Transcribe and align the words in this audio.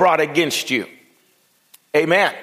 brought 0.00 0.22
against 0.22 0.70
you. 0.70 0.86
Amen. 1.94 2.34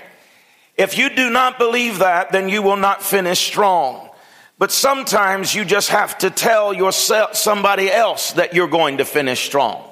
If 0.77 0.95
you 0.95 1.09
do 1.09 1.31
not 1.31 1.57
believe 1.57 1.97
that, 1.97 2.31
then 2.31 2.49
you 2.49 2.61
will 2.61 2.77
not 2.77 3.01
finish 3.01 3.39
strong. 3.39 4.11
But 4.59 4.71
sometimes 4.71 5.55
you 5.55 5.65
just 5.65 5.89
have 5.89 6.19
to 6.19 6.29
tell 6.29 6.71
yourself, 6.71 7.35
somebody 7.35 7.89
else 7.89 8.33
that 8.33 8.53
you're 8.53 8.67
going 8.67 8.99
to 8.99 9.05
finish 9.05 9.43
strong. 9.43 9.83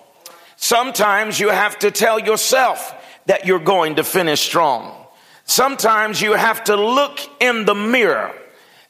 Sometimes 0.58 1.40
you 1.40 1.50
have 1.50 1.80
to 1.80 1.90
tell 1.90 2.20
yourself 2.20 2.94
that 3.26 3.48
you're 3.48 3.58
going 3.58 3.96
to 3.96 4.04
finish 4.04 4.42
strong. 4.42 4.96
Sometimes 5.46 6.22
you 6.22 6.34
have 6.34 6.66
to 6.66 6.76
look 6.76 7.18
in 7.40 7.66
the 7.66 7.74
mirror 7.74 8.32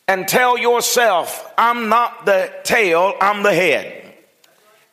and 0.05 0.27
tell 0.27 0.57
yourself, 0.57 1.49
I'm 1.57 1.87
not 1.87 2.25
the 2.25 2.51
tail, 2.65 3.13
I'm 3.21 3.41
the 3.41 3.53
head. 3.53 4.04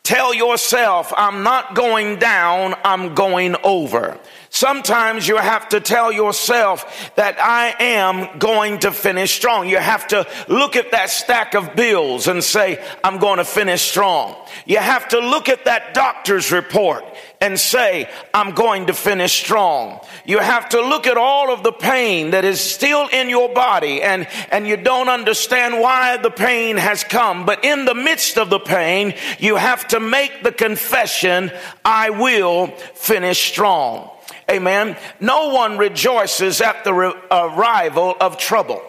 Tell 0.05 0.34
yourself, 0.34 1.12
I'm 1.16 1.45
not 1.45 1.77
going 1.77 2.18
down, 2.18 2.75
I'm 2.85 3.14
going 3.14 3.55
over. 3.62 4.18
Sometimes 4.55 5.27
you 5.27 5.39
have 5.39 5.71
to 5.71 5.81
tell 5.81 6.13
yourself 6.13 7.11
that 7.14 7.40
I 7.40 7.75
am 7.81 8.39
going 8.39 8.81
to 8.81 8.93
finish 8.93 9.35
strong. 9.35 9.67
You 9.67 9.79
have 9.79 10.07
to 10.09 10.26
look 10.46 10.76
at 10.76 10.90
that 10.90 11.09
stack 11.09 11.54
of 11.54 11.75
bills 11.75 12.29
and 12.29 12.45
say, 12.45 12.79
I'm 13.03 13.17
going 13.17 13.39
to 13.39 13.46
finish 13.46 13.81
strong. 13.81 14.36
You 14.67 14.76
have 14.76 15.09
to 15.09 15.21
look 15.21 15.49
at 15.49 15.64
that 15.64 15.95
doctor's 15.95 16.53
report 16.53 17.03
and 17.40 17.59
say, 17.59 18.11
I'm 18.35 18.54
going 18.54 18.89
to 18.89 18.93
finish 18.93 19.32
strong. 19.32 20.00
You 20.26 20.39
have 20.40 20.68
to 20.68 20.82
look 20.82 21.07
at 21.07 21.17
all 21.17 21.50
of 21.50 21.62
the 21.62 21.73
pain 21.73 22.32
that 22.32 22.45
is 22.45 22.61
still 22.61 23.09
in 23.09 23.31
your 23.31 23.54
body 23.54 24.03
and, 24.03 24.29
and 24.50 24.67
you 24.67 24.76
don't 24.76 25.09
understand 25.09 25.81
why 25.81 26.18
the 26.18 26.31
pain 26.31 26.76
has 26.76 27.04
come. 27.04 27.46
But 27.46 27.64
in 27.64 27.87
the 27.87 27.95
midst 27.95 28.37
of 28.37 28.50
the 28.50 28.61
pain, 28.61 29.14
you 29.39 29.57
have 29.57 29.89
to 29.89 29.98
make 29.98 30.43
the 30.43 30.53
confession, 30.53 31.50
I 31.87 32.11
will 32.11 32.67
finish 32.67 33.50
strong. 33.50 34.11
Amen. 34.51 34.97
No 35.20 35.48
one 35.48 35.78
rejoices 35.78 36.61
at 36.61 36.84
the 36.84 36.92
re- 36.92 37.14
arrival 37.31 38.17
of 38.21 38.39
trouble. 38.39 38.83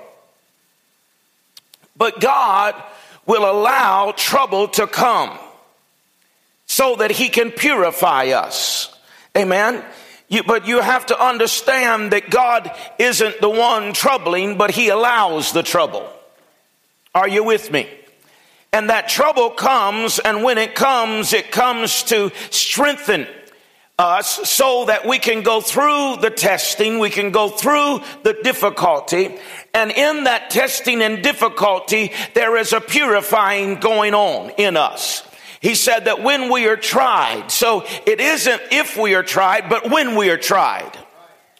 But 1.95 2.19
God 2.19 2.75
will 3.25 3.49
allow 3.49 4.11
trouble 4.11 4.67
to 4.69 4.87
come 4.87 5.37
so 6.65 6.95
that 6.97 7.11
he 7.11 7.29
can 7.29 7.51
purify 7.51 8.27
us. 8.29 8.97
Amen. 9.37 9.83
You, 10.27 10.43
but 10.43 10.67
you 10.67 10.81
have 10.81 11.05
to 11.07 11.23
understand 11.23 12.11
that 12.11 12.29
God 12.29 12.71
isn't 12.97 13.39
the 13.39 13.49
one 13.49 13.93
troubling, 13.93 14.57
but 14.57 14.71
he 14.71 14.89
allows 14.89 15.51
the 15.51 15.63
trouble. 15.63 16.09
Are 17.13 17.27
you 17.27 17.43
with 17.43 17.71
me? 17.71 17.87
And 18.71 18.89
that 18.89 19.07
trouble 19.07 19.51
comes, 19.51 20.17
and 20.17 20.43
when 20.43 20.57
it 20.57 20.73
comes, 20.73 21.33
it 21.33 21.51
comes 21.51 22.01
to 22.03 22.31
strengthen 22.49 23.27
us 24.03 24.49
so 24.49 24.85
that 24.85 25.07
we 25.07 25.17
can 25.17 25.41
go 25.41 25.61
through 25.61 26.17
the 26.17 26.29
testing, 26.29 26.99
we 26.99 27.09
can 27.09 27.31
go 27.31 27.49
through 27.49 28.01
the 28.23 28.37
difficulty, 28.43 29.35
and 29.73 29.91
in 29.91 30.25
that 30.25 30.49
testing 30.49 31.01
and 31.01 31.23
difficulty, 31.23 32.11
there 32.33 32.57
is 32.57 32.73
a 32.73 32.81
purifying 32.81 33.79
going 33.79 34.13
on 34.13 34.51
in 34.57 34.77
us. 34.77 35.25
He 35.61 35.75
said 35.75 36.05
that 36.05 36.21
when 36.21 36.51
we 36.51 36.67
are 36.67 36.75
tried, 36.75 37.49
so 37.49 37.85
it 38.05 38.19
isn't 38.19 38.61
if 38.71 38.97
we 38.97 39.15
are 39.15 39.23
tried, 39.23 39.69
but 39.69 39.89
when 39.89 40.15
we 40.15 40.29
are 40.29 40.37
tried 40.37 40.91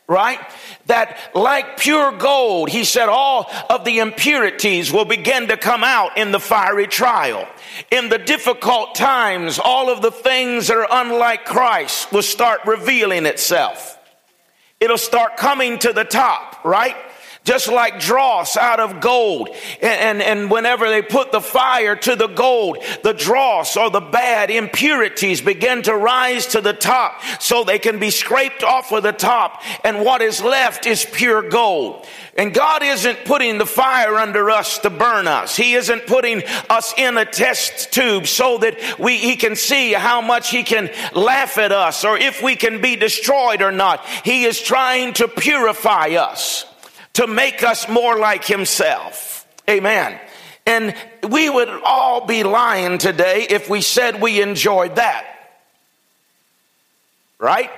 right? 0.08 0.40
That 0.88 1.18
like 1.34 1.78
pure 1.78 2.12
gold, 2.12 2.70
he 2.70 2.84
said 2.84 3.10
all 3.10 3.50
of 3.70 3.86
the 3.86 4.00
impurities 4.00 4.92
will 4.92 5.06
begin 5.06 5.48
to 5.48 5.58
come 5.58 5.84
out 5.84 6.18
in 6.18 6.32
the 6.32 6.40
fiery 6.40 6.88
trial. 6.88 7.48
In 7.90 8.10
the 8.10 8.18
difficult 8.18 8.96
times, 8.96 9.60
all 9.60 9.90
of 9.90 10.02
the 10.02 10.12
things 10.12 10.68
that 10.68 10.78
are 10.78 10.88
unlike 10.90 11.46
Christ 11.46 12.12
will 12.12 12.22
start 12.22 12.62
revealing 12.66 13.26
itself. 13.26 13.98
It'll 14.80 14.98
start 14.98 15.38
coming 15.38 15.80
to 15.80 15.94
the 15.94 16.04
top, 16.04 16.66
right? 16.66 16.96
Just 17.44 17.68
like 17.68 18.00
dross 18.00 18.56
out 18.56 18.80
of 18.80 19.02
gold. 19.02 19.50
And, 19.82 20.22
and, 20.22 20.22
and, 20.22 20.52
whenever 20.52 20.90
they 20.90 21.02
put 21.02 21.32
the 21.32 21.42
fire 21.42 21.96
to 21.96 22.16
the 22.16 22.28
gold, 22.28 22.78
the 23.04 23.14
dross 23.14 23.76
or 23.76 23.90
the 23.90 24.02
bad 24.02 24.50
impurities 24.50 25.42
begin 25.42 25.82
to 25.84 25.96
rise 25.96 26.48
to 26.48 26.62
the 26.62 26.74
top 26.74 27.22
so 27.40 27.64
they 27.64 27.80
can 27.80 28.00
be 28.00 28.12
scraped 28.12 28.64
off 28.64 28.92
of 28.92 29.04
the 29.04 29.12
top. 29.12 29.62
And 29.84 30.06
what 30.06 30.22
is 30.22 30.42
left 30.42 30.86
is 30.86 31.06
pure 31.06 31.50
gold. 31.50 32.06
And 32.38 32.54
God 32.54 32.82
isn't 32.82 33.26
putting 33.26 33.58
the 33.58 33.66
fire 33.66 34.16
under 34.16 34.50
us 34.50 34.80
to 34.80 34.90
burn 34.90 35.28
us. 35.28 35.56
He 35.56 35.74
isn't 35.74 36.08
putting 36.08 36.44
us 36.70 36.94
in 36.98 37.18
a 37.18 37.26
test 37.26 37.92
tube 37.92 38.26
so 38.26 38.58
that 38.60 38.98
we, 38.98 39.18
he 39.18 39.36
can 39.36 39.56
see 39.56 39.94
how 39.94 40.22
much 40.22 40.50
he 40.50 40.64
can 40.64 40.90
laugh 41.14 41.58
at 41.58 41.72
us 41.72 42.04
or 42.06 42.18
if 42.18 42.42
we 42.42 42.56
can 42.56 42.82
be 42.82 42.96
destroyed 42.96 43.62
or 43.62 43.72
not. 43.72 44.06
He 44.24 44.46
is 44.46 44.62
trying 44.62 45.14
to 45.16 45.28
purify 45.28 46.10
us 46.12 46.66
to 47.14 47.28
make 47.28 47.64
us 47.64 47.88
more 47.88 48.18
like 48.20 48.46
himself. 48.46 49.48
Amen. 49.70 50.20
And 50.66 50.96
we 51.30 51.50
would 51.50 51.70
all 51.70 52.26
be 52.26 52.44
lying 52.44 52.98
today 52.98 53.46
if 53.50 53.70
we 53.70 53.82
said 53.82 54.22
we 54.22 54.42
enjoyed 54.42 54.96
that. 54.96 55.26
Right? 57.40 57.70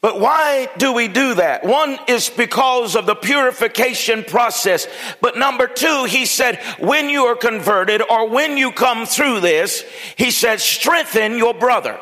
But 0.00 0.20
why 0.20 0.68
do 0.78 0.92
we 0.92 1.08
do 1.08 1.34
that? 1.34 1.64
One 1.64 1.98
is 2.06 2.30
because 2.30 2.94
of 2.94 3.06
the 3.06 3.16
purification 3.16 4.22
process. 4.22 4.86
But 5.20 5.36
number 5.36 5.66
two, 5.66 6.04
he 6.04 6.24
said, 6.24 6.60
when 6.78 7.08
you 7.08 7.24
are 7.24 7.36
converted 7.36 8.02
or 8.02 8.28
when 8.28 8.56
you 8.56 8.70
come 8.70 9.06
through 9.06 9.40
this, 9.40 9.84
he 10.16 10.30
said, 10.30 10.60
strengthen 10.60 11.36
your 11.36 11.52
brother. 11.52 11.98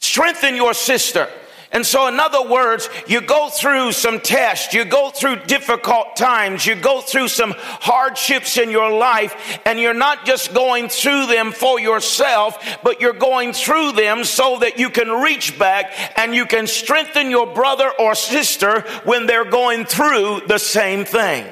Strengthen 0.00 0.56
your 0.56 0.74
sister. 0.74 1.28
And 1.72 1.86
so, 1.86 2.08
in 2.08 2.18
other 2.18 2.42
words, 2.48 2.88
you 3.06 3.20
go 3.20 3.48
through 3.48 3.92
some 3.92 4.18
tests, 4.18 4.74
you 4.74 4.84
go 4.84 5.10
through 5.10 5.44
difficult 5.44 6.16
times, 6.16 6.66
you 6.66 6.74
go 6.74 7.00
through 7.00 7.28
some 7.28 7.54
hardships 7.56 8.56
in 8.56 8.70
your 8.70 8.90
life, 8.90 9.60
and 9.64 9.78
you're 9.78 9.94
not 9.94 10.26
just 10.26 10.52
going 10.52 10.88
through 10.88 11.26
them 11.26 11.52
for 11.52 11.78
yourself, 11.78 12.58
but 12.82 13.00
you're 13.00 13.12
going 13.12 13.52
through 13.52 13.92
them 13.92 14.24
so 14.24 14.58
that 14.58 14.80
you 14.80 14.90
can 14.90 15.08
reach 15.22 15.60
back 15.60 15.92
and 16.18 16.34
you 16.34 16.44
can 16.44 16.66
strengthen 16.66 17.30
your 17.30 17.46
brother 17.54 17.88
or 18.00 18.16
sister 18.16 18.80
when 19.04 19.26
they're 19.26 19.48
going 19.48 19.84
through 19.84 20.40
the 20.48 20.58
same 20.58 21.04
thing. 21.04 21.46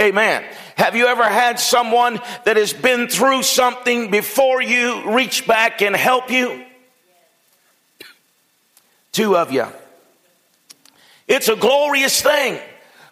Amen. 0.00 0.44
Have 0.76 0.94
you 0.94 1.06
ever 1.06 1.24
had 1.24 1.58
someone 1.58 2.20
that 2.44 2.56
has 2.56 2.72
been 2.72 3.08
through 3.08 3.42
something 3.42 4.12
before 4.12 4.62
you 4.62 5.12
reach 5.12 5.48
back 5.48 5.82
and 5.82 5.96
help 5.96 6.30
you? 6.30 6.64
Two 9.18 9.36
of 9.36 9.50
you. 9.50 9.66
It's 11.26 11.48
a 11.48 11.56
glorious 11.56 12.22
thing 12.22 12.56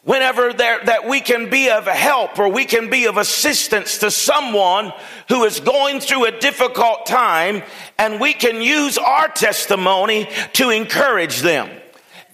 whenever 0.05 0.53
there, 0.53 0.78
that 0.84 1.09
we 1.09 1.21
can 1.21 1.50
be 1.50 1.69
of 1.69 1.87
help 1.87 2.39
or 2.39 2.49
we 2.49 2.65
can 2.65 2.89
be 2.91 3.06
of 3.06 3.17
assistance 3.17 3.99
to 3.99 4.12
someone 4.12 4.93
who 5.28 5.43
is 5.43 5.59
going 5.59 5.99
through 5.99 6.27
a 6.27 6.39
difficult 6.39 7.06
time 7.06 7.61
and 7.99 8.21
we 8.21 8.33
can 8.33 8.62
use 8.62 8.99
our 8.99 9.27
testimony 9.27 10.28
to 10.53 10.71
encourage 10.71 11.41
them 11.41 11.69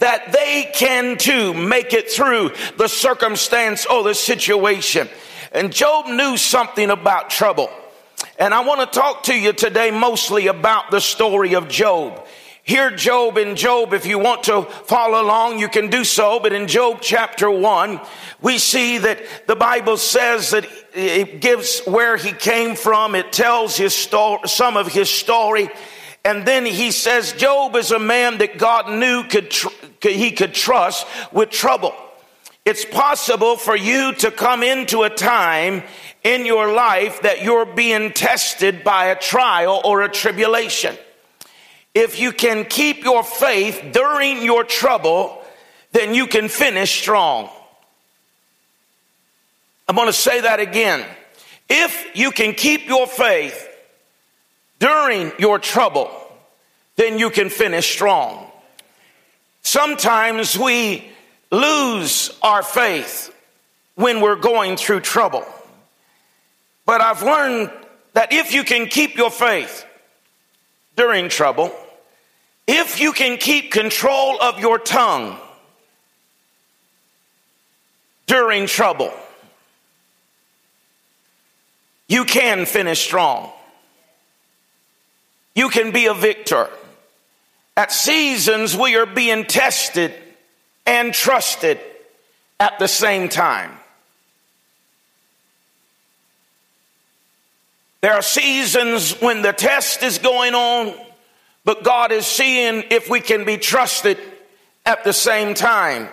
that 0.00 0.32
they 0.32 0.70
can 0.74 1.16
too 1.16 1.54
make 1.54 1.94
it 1.94 2.10
through 2.10 2.50
the 2.76 2.88
circumstance 2.88 3.86
or 3.86 4.02
the 4.02 4.14
situation. 4.14 5.08
And 5.52 5.72
Job 5.72 6.08
knew 6.08 6.36
something 6.36 6.90
about 6.90 7.30
trouble. 7.30 7.70
And 8.38 8.52
I 8.52 8.60
want 8.60 8.80
to 8.80 9.00
talk 9.00 9.22
to 9.24 9.34
you 9.34 9.54
today 9.54 9.90
mostly 9.90 10.48
about 10.48 10.90
the 10.90 11.00
story 11.00 11.54
of 11.54 11.68
Job. 11.68 12.26
Hear 12.64 12.92
Job 12.92 13.38
in 13.38 13.56
Job. 13.56 13.92
If 13.92 14.06
you 14.06 14.20
want 14.20 14.44
to 14.44 14.62
follow 14.62 15.20
along, 15.20 15.58
you 15.58 15.68
can 15.68 15.90
do 15.90 16.04
so. 16.04 16.38
But 16.38 16.52
in 16.52 16.68
Job 16.68 16.98
chapter 17.00 17.50
one, 17.50 18.00
we 18.40 18.58
see 18.58 18.98
that 18.98 19.20
the 19.48 19.56
Bible 19.56 19.96
says 19.96 20.50
that 20.50 20.68
it 20.94 21.40
gives 21.40 21.80
where 21.86 22.16
he 22.16 22.30
came 22.30 22.76
from. 22.76 23.16
It 23.16 23.32
tells 23.32 23.76
his 23.76 23.94
story, 23.94 24.42
some 24.46 24.76
of 24.76 24.86
his 24.86 25.10
story. 25.10 25.70
And 26.24 26.46
then 26.46 26.64
he 26.64 26.92
says, 26.92 27.32
Job 27.32 27.74
is 27.74 27.90
a 27.90 27.98
man 27.98 28.38
that 28.38 28.58
God 28.58 28.88
knew 28.88 29.24
could, 29.24 29.50
tr- 29.50 29.68
he 30.00 30.30
could 30.30 30.54
trust 30.54 31.04
with 31.32 31.50
trouble. 31.50 31.94
It's 32.64 32.84
possible 32.84 33.56
for 33.56 33.76
you 33.76 34.12
to 34.14 34.30
come 34.30 34.62
into 34.62 35.02
a 35.02 35.10
time 35.10 35.82
in 36.22 36.46
your 36.46 36.72
life 36.72 37.22
that 37.22 37.42
you're 37.42 37.66
being 37.66 38.12
tested 38.12 38.84
by 38.84 39.06
a 39.06 39.18
trial 39.18 39.80
or 39.84 40.02
a 40.02 40.08
tribulation. 40.08 40.96
If 41.94 42.18
you 42.18 42.32
can 42.32 42.64
keep 42.64 43.04
your 43.04 43.22
faith 43.22 43.90
during 43.92 44.42
your 44.42 44.64
trouble, 44.64 45.42
then 45.92 46.14
you 46.14 46.26
can 46.26 46.48
finish 46.48 46.90
strong. 46.90 47.50
I'm 49.88 49.94
going 49.94 50.06
to 50.06 50.12
say 50.12 50.40
that 50.40 50.58
again. 50.58 51.04
If 51.68 52.06
you 52.14 52.30
can 52.30 52.54
keep 52.54 52.86
your 52.86 53.06
faith 53.06 53.68
during 54.78 55.32
your 55.38 55.58
trouble, 55.58 56.10
then 56.96 57.18
you 57.18 57.30
can 57.30 57.50
finish 57.50 57.92
strong. 57.92 58.50
Sometimes 59.62 60.58
we 60.58 61.10
lose 61.50 62.36
our 62.42 62.62
faith 62.62 63.34
when 63.94 64.20
we're 64.20 64.36
going 64.36 64.76
through 64.76 65.00
trouble. 65.00 65.44
But 66.86 67.00
I've 67.00 67.22
learned 67.22 67.70
that 68.14 68.32
if 68.32 68.52
you 68.52 68.64
can 68.64 68.86
keep 68.86 69.16
your 69.16 69.30
faith 69.30 69.84
during 70.96 71.28
trouble, 71.28 71.72
If 72.66 73.00
you 73.00 73.12
can 73.12 73.38
keep 73.38 73.72
control 73.72 74.40
of 74.40 74.60
your 74.60 74.78
tongue 74.78 75.36
during 78.26 78.66
trouble, 78.66 79.12
you 82.08 82.24
can 82.24 82.66
finish 82.66 83.00
strong. 83.00 83.50
You 85.54 85.68
can 85.68 85.90
be 85.90 86.06
a 86.06 86.14
victor. 86.14 86.70
At 87.76 87.90
seasons, 87.90 88.76
we 88.76 88.96
are 88.96 89.06
being 89.06 89.44
tested 89.44 90.14
and 90.86 91.12
trusted 91.12 91.80
at 92.60 92.78
the 92.78 92.88
same 92.88 93.28
time. 93.28 93.72
There 98.02 98.12
are 98.12 98.22
seasons 98.22 99.20
when 99.20 99.42
the 99.42 99.52
test 99.52 100.02
is 100.02 100.18
going 100.18 100.54
on, 100.54 100.94
but 101.64 101.84
God 101.84 102.12
is 102.12 102.26
seeing 102.26 102.84
if 102.90 103.08
we 103.08 103.20
can 103.20 103.44
be 103.44 103.56
trusted 103.56 104.18
at 104.84 105.04
the 105.04 105.12
same 105.12 105.54
time. 105.54 106.08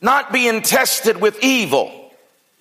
Not 0.00 0.32
being 0.32 0.62
tested 0.62 1.20
with 1.20 1.42
evil, 1.42 2.12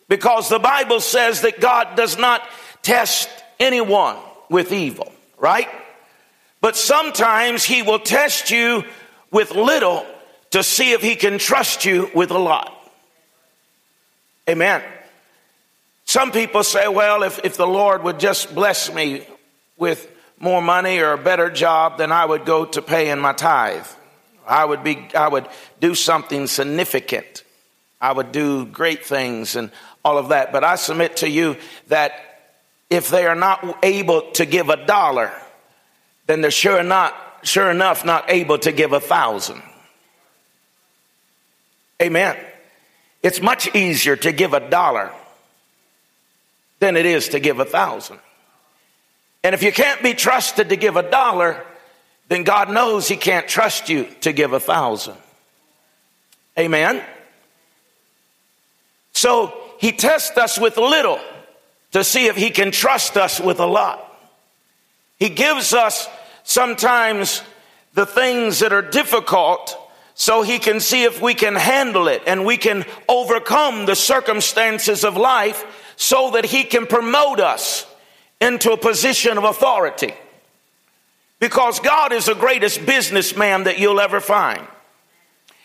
because 0.08 0.50
the 0.50 0.60
Bible 0.60 1.00
says 1.00 1.42
that 1.42 1.60
God 1.60 1.96
does 1.96 2.18
not 2.18 2.42
test 2.82 3.30
anyone 3.60 4.18
with 4.50 4.72
evil, 4.72 5.12
right? 5.38 5.68
But 6.62 6.76
sometimes 6.76 7.64
He 7.64 7.84
will 7.84 8.00
test 8.00 8.50
you 8.50 8.84
with 9.30 9.52
little 9.52 10.06
to 10.52 10.64
see 10.64 10.94
if 10.94 11.02
He 11.02 11.16
can 11.16 11.38
trust 11.38 11.86
you 11.86 12.10
with 12.16 12.32
a 12.32 12.40
lot. 12.40 12.74
Amen. 14.50 14.82
Some 16.06 16.32
people 16.32 16.64
say, 16.64 16.88
well, 16.88 17.24
if, 17.24 17.40
if 17.44 17.58
the 17.58 17.68
Lord 17.68 18.04
would 18.04 18.20
just 18.20 18.56
bless 18.56 18.92
me 18.92 19.28
with 19.78 20.10
more 20.40 20.62
money 20.62 21.00
or 21.00 21.14
a 21.14 21.18
better 21.18 21.50
job, 21.50 21.98
then 21.98 22.12
I 22.12 22.26
would 22.26 22.46
go 22.46 22.66
to 22.66 22.82
pay 22.82 23.10
in 23.10 23.20
my 23.20 23.34
tithe. 23.34 23.88
I 24.48 24.64
would 24.64 24.84
be, 24.84 25.08
I 25.16 25.28
would 25.28 25.48
do 25.80 25.96
something 25.96 26.48
significant. 26.48 27.44
I 28.00 28.12
would 28.12 28.32
do 28.32 28.66
great 28.66 29.06
things 29.06 29.56
and 29.56 29.72
all 30.06 30.18
of 30.18 30.30
that. 30.30 30.52
But 30.52 30.64
I 30.64 30.76
submit 30.76 31.18
to 31.18 31.30
you 31.30 31.58
that 31.88 32.14
if 32.90 33.10
they 33.10 33.26
are 33.26 33.36
not 33.36 33.80
able 33.84 34.32
to 34.34 34.46
give 34.46 34.70
a 34.70 34.86
dollar, 34.86 35.34
then 36.28 36.42
they're 36.42 36.52
sure 36.52 36.84
not, 36.84 37.16
sure 37.44 37.70
enough, 37.70 38.06
not 38.06 38.30
able 38.30 38.58
to 38.60 38.72
give 38.72 38.94
a 38.94 39.00
thousand. 39.00 39.62
Amen. 42.02 42.38
It's 43.24 43.42
much 43.42 43.76
easier 43.76 44.16
to 44.16 44.32
give 44.32 44.54
a 44.54 44.70
dollar 44.70 45.12
than 46.80 46.96
it 46.96 47.06
is 47.06 47.30
to 47.30 47.40
give 47.40 47.60
a 47.60 47.66
thousand. 47.66 48.20
And 49.48 49.54
if 49.54 49.64
you 49.64 49.72
can't 49.72 50.04
be 50.04 50.14
trusted 50.14 50.68
to 50.68 50.76
give 50.76 50.98
a 50.98 51.10
dollar, 51.10 51.64
then 52.28 52.44
God 52.44 52.70
knows 52.70 53.08
He 53.08 53.16
can't 53.16 53.48
trust 53.48 53.88
you 53.88 54.04
to 54.20 54.34
give 54.34 54.52
a 54.52 54.60
thousand. 54.60 55.16
Amen. 56.60 57.02
So 59.14 59.58
He 59.80 59.94
tests 59.94 60.38
us 60.38 60.60
with 60.60 60.76
little 60.76 61.22
to 61.94 62.04
see 62.04 62.26
if 62.26 62.36
He 62.36 62.50
can 62.50 62.72
trust 62.72 63.16
us 63.16 63.40
with 63.40 63.62
a 63.62 63.66
lot. 63.66 64.04
He 65.18 65.30
gives 65.30 65.74
us 65.74 66.10
sometimes 66.44 67.42
the 67.94 68.06
things 68.06 68.60
that 68.60 68.74
are 68.74 68.82
difficult 68.82 69.78
so 70.14 70.42
he 70.42 70.60
can 70.60 70.82
see 70.82 71.06
if 71.06 71.22
we 71.22 71.34
can 71.34 71.56
handle 71.56 72.10
it 72.10 72.22
and 72.28 72.44
we 72.44 72.58
can 72.58 72.84
overcome 73.08 73.86
the 73.86 73.96
circumstances 73.96 75.06
of 75.06 75.16
life 75.16 75.64
so 75.96 76.32
that 76.32 76.44
he 76.44 76.66
can 76.66 76.86
promote 76.86 77.40
us 77.40 77.87
into 78.40 78.72
a 78.72 78.78
position 78.78 79.38
of 79.38 79.44
authority. 79.44 80.14
Because 81.40 81.80
God 81.80 82.12
is 82.14 82.26
the 82.26 82.36
greatest 82.36 82.86
businessman 82.86 83.66
that 83.66 83.80
you'll 83.80 84.00
ever 84.00 84.20
find. 84.20 84.66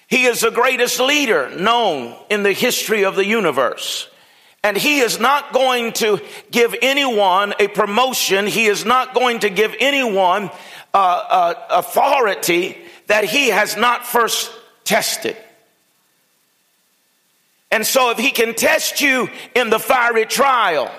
He 0.07 0.25
is 0.25 0.41
the 0.41 0.51
greatest 0.51 1.01
leader 1.01 1.49
known 1.51 2.15
in 2.29 2.43
the 2.43 2.53
history 2.53 3.05
of 3.05 3.17
the 3.17 3.25
universe. 3.25 4.09
And 4.63 4.77
he 4.77 5.01
is 5.01 5.19
not 5.19 5.53
going 5.53 5.93
to 5.95 6.21
give 6.51 6.75
anyone 6.83 7.55
a 7.59 7.69
promotion. 7.69 8.47
He 8.47 8.67
is 8.67 8.85
not 8.85 9.15
going 9.15 9.41
to 9.41 9.51
give 9.51 9.75
anyone 9.81 10.51
uh, 10.95 10.97
uh, 10.97 11.55
authority 11.71 12.77
that 13.07 13.25
he 13.25 13.49
has 13.49 13.77
not 13.77 14.07
first 14.07 14.53
tested. 14.85 15.37
And 17.71 17.87
so 17.87 18.11
if 18.11 18.19
he 18.19 18.31
can 18.31 18.55
test 18.55 19.01
you 19.01 19.31
in 19.55 19.71
the 19.71 19.79
fiery 19.79 20.27
trial 20.27 20.91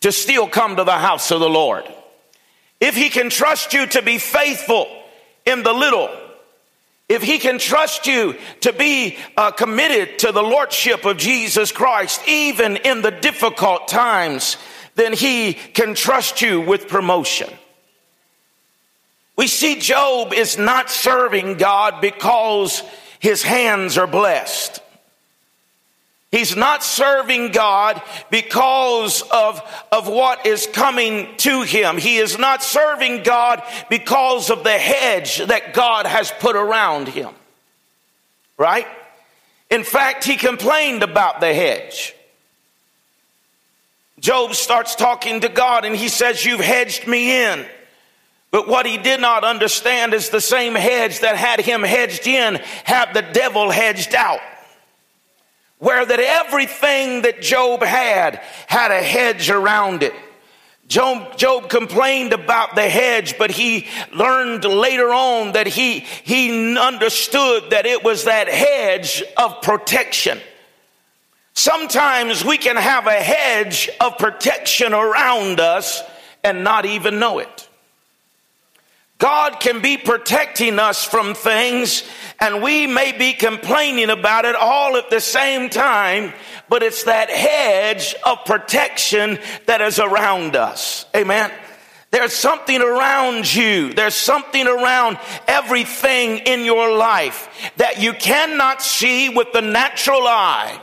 to 0.00 0.12
still 0.12 0.48
come 0.48 0.76
to 0.76 0.84
the 0.84 0.92
house 0.92 1.30
of 1.30 1.40
the 1.40 1.48
Lord, 1.48 1.84
if 2.80 2.96
he 2.96 3.10
can 3.10 3.30
trust 3.30 3.72
you 3.72 3.86
to 3.86 4.02
be 4.02 4.18
faithful 4.18 4.86
in 5.44 5.62
the 5.62 5.72
little, 5.72 6.08
if 7.08 7.22
he 7.22 7.38
can 7.38 7.58
trust 7.58 8.06
you 8.06 8.36
to 8.60 8.72
be 8.72 9.16
uh, 9.36 9.50
committed 9.50 10.18
to 10.20 10.32
the 10.32 10.42
lordship 10.42 11.04
of 11.04 11.16
Jesus 11.16 11.72
Christ, 11.72 12.20
even 12.28 12.76
in 12.76 13.02
the 13.02 13.10
difficult 13.10 13.88
times, 13.88 14.56
then 14.94 15.12
he 15.12 15.54
can 15.54 15.94
trust 15.94 16.42
you 16.42 16.60
with 16.60 16.88
promotion. 16.88 17.48
We 19.36 19.46
see 19.46 19.78
Job 19.78 20.32
is 20.32 20.58
not 20.58 20.90
serving 20.90 21.58
God 21.58 22.00
because 22.00 22.82
his 23.20 23.42
hands 23.42 23.96
are 23.96 24.08
blessed. 24.08 24.80
He's 26.30 26.56
not 26.56 26.84
serving 26.84 27.52
God 27.52 28.02
because 28.30 29.22
of, 29.22 29.62
of 29.90 30.08
what 30.08 30.44
is 30.46 30.66
coming 30.66 31.34
to 31.38 31.62
him. 31.62 31.96
He 31.96 32.18
is 32.18 32.38
not 32.38 32.62
serving 32.62 33.22
God 33.22 33.62
because 33.88 34.50
of 34.50 34.62
the 34.62 34.76
hedge 34.76 35.38
that 35.38 35.72
God 35.72 36.04
has 36.04 36.30
put 36.30 36.54
around 36.54 37.08
him. 37.08 37.30
Right? 38.58 38.86
In 39.70 39.84
fact, 39.84 40.24
he 40.24 40.36
complained 40.36 41.02
about 41.02 41.40
the 41.40 41.54
hedge. 41.54 42.14
Job 44.20 44.52
starts 44.52 44.96
talking 44.96 45.40
to 45.40 45.48
God 45.48 45.86
and 45.86 45.96
he 45.96 46.08
says, 46.08 46.44
You've 46.44 46.60
hedged 46.60 47.06
me 47.06 47.44
in. 47.44 47.64
But 48.50 48.68
what 48.68 48.84
he 48.84 48.98
did 48.98 49.20
not 49.20 49.44
understand 49.44 50.12
is 50.12 50.28
the 50.28 50.40
same 50.40 50.74
hedge 50.74 51.20
that 51.20 51.36
had 51.36 51.60
him 51.60 51.82
hedged 51.82 52.26
in 52.26 52.56
had 52.84 53.14
the 53.14 53.22
devil 53.22 53.70
hedged 53.70 54.14
out 54.14 54.40
where 55.78 56.04
that 56.04 56.20
everything 56.20 57.22
that 57.22 57.40
Job 57.40 57.82
had 57.82 58.36
had 58.66 58.90
a 58.90 59.02
hedge 59.02 59.50
around 59.50 60.02
it. 60.02 60.12
Job, 60.88 61.36
Job 61.36 61.68
complained 61.68 62.32
about 62.32 62.74
the 62.74 62.88
hedge, 62.88 63.36
but 63.36 63.50
he 63.50 63.86
learned 64.12 64.64
later 64.64 65.08
on 65.08 65.52
that 65.52 65.66
he, 65.66 66.00
he 66.00 66.78
understood 66.78 67.70
that 67.70 67.84
it 67.84 68.02
was 68.02 68.24
that 68.24 68.48
hedge 68.48 69.22
of 69.36 69.60
protection. 69.60 70.40
Sometimes 71.52 72.44
we 72.44 72.56
can 72.56 72.76
have 72.76 73.06
a 73.06 73.12
hedge 73.12 73.90
of 74.00 74.16
protection 74.16 74.94
around 74.94 75.60
us 75.60 76.02
and 76.42 76.64
not 76.64 76.86
even 76.86 77.18
know 77.18 77.38
it. 77.38 77.67
God 79.18 79.58
can 79.58 79.82
be 79.82 79.96
protecting 79.96 80.78
us 80.78 81.04
from 81.04 81.34
things 81.34 82.08
and 82.38 82.62
we 82.62 82.86
may 82.86 83.10
be 83.10 83.32
complaining 83.32 84.10
about 84.10 84.44
it 84.44 84.54
all 84.54 84.96
at 84.96 85.10
the 85.10 85.20
same 85.20 85.70
time, 85.70 86.32
but 86.68 86.84
it's 86.84 87.02
that 87.04 87.28
hedge 87.28 88.14
of 88.24 88.44
protection 88.44 89.38
that 89.66 89.80
is 89.80 89.98
around 89.98 90.54
us. 90.54 91.04
Amen. 91.16 91.50
There's 92.12 92.32
something 92.32 92.80
around 92.80 93.52
you. 93.52 93.92
There's 93.92 94.14
something 94.14 94.66
around 94.66 95.18
everything 95.48 96.38
in 96.38 96.64
your 96.64 96.96
life 96.96 97.72
that 97.76 98.00
you 98.00 98.12
cannot 98.12 98.80
see 98.80 99.28
with 99.28 99.52
the 99.52 99.60
natural 99.60 100.26
eye. 100.26 100.80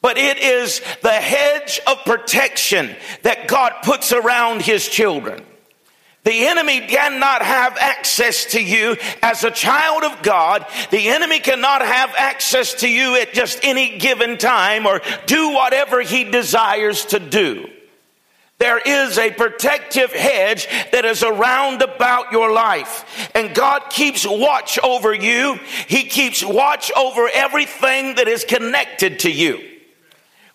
But 0.00 0.18
it 0.18 0.38
is 0.38 0.80
the 1.02 1.12
hedge 1.12 1.80
of 1.86 2.04
protection 2.04 2.96
that 3.22 3.48
God 3.48 3.72
puts 3.82 4.12
around 4.12 4.62
his 4.62 4.88
children. 4.88 5.44
The 6.24 6.46
enemy 6.46 6.80
cannot 6.80 7.42
have 7.42 7.76
access 7.78 8.46
to 8.52 8.62
you 8.62 8.96
as 9.22 9.44
a 9.44 9.50
child 9.50 10.04
of 10.04 10.22
God. 10.22 10.66
The 10.90 11.08
enemy 11.10 11.38
cannot 11.38 11.82
have 11.82 12.14
access 12.16 12.74
to 12.80 12.88
you 12.88 13.16
at 13.16 13.34
just 13.34 13.60
any 13.62 13.98
given 13.98 14.38
time 14.38 14.86
or 14.86 15.02
do 15.26 15.50
whatever 15.50 16.00
he 16.00 16.24
desires 16.24 17.04
to 17.06 17.20
do. 17.20 17.68
There 18.56 18.78
is 18.78 19.18
a 19.18 19.32
protective 19.32 20.12
hedge 20.12 20.66
that 20.92 21.04
is 21.04 21.22
around 21.22 21.82
about 21.82 22.32
your 22.32 22.50
life. 22.50 23.30
And 23.34 23.54
God 23.54 23.90
keeps 23.90 24.26
watch 24.26 24.78
over 24.78 25.12
you. 25.12 25.58
He 25.88 26.04
keeps 26.04 26.42
watch 26.42 26.90
over 26.96 27.28
everything 27.34 28.14
that 28.14 28.28
is 28.28 28.44
connected 28.44 29.20
to 29.20 29.30
you. 29.30 29.60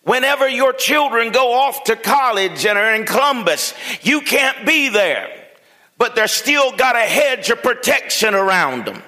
Whenever 0.02 0.48
your 0.50 0.74
children 0.74 1.32
go 1.32 1.54
off 1.54 1.84
to 1.84 1.96
college 1.96 2.66
and 2.66 2.80
are 2.80 2.96
in 2.96 3.06
Columbus, 3.06 3.76
you 4.02 4.22
can't 4.22 4.66
be 4.66 4.90
there 4.90 5.39
but 6.00 6.16
they're 6.16 6.28
still 6.28 6.72
got 6.72 6.96
a 6.96 7.00
hedge 7.00 7.52
of 7.52 7.62
protection 7.62 8.34
around 8.34 8.86
them. 8.86 9.04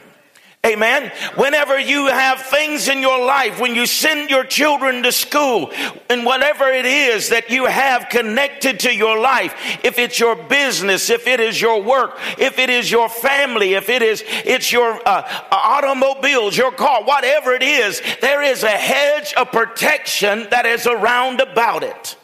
Amen. 0.64 1.12
Whenever 1.38 1.80
you 1.80 2.06
have 2.06 2.40
things 2.40 2.88
in 2.88 3.00
your 3.00 3.26
life, 3.26 3.60
when 3.60 3.74
you 3.74 3.88
send 3.88 4.30
your 4.30 4.44
children 4.44 5.02
to 5.02 5.12
school, 5.12 5.72
and 6.08 6.24
whatever 6.24 6.66
it 6.66 6.86
is 6.86 7.30
that 7.30 7.50
you 7.50 7.66
have 7.66 8.10
connected 8.10 8.82
to 8.82 8.94
your 8.94 9.20
life, 9.20 9.56
if 9.84 9.98
it's 9.98 10.20
your 10.20 10.36
business, 10.36 11.10
if 11.10 11.26
it 11.26 11.40
is 11.40 11.60
your 11.60 11.82
work, 11.82 12.20
if 12.38 12.60
it 12.60 12.70
is 12.70 12.92
your 12.92 13.10
family, 13.10 13.74
if 13.74 13.90
it 13.90 14.04
is 14.04 14.24
it's 14.28 14.72
your 14.72 15.02
uh, 15.04 15.24
automobiles, 15.52 16.56
your 16.56 16.72
car, 16.72 17.04
whatever 17.06 17.54
it 17.54 17.64
is, 17.64 18.00
there 18.22 18.44
is 18.44 18.62
a 18.62 18.70
hedge 18.70 19.34
of 19.34 19.52
protection 19.52 20.46
that 20.52 20.68
is 20.68 20.86
around 20.86 21.42
about 21.42 21.82
it. 21.82 22.16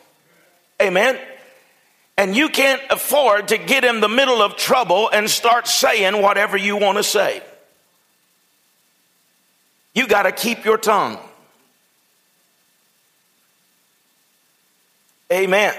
Amen. 0.80 1.18
And 2.18 2.36
you 2.36 2.50
can't 2.50 2.82
afford 2.90 3.50
to 3.50 3.58
get 3.58 3.86
in 3.86 4.00
the 4.00 4.10
middle 4.10 4.42
of 4.42 4.56
trouble 4.56 5.10
and 5.10 5.30
start 5.30 5.68
saying 5.68 6.20
whatever 6.22 6.58
you 6.58 6.76
want 6.76 6.98
to 6.98 7.04
say. 7.04 7.44
You 9.94 10.08
got 10.08 10.24
to 10.24 10.32
keep 10.32 10.66
your 10.66 10.78
tongue. 10.78 11.20
Amen. 15.32 15.76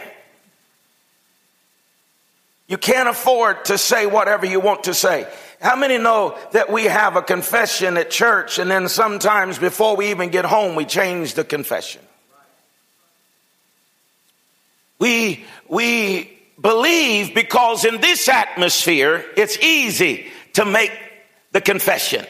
You 2.68 2.76
can't 2.76 3.08
afford 3.08 3.64
to 3.66 3.78
say 3.78 4.06
whatever 4.06 4.44
you 4.44 4.60
want 4.60 4.84
to 4.84 4.94
say. 4.94 5.26
How 5.60 5.74
many 5.74 5.98
know 5.98 6.38
that 6.52 6.70
we 6.70 6.84
have 6.84 7.16
a 7.16 7.22
confession 7.22 7.96
at 7.96 8.10
church 8.10 8.58
and 8.58 8.70
then 8.70 8.88
sometimes 8.88 9.58
before 9.58 9.96
we 9.96 10.10
even 10.10 10.28
get 10.28 10.44
home, 10.44 10.76
we 10.76 10.84
change 10.84 11.34
the 11.34 11.44
confession? 11.44 12.02
We, 14.98 15.44
we 15.68 16.38
believe 16.60 17.34
because 17.34 17.84
in 17.84 18.00
this 18.00 18.28
atmosphere, 18.28 19.24
it's 19.36 19.58
easy 19.58 20.26
to 20.54 20.64
make 20.64 20.92
the 21.52 21.60
confession. 21.60 22.24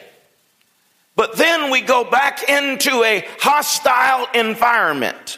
But 1.15 1.35
then 1.35 1.71
we 1.71 1.81
go 1.81 2.03
back 2.03 2.47
into 2.47 3.03
a 3.03 3.25
hostile 3.39 4.27
environment. 4.33 5.37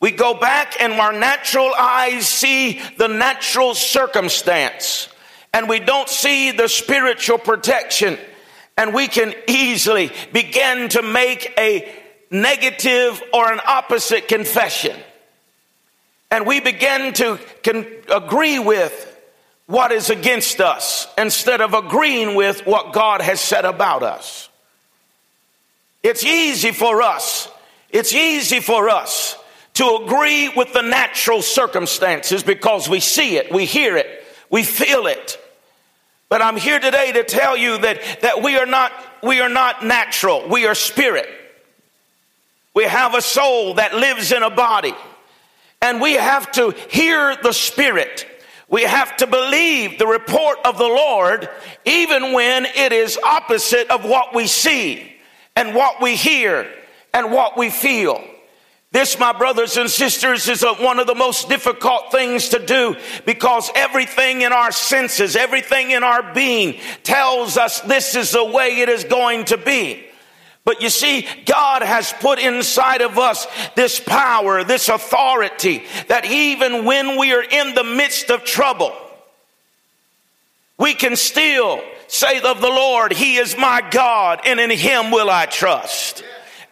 We 0.00 0.10
go 0.10 0.34
back 0.34 0.80
and 0.80 0.92
our 0.92 1.12
natural 1.12 1.72
eyes 1.74 2.28
see 2.28 2.80
the 2.98 3.08
natural 3.08 3.74
circumstance 3.74 5.08
and 5.54 5.70
we 5.70 5.80
don't 5.80 6.08
see 6.08 6.50
the 6.50 6.68
spiritual 6.68 7.38
protection 7.38 8.18
and 8.76 8.92
we 8.92 9.08
can 9.08 9.34
easily 9.48 10.10
begin 10.34 10.90
to 10.90 11.00
make 11.00 11.50
a 11.56 11.90
negative 12.30 13.22
or 13.32 13.50
an 13.50 13.60
opposite 13.66 14.28
confession. 14.28 14.94
And 16.36 16.46
we 16.46 16.60
begin 16.60 17.14
to 17.14 17.38
agree 18.14 18.58
with 18.58 19.18
what 19.64 19.90
is 19.90 20.10
against 20.10 20.60
us 20.60 21.08
instead 21.16 21.62
of 21.62 21.72
agreeing 21.72 22.34
with 22.34 22.66
what 22.66 22.92
God 22.92 23.22
has 23.22 23.40
said 23.40 23.64
about 23.64 24.02
us. 24.02 24.50
It's 26.02 26.22
easy 26.26 26.72
for 26.72 27.00
us. 27.00 27.50
It's 27.88 28.12
easy 28.12 28.60
for 28.60 28.90
us 28.90 29.34
to 29.74 30.02
agree 30.04 30.50
with 30.50 30.74
the 30.74 30.82
natural 30.82 31.40
circumstances 31.40 32.42
because 32.42 32.86
we 32.86 33.00
see 33.00 33.38
it, 33.38 33.50
we 33.50 33.64
hear 33.64 33.96
it, 33.96 34.22
we 34.50 34.62
feel 34.62 35.06
it. 35.06 35.42
But 36.28 36.42
I'm 36.42 36.58
here 36.58 36.78
today 36.78 37.12
to 37.12 37.24
tell 37.24 37.56
you 37.56 37.78
that, 37.78 38.20
that 38.20 38.42
we 38.42 38.58
are 38.58 38.66
not, 38.66 38.92
we 39.22 39.40
are 39.40 39.48
not 39.48 39.86
natural. 39.86 40.46
We 40.50 40.66
are 40.66 40.74
spirit. 40.74 41.30
We 42.74 42.84
have 42.84 43.14
a 43.14 43.22
soul 43.22 43.72
that 43.74 43.94
lives 43.94 44.32
in 44.32 44.42
a 44.42 44.50
body 44.50 44.92
and 45.86 46.00
we 46.00 46.14
have 46.14 46.50
to 46.50 46.74
hear 46.90 47.36
the 47.36 47.52
spirit. 47.52 48.26
We 48.68 48.82
have 48.82 49.16
to 49.18 49.26
believe 49.28 49.98
the 49.98 50.06
report 50.08 50.58
of 50.64 50.78
the 50.78 50.84
Lord 50.84 51.48
even 51.84 52.32
when 52.32 52.66
it 52.66 52.92
is 52.92 53.16
opposite 53.18 53.88
of 53.90 54.04
what 54.04 54.34
we 54.34 54.48
see 54.48 55.12
and 55.54 55.76
what 55.76 56.02
we 56.02 56.16
hear 56.16 56.68
and 57.14 57.30
what 57.30 57.56
we 57.56 57.70
feel. 57.70 58.20
This, 58.90 59.16
my 59.18 59.32
brothers 59.32 59.76
and 59.76 59.88
sisters, 59.88 60.48
is 60.48 60.64
a, 60.64 60.74
one 60.74 60.98
of 60.98 61.06
the 61.06 61.14
most 61.14 61.48
difficult 61.48 62.10
things 62.10 62.48
to 62.48 62.58
do 62.58 62.96
because 63.24 63.70
everything 63.76 64.40
in 64.40 64.52
our 64.52 64.72
senses, 64.72 65.36
everything 65.36 65.92
in 65.92 66.02
our 66.02 66.32
being 66.34 66.80
tells 67.04 67.56
us 67.56 67.80
this 67.82 68.16
is 68.16 68.32
the 68.32 68.44
way 68.44 68.80
it 68.80 68.88
is 68.88 69.04
going 69.04 69.44
to 69.46 69.56
be. 69.56 70.05
But 70.66 70.82
you 70.82 70.90
see, 70.90 71.28
God 71.46 71.82
has 71.82 72.12
put 72.12 72.40
inside 72.40 73.00
of 73.00 73.20
us 73.20 73.46
this 73.76 74.00
power, 74.00 74.64
this 74.64 74.88
authority 74.88 75.84
that 76.08 76.26
even 76.26 76.84
when 76.84 77.16
we 77.16 77.32
are 77.32 77.42
in 77.42 77.76
the 77.76 77.84
midst 77.84 78.32
of 78.32 78.42
trouble, 78.42 78.92
we 80.76 80.92
can 80.92 81.14
still 81.14 81.80
say 82.08 82.40
of 82.40 82.60
the 82.60 82.68
Lord, 82.68 83.12
He 83.12 83.36
is 83.36 83.56
my 83.56 83.80
God, 83.92 84.40
and 84.44 84.58
in 84.58 84.70
Him 84.70 85.12
will 85.12 85.30
I 85.30 85.46
trust. 85.46 86.24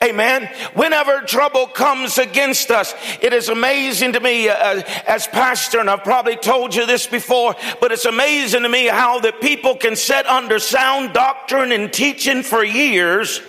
Amen. 0.03 0.51
Whenever 0.75 1.21
trouble 1.21 1.69
comes 1.69 2.19
against 2.19 2.73
us, 2.73 2.97
it 3.23 3.33
is 3.33 3.49
amazing 3.49 4.15
to 4.15 4.21
me 4.21 4.49
uh, 4.49 4.83
as 5.07 5.29
pastor, 5.29 5.79
and 5.79 5.89
I've 5.89 6.03
probably 6.03 6.35
told 6.35 6.75
you 6.75 6.85
this 6.85 7.07
before, 7.07 7.55
but 7.81 7.93
it's 7.93 8.07
amazing 8.07 8.65
to 8.65 8.69
me 8.69 8.89
how 8.89 9.21
that 9.21 9.41
people 9.41 9.77
can 9.77 9.95
sit 9.95 10.27
under 10.27 10.59
sound 10.59 11.13
doctrine 11.13 11.71
and 11.71 11.93
teaching 11.93 12.43
for 12.43 12.65
years 12.65 13.41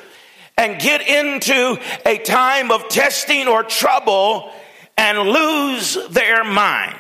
and 0.57 0.79
get 0.81 1.01
into 1.01 1.79
a 2.05 2.17
time 2.19 2.71
of 2.71 2.87
testing 2.89 3.47
or 3.47 3.63
trouble 3.63 4.51
and 4.97 5.19
lose 5.19 5.97
their 6.09 6.43
mind. 6.43 6.95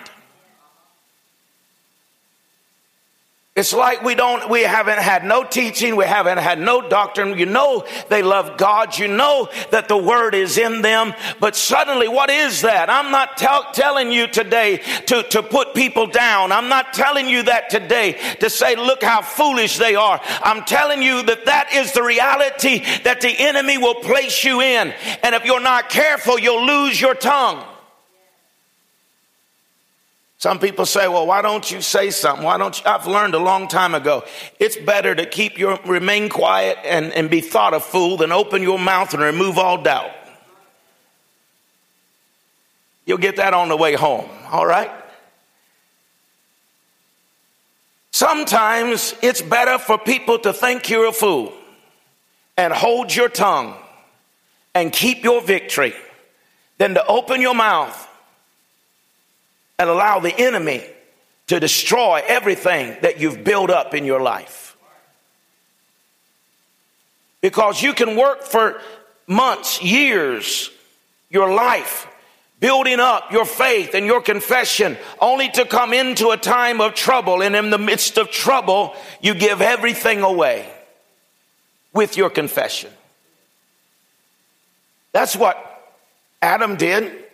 It's 3.55 3.71
like 3.71 4.03
we 4.03 4.15
don't, 4.15 4.49
we 4.49 4.63
haven't 4.63 4.99
had 4.99 5.23
no 5.23 5.45
teaching, 5.45 5.95
we 5.95 6.03
haven't 6.03 6.39
had 6.39 6.59
no 6.59 6.89
doctrine. 6.89 7.37
You 7.37 7.45
know 7.45 7.87
they 8.09 8.21
love 8.21 8.57
God, 8.57 8.97
you 8.97 9.07
know 9.07 9.47
that 9.71 9.87
the 9.87 9.95
word 9.95 10.35
is 10.35 10.57
in 10.57 10.81
them, 10.81 11.13
but 11.39 11.55
suddenly 11.55 12.09
what 12.09 12.29
is 12.29 12.63
that? 12.63 12.89
I'm 12.89 13.11
not 13.11 13.37
tell, 13.37 13.71
telling 13.71 14.11
you 14.11 14.27
today 14.27 14.81
to, 15.05 15.23
to 15.23 15.41
put 15.41 15.73
people 15.73 16.05
down. 16.05 16.51
I'm 16.51 16.67
not 16.67 16.91
telling 16.91 17.29
you 17.29 17.43
that 17.43 17.69
today 17.69 18.19
to 18.41 18.49
say, 18.49 18.75
look 18.75 19.01
how 19.01 19.21
foolish 19.21 19.77
they 19.77 19.95
are. 19.95 20.19
I'm 20.43 20.65
telling 20.65 21.01
you 21.01 21.23
that 21.23 21.45
that 21.45 21.71
is 21.71 21.93
the 21.93 22.03
reality 22.03 22.83
that 23.03 23.21
the 23.21 23.33
enemy 23.39 23.77
will 23.77 23.95
place 23.95 24.43
you 24.43 24.59
in. 24.59 24.93
And 25.23 25.33
if 25.33 25.45
you're 25.45 25.61
not 25.61 25.87
careful, 25.87 26.37
you'll 26.37 26.65
lose 26.65 26.99
your 26.99 27.15
tongue. 27.15 27.65
Some 30.45 30.59
people 30.59 30.85
say, 30.85 31.07
well, 31.07 31.25
why 31.25 31.41
don't 31.41 31.71
you 31.71 31.81
say 31.81 32.11
something? 32.11 32.45
Why 32.45 32.59
don't 32.59 32.77
you? 32.77 32.83
I've 32.85 33.07
learned 33.07 33.33
a 33.33 33.39
long 33.39 33.67
time 33.67 33.95
ago. 33.95 34.23
It's 34.59 34.77
better 34.77 35.15
to 35.15 35.25
keep 35.25 35.57
your, 35.57 35.79
remain 35.87 36.29
quiet 36.29 36.77
and, 36.85 37.11
and 37.13 37.31
be 37.31 37.41
thought 37.41 37.73
a 37.73 37.79
fool 37.79 38.17
than 38.17 38.31
open 38.31 38.61
your 38.61 38.77
mouth 38.77 39.11
and 39.15 39.23
remove 39.23 39.57
all 39.57 39.81
doubt. 39.81 40.11
You'll 43.07 43.17
get 43.17 43.37
that 43.37 43.55
on 43.55 43.69
the 43.69 43.75
way 43.75 43.95
home, 43.95 44.29
all 44.51 44.67
right? 44.67 44.91
Sometimes 48.11 49.15
it's 49.23 49.41
better 49.41 49.79
for 49.79 49.97
people 49.97 50.37
to 50.37 50.53
think 50.53 50.91
you're 50.91 51.07
a 51.07 51.11
fool 51.11 51.53
and 52.55 52.71
hold 52.71 53.15
your 53.15 53.29
tongue 53.29 53.73
and 54.75 54.93
keep 54.93 55.23
your 55.23 55.41
victory 55.41 55.95
than 56.77 56.93
to 56.93 57.03
open 57.07 57.41
your 57.41 57.55
mouth 57.55 58.04
and 59.77 59.89
allow 59.89 60.19
the 60.19 60.37
enemy 60.37 60.83
to 61.47 61.59
destroy 61.59 62.21
everything 62.27 62.97
that 63.01 63.19
you've 63.19 63.43
built 63.43 63.69
up 63.69 63.93
in 63.93 64.05
your 64.05 64.21
life. 64.21 64.75
Because 67.41 67.81
you 67.81 67.93
can 67.93 68.15
work 68.15 68.43
for 68.43 68.81
months, 69.27 69.81
years, 69.81 70.71
your 71.29 71.53
life, 71.53 72.07
building 72.59 72.99
up 72.99 73.31
your 73.31 73.45
faith 73.45 73.93
and 73.93 74.05
your 74.05 74.21
confession, 74.21 74.97
only 75.19 75.49
to 75.49 75.65
come 75.65 75.93
into 75.93 76.29
a 76.29 76.37
time 76.37 76.81
of 76.81 76.95
trouble. 76.95 77.43
And 77.43 77.55
in 77.55 77.69
the 77.69 77.77
midst 77.77 78.17
of 78.17 78.31
trouble, 78.31 78.95
you 79.21 79.35
give 79.35 79.61
everything 79.61 80.21
away 80.21 80.67
with 81.93 82.17
your 82.17 82.29
confession. 82.29 82.89
That's 85.11 85.35
what 85.35 85.57
Adam 86.41 86.75
did. 86.75 87.24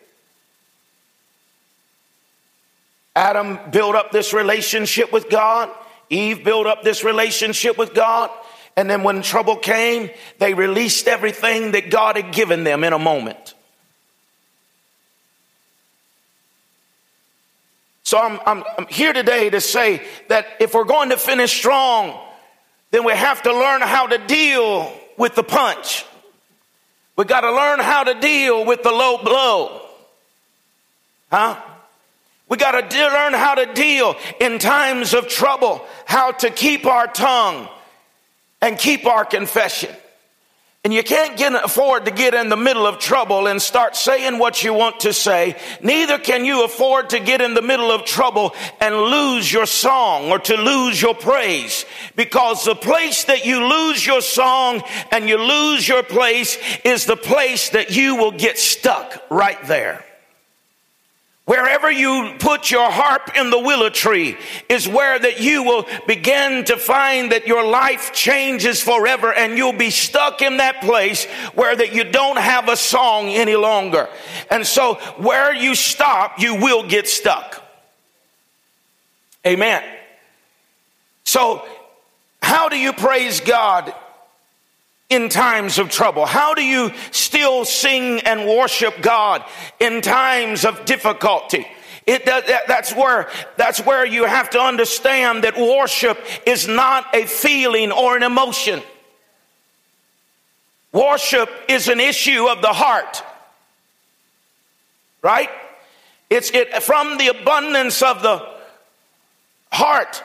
Adam 3.16 3.60
built 3.72 3.96
up 3.96 4.12
this 4.12 4.34
relationship 4.34 5.12
with 5.12 5.30
God. 5.30 5.70
Eve 6.10 6.44
built 6.44 6.68
up 6.68 6.84
this 6.84 7.04
relationship 7.04 7.78
with 7.78 7.94
God. 7.94 8.30
And 8.78 8.90
then 8.90 9.04
when 9.04 9.22
trouble 9.22 9.58
came, 9.58 10.10
they 10.40 10.54
released 10.54 11.08
everything 11.08 11.72
that 11.72 11.90
God 11.90 12.16
had 12.16 12.34
given 12.34 12.64
them 12.64 12.84
in 12.84 12.94
a 12.94 13.00
moment. 13.00 13.54
So 18.04 18.18
I'm, 18.18 18.40
I'm, 18.46 18.64
I'm, 18.78 18.88
here 18.88 19.14
today 19.14 19.50
to 19.50 19.62
say 19.62 20.02
that 20.28 20.46
if 20.60 20.74
we're 20.74 20.84
going 20.84 21.10
to 21.10 21.18
finish 21.18 21.52
strong, 21.52 22.20
then 22.92 23.06
we 23.06 23.14
have 23.14 23.42
to 23.44 23.54
learn 23.54 23.82
how 23.82 24.08
to 24.08 24.18
deal 24.18 24.92
with 25.18 25.36
the 25.36 25.44
punch. 25.44 26.06
We 27.16 27.26
got 27.26 27.42
to 27.42 27.54
learn 27.54 27.80
how 27.80 28.04
to 28.04 28.20
deal 28.20 28.66
with 28.66 28.84
the 28.84 28.92
low 28.92 29.24
blow. 29.24 29.82
Huh? 31.30 31.62
We 32.52 32.58
got 32.58 32.74
to 32.74 32.82
de- 32.82 33.08
learn 33.08 33.32
how 33.32 33.56
to 33.56 33.74
deal 33.74 34.14
in 34.42 34.60
times 34.60 35.14
of 35.14 35.30
trouble, 35.30 35.86
how 36.04 36.34
to 36.34 36.50
keep 36.50 36.86
our 36.86 37.08
tongue 37.08 37.70
and 38.62 38.78
keep 38.78 39.06
our 39.06 39.24
confession. 39.24 39.96
And 40.84 40.94
you 40.94 41.02
can't 41.02 41.38
get, 41.38 41.54
afford 41.54 42.04
to 42.06 42.12
get 42.12 42.34
in 42.34 42.50
the 42.50 42.58
middle 42.58 42.86
of 42.86 43.00
trouble 43.00 43.48
and 43.48 43.62
start 43.62 43.96
saying 43.96 44.38
what 44.38 44.66
you 44.66 44.74
want 44.74 45.00
to 45.02 45.14
say. 45.14 45.56
Neither 45.82 46.18
can 46.18 46.44
you 46.44 46.66
afford 46.66 47.12
to 47.12 47.22
get 47.22 47.40
in 47.40 47.54
the 47.54 47.62
middle 47.62 47.90
of 47.90 48.04
trouble 48.04 48.54
and 48.82 48.96
lose 48.98 49.50
your 49.50 49.66
song 49.66 50.30
or 50.30 50.40
to 50.40 50.58
lose 50.58 51.02
your 51.02 51.16
praise. 51.16 51.86
Because 52.18 52.66
the 52.66 52.76
place 52.76 53.24
that 53.26 53.46
you 53.46 53.66
lose 53.66 54.06
your 54.06 54.20
song 54.20 54.84
and 55.10 55.30
you 55.30 55.38
lose 55.38 55.88
your 55.88 56.04
place 56.04 56.58
is 56.84 57.06
the 57.06 57.16
place 57.16 57.70
that 57.70 57.96
you 57.96 58.18
will 58.18 58.34
get 58.34 58.60
stuck 58.60 59.24
right 59.30 59.64
there. 59.68 60.04
Wherever 61.46 61.92
you 61.92 62.36
put 62.40 62.70
your 62.70 62.90
harp 62.92 63.36
in 63.36 63.50
the 63.50 63.60
willow 63.60 63.90
tree 63.90 64.38
is 64.70 64.88
where 64.88 65.18
that 65.18 65.42
you 65.42 65.64
will 65.64 65.88
begin 66.06 66.64
to 66.66 66.78
find 66.78 67.32
that 67.32 67.48
your 67.48 67.68
life 67.68 68.14
changes 68.14 68.82
forever 68.82 69.34
and 69.34 69.58
you'll 69.58 69.74
be 69.74 69.90
stuck 69.90 70.42
in 70.42 70.58
that 70.58 70.82
place 70.82 71.26
where 71.56 71.76
that 71.76 71.94
you 71.94 72.04
don't 72.04 72.38
have 72.38 72.70
a 72.70 72.78
song 72.78 73.30
any 73.30 73.56
longer. 73.56 74.08
And 74.52 74.66
so 74.66 74.96
where 75.18 75.54
you 75.54 75.74
stop, 75.74 76.40
you 76.40 76.56
will 76.56 76.88
get 76.88 77.08
stuck. 77.08 77.64
Amen. 79.46 79.84
So 81.24 81.66
how 82.42 82.70
do 82.70 82.78
you 82.78 82.94
praise 82.94 83.40
God 83.40 83.94
in 85.12 85.30
times 85.30 85.78
of 85.78 85.90
trouble? 85.90 86.26
How 86.26 86.56
do 86.56 86.64
you 86.64 86.92
still 87.12 87.66
sing 87.66 88.22
and 88.22 88.48
worship 88.48 89.02
God 89.02 89.44
in 89.80 90.02
times 90.02 90.66
of 90.66 90.86
difficulty? 90.86 91.68
It, 92.08 92.26
that, 92.26 92.68
that's 92.68 92.96
where, 92.96 93.30
that's 93.58 93.86
where 93.86 94.06
you 94.06 94.26
have 94.26 94.50
to 94.52 94.60
understand 94.60 95.44
that 95.44 95.58
worship 95.58 96.18
is 96.48 96.68
not 96.68 97.14
a 97.14 97.26
feeling 97.26 97.92
or 97.92 98.18
an 98.18 98.24
emotion. 98.24 98.82
Worship 100.94 101.50
is 101.68 101.90
an 101.90 102.00
issue 102.00 102.48
of 102.48 102.62
the 102.62 102.74
heart. 102.74 103.22
Right? 105.22 105.50
It's 106.30 106.50
it, 106.52 106.82
from 106.82 107.18
the 107.18 107.28
abundance 107.28 108.02
of 108.02 108.24
the 108.24 108.48
heart, 109.72 110.24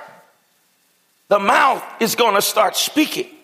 the 1.29 1.41
mouth 1.41 1.85
is 2.01 2.15
going 2.15 2.37
to 2.37 2.43
start 2.43 2.77
speaking. 2.77 3.36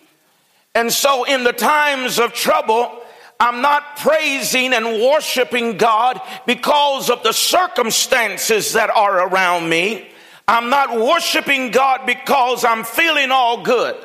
And 0.75 0.91
so 0.91 1.23
in 1.23 1.43
the 1.43 1.53
times 1.53 2.19
of 2.19 2.33
trouble, 2.33 2.99
I'm 3.39 3.61
not 3.61 3.97
praising 3.97 4.73
and 4.73 4.85
worshiping 5.01 5.77
God 5.77 6.21
because 6.45 7.09
of 7.09 7.23
the 7.23 7.33
circumstances 7.33 8.73
that 8.73 8.89
are 8.89 9.27
around 9.27 9.69
me. 9.69 10.09
I'm 10.47 10.69
not 10.69 10.99
worshiping 10.99 11.71
God 11.71 12.05
because 12.05 12.65
I'm 12.65 12.83
feeling 12.83 13.31
all 13.31 13.63
good. 13.63 13.95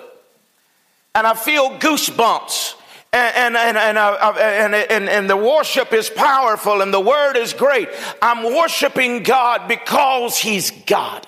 And 1.15 1.27
I 1.27 1.35
feel 1.35 1.71
goosebumps. 1.79 2.75
And, 3.13 3.57
and, 3.57 3.77
and, 3.79 3.97
uh, 3.97 4.35
and, 4.39 4.75
and, 4.75 5.09
and, 5.09 5.31
the 5.31 5.37
worship 5.37 5.95
is 5.95 6.11
powerful 6.11 6.83
and 6.83 6.93
the 6.93 7.01
word 7.01 7.39
is 7.39 7.55
great. 7.55 7.89
I'm 8.21 8.55
worshiping 8.55 9.23
God 9.23 9.67
because 9.67 10.37
He's 10.37 10.71
God. 10.71 11.27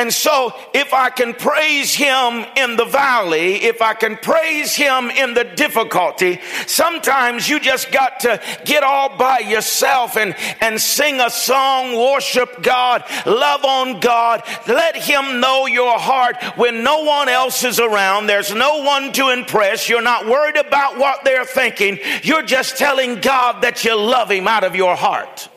And 0.00 0.10
so, 0.14 0.54
if 0.72 0.94
I 0.94 1.10
can 1.10 1.34
praise 1.34 1.94
him 1.94 2.46
in 2.56 2.76
the 2.76 2.86
valley, 2.86 3.56
if 3.56 3.82
I 3.82 3.92
can 3.92 4.16
praise 4.16 4.74
him 4.74 5.10
in 5.10 5.34
the 5.34 5.44
difficulty, 5.44 6.40
sometimes 6.66 7.46
you 7.46 7.60
just 7.60 7.92
got 7.92 8.20
to 8.20 8.40
get 8.64 8.82
all 8.82 9.14
by 9.18 9.40
yourself 9.40 10.16
and, 10.16 10.34
and 10.62 10.80
sing 10.80 11.20
a 11.20 11.28
song, 11.28 11.94
worship 11.94 12.62
God, 12.62 13.04
love 13.26 13.62
on 13.66 14.00
God, 14.00 14.42
let 14.66 14.96
him 14.96 15.38
know 15.38 15.66
your 15.66 15.98
heart 15.98 16.42
when 16.56 16.82
no 16.82 17.02
one 17.02 17.28
else 17.28 17.62
is 17.62 17.78
around. 17.78 18.26
There's 18.26 18.54
no 18.54 18.82
one 18.82 19.12
to 19.12 19.28
impress. 19.28 19.86
You're 19.86 20.00
not 20.00 20.24
worried 20.24 20.56
about 20.56 20.96
what 20.96 21.24
they're 21.26 21.44
thinking. 21.44 21.98
You're 22.22 22.40
just 22.46 22.78
telling 22.78 23.20
God 23.20 23.60
that 23.64 23.84
you 23.84 23.94
love 23.94 24.30
him 24.30 24.48
out 24.48 24.64
of 24.64 24.74
your 24.74 24.96
heart. 24.96 25.50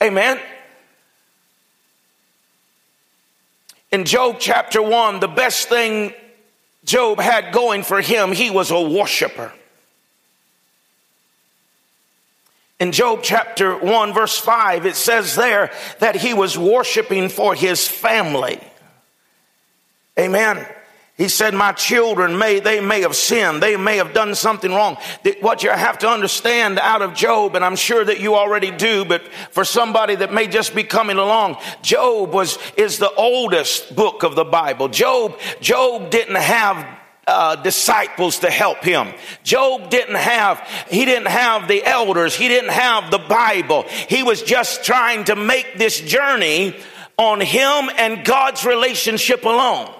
Amen. 0.00 0.38
In 3.92 4.06
Job 4.06 4.36
chapter 4.40 4.82
1, 4.82 5.20
the 5.20 5.28
best 5.28 5.68
thing 5.68 6.14
Job 6.84 7.20
had 7.20 7.52
going 7.52 7.82
for 7.82 8.00
him, 8.00 8.32
he 8.32 8.50
was 8.50 8.70
a 8.70 8.80
worshiper. 8.80 9.52
In 12.80 12.90
Job 12.90 13.20
chapter 13.22 13.76
1, 13.76 14.12
verse 14.12 14.38
5, 14.38 14.86
it 14.86 14.96
says 14.96 15.36
there 15.36 15.70
that 16.00 16.16
he 16.16 16.34
was 16.34 16.58
worshiping 16.58 17.28
for 17.28 17.54
his 17.54 17.86
family. 17.86 18.58
Amen. 20.18 20.66
He 21.18 21.28
said, 21.28 21.52
my 21.52 21.72
children 21.72 22.38
may, 22.38 22.58
they 22.58 22.80
may 22.80 23.02
have 23.02 23.14
sinned. 23.14 23.62
They 23.62 23.76
may 23.76 23.98
have 23.98 24.14
done 24.14 24.34
something 24.34 24.72
wrong. 24.72 24.96
What 25.40 25.62
you 25.62 25.70
have 25.70 25.98
to 25.98 26.08
understand 26.08 26.78
out 26.78 27.02
of 27.02 27.12
Job, 27.12 27.54
and 27.54 27.62
I'm 27.62 27.76
sure 27.76 28.02
that 28.02 28.18
you 28.18 28.34
already 28.34 28.70
do, 28.70 29.04
but 29.04 29.22
for 29.50 29.62
somebody 29.62 30.14
that 30.16 30.32
may 30.32 30.46
just 30.46 30.74
be 30.74 30.84
coming 30.84 31.18
along, 31.18 31.58
Job 31.82 32.32
was, 32.32 32.58
is 32.78 32.98
the 32.98 33.12
oldest 33.12 33.94
book 33.94 34.22
of 34.22 34.34
the 34.36 34.44
Bible. 34.44 34.88
Job, 34.88 35.38
Job 35.60 36.10
didn't 36.10 36.36
have 36.36 36.98
uh, 37.26 37.56
disciples 37.56 38.40
to 38.40 38.50
help 38.50 38.78
him. 38.78 39.08
Job 39.44 39.90
didn't 39.90 40.16
have, 40.16 40.66
he 40.90 41.04
didn't 41.04 41.28
have 41.28 41.68
the 41.68 41.84
elders. 41.84 42.34
He 42.34 42.48
didn't 42.48 42.72
have 42.72 43.10
the 43.10 43.18
Bible. 43.18 43.84
He 44.08 44.22
was 44.22 44.42
just 44.42 44.82
trying 44.82 45.24
to 45.24 45.36
make 45.36 45.76
this 45.76 46.00
journey 46.00 46.74
on 47.18 47.40
him 47.40 47.90
and 47.96 48.24
God's 48.24 48.64
relationship 48.64 49.44
alone. 49.44 49.94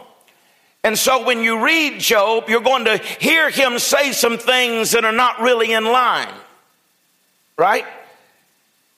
And 0.84 0.98
so 0.98 1.24
when 1.24 1.42
you 1.42 1.64
read 1.64 2.00
Job, 2.00 2.48
you're 2.48 2.60
going 2.60 2.86
to 2.86 2.98
hear 2.98 3.50
him 3.50 3.78
say 3.78 4.12
some 4.12 4.38
things 4.38 4.92
that 4.92 5.04
are 5.04 5.12
not 5.12 5.40
really 5.40 5.72
in 5.72 5.84
line. 5.84 6.34
Right? 7.56 7.86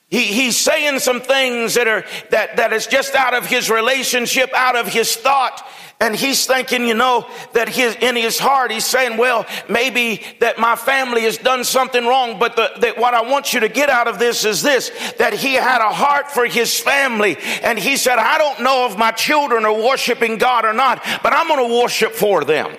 He, 0.07 0.23
he's 0.25 0.55
saying 0.55 0.99
some 0.99 1.19
things 1.19 1.73
that 1.73 1.87
are 1.87 2.05
that, 2.29 2.57
that 2.57 2.73
is 2.73 2.87
just 2.87 3.15
out 3.15 3.33
of 3.33 3.45
his 3.45 3.69
relationship, 3.69 4.51
out 4.53 4.75
of 4.75 4.87
his 4.87 5.15
thought, 5.15 5.65
and 5.99 6.13
he's 6.13 6.45
thinking, 6.45 6.85
you 6.87 6.93
know, 6.93 7.25
that 7.53 7.69
his, 7.69 7.95
in 7.95 8.17
his 8.17 8.37
heart, 8.37 8.69
he's 8.69 8.85
saying, 8.85 9.17
well, 9.17 9.45
maybe 9.69 10.21
that 10.41 10.59
my 10.59 10.75
family 10.75 11.21
has 11.21 11.37
done 11.37 11.63
something 11.63 12.05
wrong, 12.05 12.37
but 12.37 12.57
the, 12.57 12.69
that 12.81 12.97
what 12.97 13.13
I 13.13 13.21
want 13.21 13.53
you 13.53 13.61
to 13.61 13.69
get 13.69 13.89
out 13.89 14.09
of 14.09 14.19
this 14.19 14.43
is 14.43 14.61
this, 14.61 14.91
that 15.17 15.33
he 15.33 15.53
had 15.53 15.79
a 15.79 15.93
heart 15.93 16.29
for 16.29 16.45
his 16.45 16.77
family. 16.77 17.37
And 17.63 17.79
he 17.79 17.95
said, 17.95 18.19
I 18.19 18.37
don't 18.37 18.61
know 18.61 18.87
if 18.91 18.97
my 18.97 19.11
children 19.11 19.65
are 19.65 19.73
worshiping 19.73 20.37
God 20.37 20.65
or 20.65 20.73
not, 20.73 21.01
but 21.23 21.31
I'm 21.31 21.47
going 21.47 21.69
to 21.69 21.81
worship 21.81 22.11
for 22.11 22.43
them. 22.43 22.75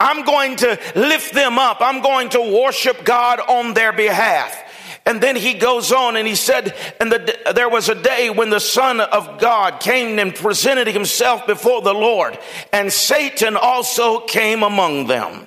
I'm 0.00 0.24
going 0.24 0.56
to 0.56 0.78
lift 0.96 1.34
them 1.34 1.58
up. 1.58 1.78
I'm 1.80 2.00
going 2.00 2.30
to 2.30 2.40
worship 2.40 3.04
God 3.04 3.40
on 3.40 3.74
their 3.74 3.92
behalf. 3.92 4.56
And 5.06 5.20
then 5.20 5.34
he 5.34 5.54
goes 5.54 5.92
on 5.92 6.16
and 6.16 6.26
he 6.26 6.34
said, 6.34 6.74
and 7.00 7.10
the, 7.10 7.52
there 7.54 7.68
was 7.68 7.88
a 7.88 7.94
day 7.94 8.30
when 8.30 8.50
the 8.50 8.60
son 8.60 9.00
of 9.00 9.40
God 9.40 9.80
came 9.80 10.18
and 10.18 10.34
presented 10.34 10.86
himself 10.86 11.46
before 11.46 11.82
the 11.82 11.94
Lord 11.94 12.38
and 12.72 12.92
Satan 12.92 13.56
also 13.56 14.20
came 14.20 14.62
among 14.62 15.06
them. 15.06 15.46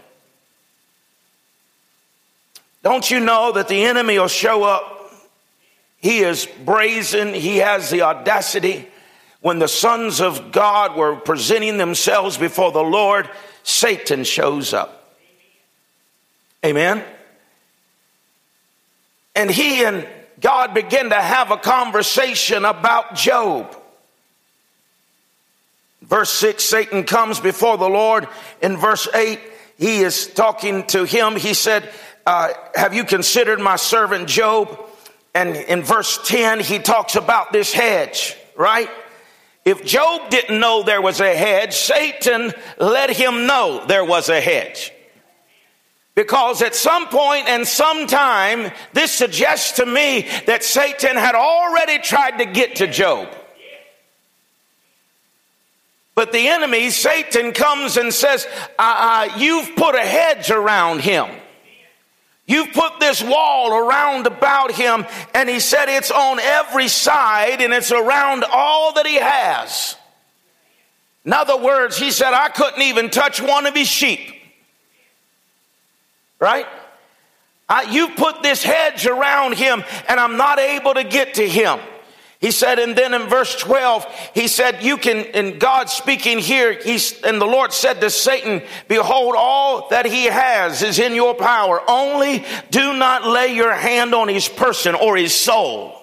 Don't 2.82 3.10
you 3.10 3.20
know 3.20 3.54
that 3.54 3.70
the 3.70 3.86
enemy 3.86 4.20
will 4.20 4.28
show 4.28 4.64
up? 4.64 5.12
He 6.02 6.20
is 6.20 6.48
brazen. 6.66 7.34
He 7.34 7.58
has 7.58 7.90
the 7.90 8.02
audacity. 8.02 8.90
When 9.40 9.60
the 9.60 9.70
sons 9.70 10.20
of 10.20 10.52
God 10.52 10.98
were 10.98 11.16
presenting 11.16 11.78
themselves 11.78 12.38
before 12.38 12.74
the 12.74 12.84
Lord, 12.84 13.30
Satan 13.64 14.26
shows 14.26 14.74
up. 14.74 15.16
Amen. 16.66 17.04
And 19.36 19.50
he 19.50 19.84
and 19.84 20.08
God 20.40 20.74
began 20.74 21.10
to 21.10 21.16
have 21.16 21.52
a 21.52 21.58
conversation 21.58 22.66
about 22.66 23.16
Job. 23.16 23.76
Verse 26.02 26.32
6, 26.32 26.64
Satan 26.64 27.04
comes 27.06 27.40
before 27.40 27.78
the 27.78 27.88
Lord. 27.88 28.28
In 28.62 28.78
verse 28.78 29.08
8, 29.14 29.40
he 29.78 30.02
is 30.02 30.28
talking 30.28 30.86
to 30.88 31.06
him. 31.06 31.36
He 31.36 31.54
said, 31.54 31.90
uh, 32.26 32.50
Have 32.76 32.94
you 32.94 33.06
considered 33.06 33.60
my 33.60 33.78
servant 33.78 34.28
Job? 34.28 34.80
And 35.34 35.56
in 35.56 35.82
verse 35.82 36.20
10, 36.28 36.60
he 36.60 36.80
talks 36.80 37.16
about 37.16 37.52
this 37.52 37.74
hedge, 37.74 38.36
right? 38.56 38.90
If 39.66 39.86
Job 39.86 40.30
didn't 40.30 40.60
know 40.60 40.84
there 40.84 41.02
was 41.02 41.22
a 41.22 41.36
hedge, 41.36 41.74
Satan 41.74 42.52
let 42.78 43.10
him 43.10 43.48
know 43.48 43.86
there 43.88 44.06
was 44.06 44.30
a 44.30 44.42
hedge. 44.42 44.92
Because 46.16 46.62
at 46.62 46.76
some 46.76 47.08
point 47.08 47.48
and 47.48 47.68
some 47.68 48.06
time, 48.06 48.72
this 48.94 49.12
suggests 49.12 49.78
to 49.78 49.86
me 49.86 50.28
that 50.46 50.64
Satan 50.64 51.16
had 51.16 51.34
already 51.34 52.00
tried 52.00 52.38
to 52.38 52.46
get 52.46 52.78
to 52.78 52.88
Job. 52.88 53.30
But 56.16 56.32
the 56.32 56.48
enemy, 56.48 56.92
Satan, 56.92 57.54
comes 57.54 57.98
and 57.98 58.14
says, 58.14 58.46
uh, 58.78 59.30
uh, 59.32 59.38
You've 59.38 59.76
put 59.76 59.96
a 59.96 60.06
hedge 60.06 60.52
around 60.52 61.02
him. 61.02 61.28
You've 62.46 62.74
put 62.74 63.00
this 63.00 63.24
wall 63.24 63.74
around 63.74 64.28
about 64.28 64.72
him. 64.72 65.08
And 65.34 65.50
he 65.50 65.60
said, 65.60 65.90
It's 65.90 66.12
on 66.12 66.40
every 66.40 66.88
side 66.88 67.62
and 67.62 67.74
it's 67.74 67.92
around 67.92 68.46
all 68.52 68.94
that 68.94 69.08
he 69.08 69.16
has. 69.16 69.96
In 71.26 71.34
other 71.34 71.58
words, 71.58 71.98
he 71.98 72.12
said, 72.12 72.34
I 72.34 72.50
couldn't 72.50 72.82
even 72.82 73.10
touch 73.10 73.42
one 73.42 73.66
of 73.66 73.74
his 73.74 73.88
sheep. 73.88 74.20
Right? 76.44 76.66
I, 77.70 77.84
you 77.84 78.10
put 78.10 78.44
this 78.44 78.62
hedge 78.62 79.08
around 79.08 79.54
him 79.54 79.82
and 80.10 80.20
I'm 80.20 80.36
not 80.36 80.60
able 80.60 80.94
to 80.94 81.06
get 81.06 81.36
to 81.36 81.48
him. 81.48 81.80
He 82.42 82.52
said, 82.52 82.80
and 82.80 82.98
then 82.98 83.14
in 83.14 83.30
verse 83.30 83.56
12, 83.56 84.06
he 84.34 84.50
said, 84.50 84.84
you 84.84 84.98
can, 84.98 85.26
and 85.34 85.58
God 85.58 85.90
speaking 85.90 86.40
here, 86.40 86.74
he's, 86.74 87.22
and 87.22 87.40
the 87.40 87.46
Lord 87.46 87.72
said 87.72 88.02
to 88.02 88.10
Satan, 88.10 88.62
behold, 88.90 89.36
all 89.38 89.88
that 89.88 90.06
he 90.06 90.26
has 90.26 90.82
is 90.82 91.00
in 91.00 91.16
your 91.16 91.34
power. 91.34 91.82
Only 91.88 92.44
do 92.72 92.98
not 92.98 93.26
lay 93.26 93.56
your 93.56 93.74
hand 93.74 94.14
on 94.14 94.28
his 94.28 94.50
person 94.50 94.96
or 94.96 95.16
his 95.16 95.34
soul. 95.34 95.98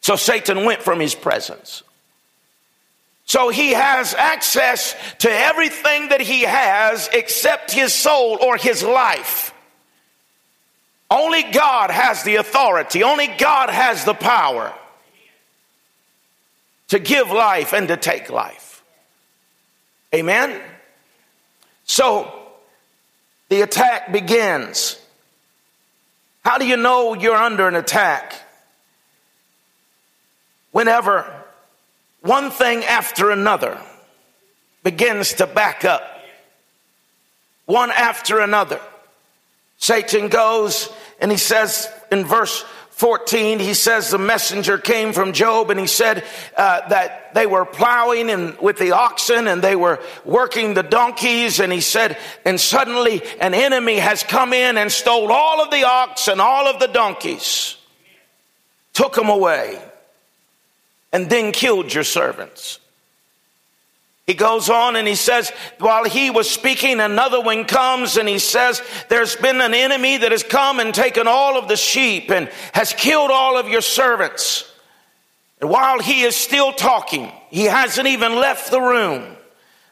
So 0.00 0.16
Satan 0.16 0.64
went 0.64 0.82
from 0.82 0.98
his 0.98 1.14
presence. 1.14 1.84
So 3.26 3.48
he 3.48 3.72
has 3.72 4.14
access 4.14 4.94
to 5.20 5.30
everything 5.30 6.08
that 6.08 6.20
he 6.20 6.42
has 6.42 7.08
except 7.12 7.72
his 7.72 7.92
soul 7.92 8.38
or 8.40 8.56
his 8.56 8.82
life. 8.82 9.52
Only 11.10 11.44
God 11.44 11.90
has 11.90 12.22
the 12.22 12.36
authority, 12.36 13.02
only 13.02 13.28
God 13.28 13.70
has 13.70 14.04
the 14.04 14.14
power 14.14 14.72
to 16.88 16.98
give 16.98 17.30
life 17.30 17.72
and 17.72 17.88
to 17.88 17.96
take 17.96 18.30
life. 18.30 18.82
Amen? 20.14 20.60
So 21.84 22.32
the 23.48 23.62
attack 23.62 24.12
begins. 24.12 24.98
How 26.44 26.58
do 26.58 26.66
you 26.66 26.76
know 26.76 27.14
you're 27.14 27.36
under 27.36 27.66
an 27.66 27.74
attack? 27.74 28.34
Whenever 30.72 31.43
one 32.24 32.50
thing 32.50 32.84
after 32.84 33.30
another 33.30 33.78
begins 34.82 35.34
to 35.34 35.46
back 35.46 35.84
up, 35.84 36.02
one 37.66 37.90
after 37.90 38.40
another. 38.40 38.80
Satan 39.76 40.28
goes 40.28 40.88
and 41.20 41.30
he 41.30 41.36
says 41.36 41.88
in 42.10 42.24
verse 42.24 42.64
14, 42.90 43.58
he 43.58 43.74
says 43.74 44.10
the 44.10 44.18
messenger 44.18 44.78
came 44.78 45.12
from 45.12 45.32
Job 45.32 45.70
and 45.70 45.78
he 45.78 45.86
said 45.86 46.24
uh, 46.56 46.88
that 46.88 47.34
they 47.34 47.44
were 47.44 47.64
plowing 47.64 48.30
and 48.30 48.56
with 48.58 48.78
the 48.78 48.92
oxen 48.92 49.48
and 49.48 49.60
they 49.60 49.76
were 49.76 50.00
working 50.24 50.74
the 50.74 50.82
donkeys. 50.82 51.60
And 51.60 51.72
he 51.72 51.80
said, 51.80 52.16
and 52.44 52.58
suddenly 52.58 53.20
an 53.40 53.52
enemy 53.52 53.96
has 53.96 54.22
come 54.22 54.52
in 54.52 54.78
and 54.78 54.90
stole 54.90 55.30
all 55.32 55.60
of 55.60 55.70
the 55.70 55.84
oxen, 55.84 56.32
and 56.32 56.40
all 56.40 56.68
of 56.68 56.78
the 56.78 56.86
donkeys, 56.86 57.76
took 58.92 59.14
them 59.14 59.28
away, 59.28 59.82
and 61.14 61.30
then 61.30 61.52
killed 61.52 61.94
your 61.94 62.02
servants. 62.04 62.80
He 64.26 64.34
goes 64.34 64.68
on 64.68 64.96
and 64.96 65.06
he 65.06 65.14
says, 65.14 65.50
while 65.78 66.04
he 66.04 66.30
was 66.30 66.50
speaking, 66.50 66.98
another 66.98 67.40
one 67.40 67.66
comes 67.66 68.16
and 68.16 68.28
he 68.28 68.40
says, 68.40 68.82
there's 69.08 69.36
been 69.36 69.60
an 69.60 69.74
enemy 69.74 70.16
that 70.16 70.32
has 70.32 70.42
come 70.42 70.80
and 70.80 70.92
taken 70.92 71.28
all 71.28 71.56
of 71.56 71.68
the 71.68 71.76
sheep 71.76 72.32
and 72.32 72.48
has 72.72 72.92
killed 72.92 73.30
all 73.30 73.56
of 73.56 73.68
your 73.68 73.80
servants. 73.80 74.70
And 75.60 75.70
while 75.70 76.00
he 76.00 76.22
is 76.22 76.34
still 76.34 76.72
talking, 76.72 77.30
he 77.50 77.64
hasn't 77.64 78.08
even 78.08 78.34
left 78.36 78.72
the 78.72 78.80
room. 78.80 79.36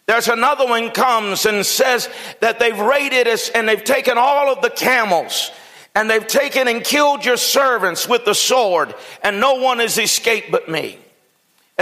There's 0.07 0.29
another 0.29 0.67
one 0.67 0.91
comes 0.91 1.47
and 1.47 1.65
says 1.65 2.09
that 2.41 2.59
they've 2.59 2.79
raided 2.79 3.29
us 3.29 3.49
and 3.49 3.69
they've 3.69 3.85
taken 3.85 4.19
all 4.19 4.53
of 4.53 4.61
the 4.61 4.71
camels 4.71 5.53
and 5.95 6.11
they've 6.11 6.27
taken 6.27 6.67
and 6.67 6.83
killed 6.83 7.25
your 7.25 7.37
servants 7.37 8.09
with 8.09 8.25
the 8.25 8.35
sword 8.35 8.95
and 9.23 9.39
no 9.39 9.57
one 9.57 9.79
has 9.79 9.99
escaped 9.99 10.51
but 10.51 10.69
me. 10.69 10.99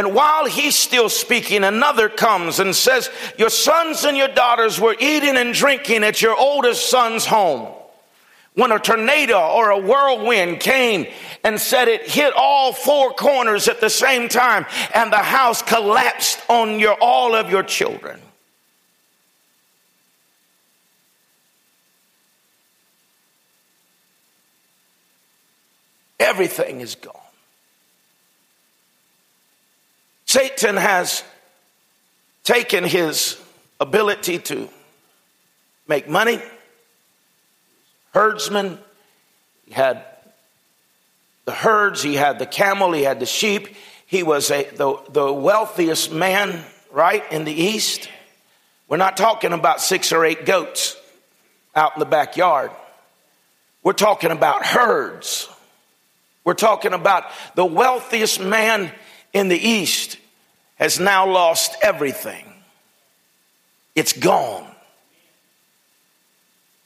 And 0.00 0.14
while 0.14 0.46
he's 0.46 0.76
still 0.76 1.10
speaking, 1.10 1.62
another 1.62 2.08
comes 2.08 2.58
and 2.58 2.74
says, 2.74 3.10
Your 3.36 3.50
sons 3.50 4.06
and 4.06 4.16
your 4.16 4.28
daughters 4.28 4.80
were 4.80 4.96
eating 4.98 5.36
and 5.36 5.52
drinking 5.52 6.04
at 6.04 6.22
your 6.22 6.34
oldest 6.34 6.88
son's 6.88 7.26
home. 7.26 7.68
When 8.54 8.72
a 8.72 8.78
tornado 8.78 9.38
or 9.38 9.68
a 9.68 9.78
whirlwind 9.78 10.60
came 10.60 11.06
and 11.44 11.60
said 11.60 11.88
it 11.88 12.08
hit 12.08 12.32
all 12.34 12.72
four 12.72 13.10
corners 13.10 13.68
at 13.68 13.82
the 13.82 13.90
same 13.90 14.30
time, 14.30 14.64
and 14.94 15.12
the 15.12 15.18
house 15.18 15.60
collapsed 15.60 16.40
on 16.48 16.80
your, 16.80 16.96
all 16.98 17.34
of 17.34 17.50
your 17.50 17.62
children. 17.62 18.22
Everything 26.18 26.80
is 26.80 26.94
gone. 26.94 27.19
Satan 30.30 30.76
has 30.76 31.24
taken 32.44 32.84
his 32.84 33.36
ability 33.80 34.38
to 34.38 34.68
make 35.88 36.08
money, 36.08 36.40
herdsman, 38.14 38.78
he 39.66 39.72
had 39.72 40.04
the 41.46 41.52
herds, 41.52 42.00
he 42.00 42.14
had 42.14 42.38
the 42.38 42.46
camel, 42.46 42.92
he 42.92 43.02
had 43.02 43.18
the 43.18 43.26
sheep. 43.26 43.74
He 44.06 44.22
was 44.22 44.52
a, 44.52 44.70
the, 44.70 45.02
the 45.10 45.32
wealthiest 45.32 46.12
man, 46.12 46.64
right, 46.92 47.24
in 47.32 47.42
the 47.42 47.52
East. 47.52 48.08
We're 48.86 48.98
not 48.98 49.16
talking 49.16 49.52
about 49.52 49.80
six 49.80 50.12
or 50.12 50.24
eight 50.24 50.46
goats 50.46 50.96
out 51.74 51.96
in 51.96 51.98
the 51.98 52.06
backyard. 52.06 52.70
We're 53.82 53.94
talking 53.94 54.30
about 54.30 54.64
herds. 54.64 55.48
We're 56.44 56.54
talking 56.54 56.92
about 56.92 57.24
the 57.56 57.66
wealthiest 57.66 58.40
man 58.40 58.92
in 59.32 59.48
the 59.48 59.58
East 59.58 60.18
has 60.80 60.98
now 60.98 61.30
lost 61.30 61.76
everything. 61.82 62.46
It's 63.94 64.14
gone. 64.14 64.66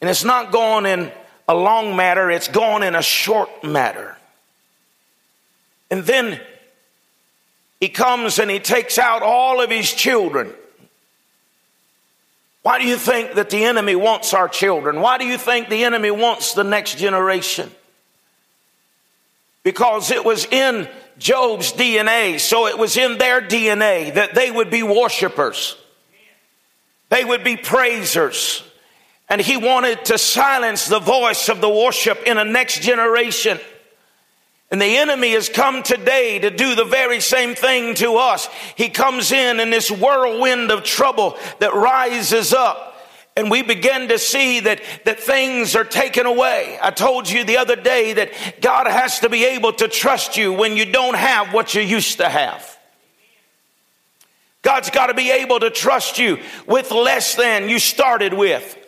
And 0.00 0.10
it's 0.10 0.24
not 0.24 0.52
gone 0.52 0.84
in 0.84 1.12
a 1.48 1.54
long 1.54 1.94
matter, 1.94 2.30
it's 2.30 2.48
gone 2.48 2.82
in 2.82 2.94
a 2.94 3.02
short 3.02 3.62
matter. 3.62 4.16
And 5.90 6.02
then 6.02 6.40
he 7.78 7.88
comes 7.88 8.38
and 8.38 8.50
he 8.50 8.58
takes 8.58 8.98
out 8.98 9.22
all 9.22 9.62
of 9.62 9.70
his 9.70 9.92
children. 9.92 10.52
Why 12.62 12.78
do 12.78 12.86
you 12.86 12.96
think 12.96 13.34
that 13.34 13.50
the 13.50 13.64
enemy 13.64 13.94
wants 13.94 14.34
our 14.34 14.48
children? 14.48 15.02
Why 15.02 15.18
do 15.18 15.26
you 15.26 15.38
think 15.38 15.68
the 15.68 15.84
enemy 15.84 16.10
wants 16.10 16.54
the 16.54 16.64
next 16.64 16.98
generation? 16.98 17.70
Because 19.62 20.10
it 20.10 20.24
was 20.24 20.46
in 20.46 20.88
Job's 21.18 21.72
DNA, 21.72 22.40
so 22.40 22.66
it 22.66 22.78
was 22.78 22.96
in 22.96 23.18
their 23.18 23.40
DNA 23.40 24.14
that 24.14 24.34
they 24.34 24.50
would 24.50 24.70
be 24.70 24.82
worshipers. 24.82 25.76
They 27.08 27.24
would 27.24 27.44
be 27.44 27.56
praisers. 27.56 28.62
And 29.28 29.40
he 29.40 29.56
wanted 29.56 30.04
to 30.06 30.18
silence 30.18 30.86
the 30.86 31.00
voice 31.00 31.48
of 31.48 31.60
the 31.60 31.68
worship 31.68 32.22
in 32.26 32.36
a 32.36 32.44
next 32.44 32.82
generation. 32.82 33.58
And 34.70 34.80
the 34.80 34.96
enemy 34.96 35.32
has 35.32 35.48
come 35.48 35.82
today 35.82 36.40
to 36.40 36.50
do 36.50 36.74
the 36.74 36.84
very 36.84 37.20
same 37.20 37.54
thing 37.54 37.94
to 37.96 38.16
us. 38.16 38.48
He 38.76 38.88
comes 38.88 39.30
in 39.30 39.60
in 39.60 39.70
this 39.70 39.90
whirlwind 39.90 40.70
of 40.70 40.82
trouble 40.82 41.38
that 41.60 41.74
rises 41.74 42.52
up 42.52 42.93
and 43.36 43.50
we 43.50 43.62
begin 43.62 44.08
to 44.08 44.18
see 44.18 44.60
that, 44.60 44.80
that 45.04 45.18
things 45.18 45.74
are 45.74 45.84
taken 45.84 46.24
away. 46.24 46.78
I 46.80 46.90
told 46.92 47.28
you 47.28 47.44
the 47.44 47.56
other 47.56 47.74
day 47.74 48.12
that 48.12 48.60
God 48.60 48.86
has 48.86 49.20
to 49.20 49.28
be 49.28 49.44
able 49.44 49.72
to 49.74 49.88
trust 49.88 50.36
you 50.36 50.52
when 50.52 50.76
you 50.76 50.84
don't 50.84 51.16
have 51.16 51.52
what 51.52 51.74
you 51.74 51.82
used 51.82 52.18
to 52.18 52.28
have. 52.28 52.78
God's 54.62 54.90
got 54.90 55.08
to 55.08 55.14
be 55.14 55.30
able 55.30 55.60
to 55.60 55.70
trust 55.70 56.18
you 56.18 56.38
with 56.66 56.90
less 56.90 57.34
than 57.34 57.68
you 57.68 57.78
started 57.78 58.32
with. 58.32 58.78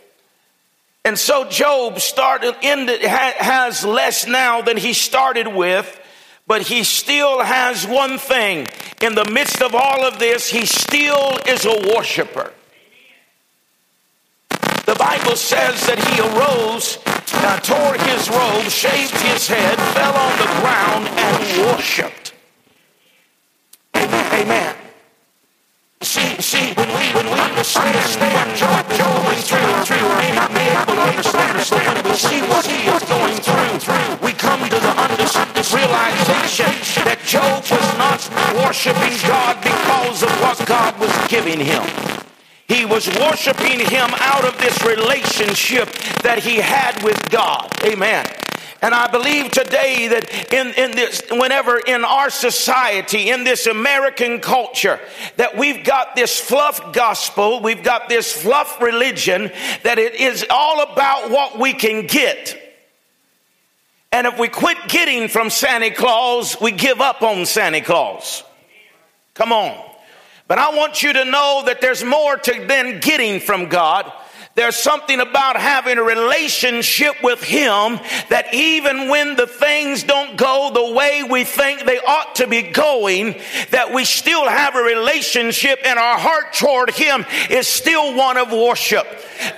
And 1.05 1.19
so 1.19 1.49
Job 1.49 2.01
started 2.01 2.55
the, 2.63 3.09
has 3.09 3.85
less 3.85 4.27
now 4.27 4.63
than 4.63 4.77
he 4.77 4.93
started 4.93 5.47
with, 5.47 6.01
but 6.47 6.63
he 6.63 6.83
still 6.83 7.43
has 7.43 7.87
one 7.87 8.19
thing. 8.19 8.69
In 9.03 9.15
the 9.15 9.29
midst 9.31 9.61
of 9.61 9.75
all 9.75 10.05
of 10.05 10.19
this, 10.19 10.49
he 10.49 10.67
still 10.67 11.37
is 11.47 11.65
a 11.65 11.95
worshiper. 11.95 12.53
The 14.87 14.95
Bible 14.95 15.35
says 15.35 15.83
that 15.91 15.99
he 15.99 16.23
arose, 16.23 17.03
uh, 17.43 17.59
tore 17.59 17.99
his 18.07 18.31
robe, 18.31 18.71
shaved 18.71 19.19
his 19.19 19.49
head, 19.51 19.75
fell 19.99 20.15
on 20.15 20.35
the 20.39 20.47
ground, 20.63 21.11
and 21.11 21.67
worshiped. 21.67 22.33
Amen. 23.97 24.77
See, 26.03 26.39
see, 26.39 26.73
when 26.79 26.87
we, 26.95 27.03
when 27.19 27.27
we 27.27 27.35
understand 27.35 27.99
what 28.31 28.47
Job 28.55 28.87
going 28.95 29.43
through, 29.43 30.07
may 30.23 30.31
not 30.39 30.55
be 30.55 30.63
able 30.63 30.95
to 30.95 31.03
understand, 31.03 32.05
but 32.07 32.15
see 32.15 32.41
what 32.47 32.65
he 32.65 32.87
is 32.87 33.03
going 33.11 33.39
through, 33.43 33.79
through? 33.83 34.25
we 34.25 34.33
come 34.39 34.63
to 34.71 34.79
the 34.79 34.97
realization 35.75 36.71
that 37.03 37.19
Job 37.27 37.59
was 37.67 37.89
not 37.99 38.23
worshiping 38.63 39.19
God 39.27 39.59
because 39.61 40.23
of 40.23 40.31
what 40.41 40.65
God 40.65 40.99
was 41.01 41.11
giving 41.29 41.59
him. 41.59 42.26
He 42.69 42.85
was 42.85 43.09
worshiping 43.09 43.81
him 43.81 44.11
out 44.19 44.45
of 44.45 44.59
this 44.59 44.85
relationship 44.85 45.89
that 46.23 46.41
he 46.41 46.57
had 46.57 47.03
with 47.03 47.31
God. 47.31 47.71
Amen. 47.85 48.27
And 48.83 48.95
I 48.95 49.07
believe 49.07 49.51
today 49.53 50.09
that 50.09 50.53
in, 50.53 50.69
in 50.75 50.91
this, 50.91 51.23
whenever 51.31 51.79
in 51.79 52.05
our 52.05 52.29
society, 52.29 53.31
in 53.31 53.45
this 53.45 53.67
American 53.67 54.41
culture, 54.41 55.01
that 55.37 55.57
we've 55.57 55.85
got 55.85 56.15
this 56.15 56.39
fluff 56.39 56.93
gospel, 56.93 57.63
we've 57.63 57.83
got 57.83 58.09
this 58.09 58.33
fluff 58.33 58.81
religion, 58.83 59.51
that 59.83 59.99
it 59.99 60.15
is 60.15 60.45
all 60.51 60.83
about 60.83 61.31
what 61.31 61.59
we 61.59 61.73
can 61.73 62.07
get. 62.07 62.61
And 64.13 64.27
if 64.27 64.39
we 64.39 64.49
quit 64.49 64.77
getting 64.89 65.29
from 65.29 65.51
Santa 65.51 65.91
Claus, 65.91 66.61
we 66.61 66.73
give 66.73 67.01
up 67.01 67.23
on 67.23 67.47
Santa 67.47 67.81
Claus. 67.81 68.45
Come 69.35 69.53
on. 69.53 69.96
But 70.49 70.59
I 70.59 70.77
want 70.77 71.03
you 71.03 71.13
to 71.13 71.25
know 71.25 71.63
that 71.67 71.81
there's 71.81 72.05
more 72.05 72.37
to 72.37 72.67
than 72.67 73.01
getting 73.01 73.41
from 73.41 73.69
God. 73.69 74.13
There's 74.57 74.77
something 74.77 75.21
about 75.21 75.61
having 75.61 75.99
a 75.99 76.03
relationship 76.03 77.23
with 77.23 77.43
Him 77.43 78.01
that 78.31 78.55
even 78.55 79.11
when 79.11 79.37
the 79.37 79.47
things 79.47 80.03
don't 80.03 80.39
go 80.39 80.71
the 80.73 80.95
way 80.95 81.23
we 81.23 81.45
think 81.45 81.85
they 81.85 81.99
ought 81.99 82.37
to 82.37 82.47
be 82.47 82.63
going, 82.63 83.39
that 83.71 83.93
we 83.93 84.07
still 84.07 84.49
have 84.49 84.75
a 84.75 84.83
relationship 84.83 85.81
and 85.85 85.99
our 85.99 86.19
heart 86.19 86.55
toward 86.55 86.89
Him 86.89 87.27
is 87.51 87.69
still 87.69 88.17
one 88.17 88.39
of 88.39 88.51
worship. 88.51 89.07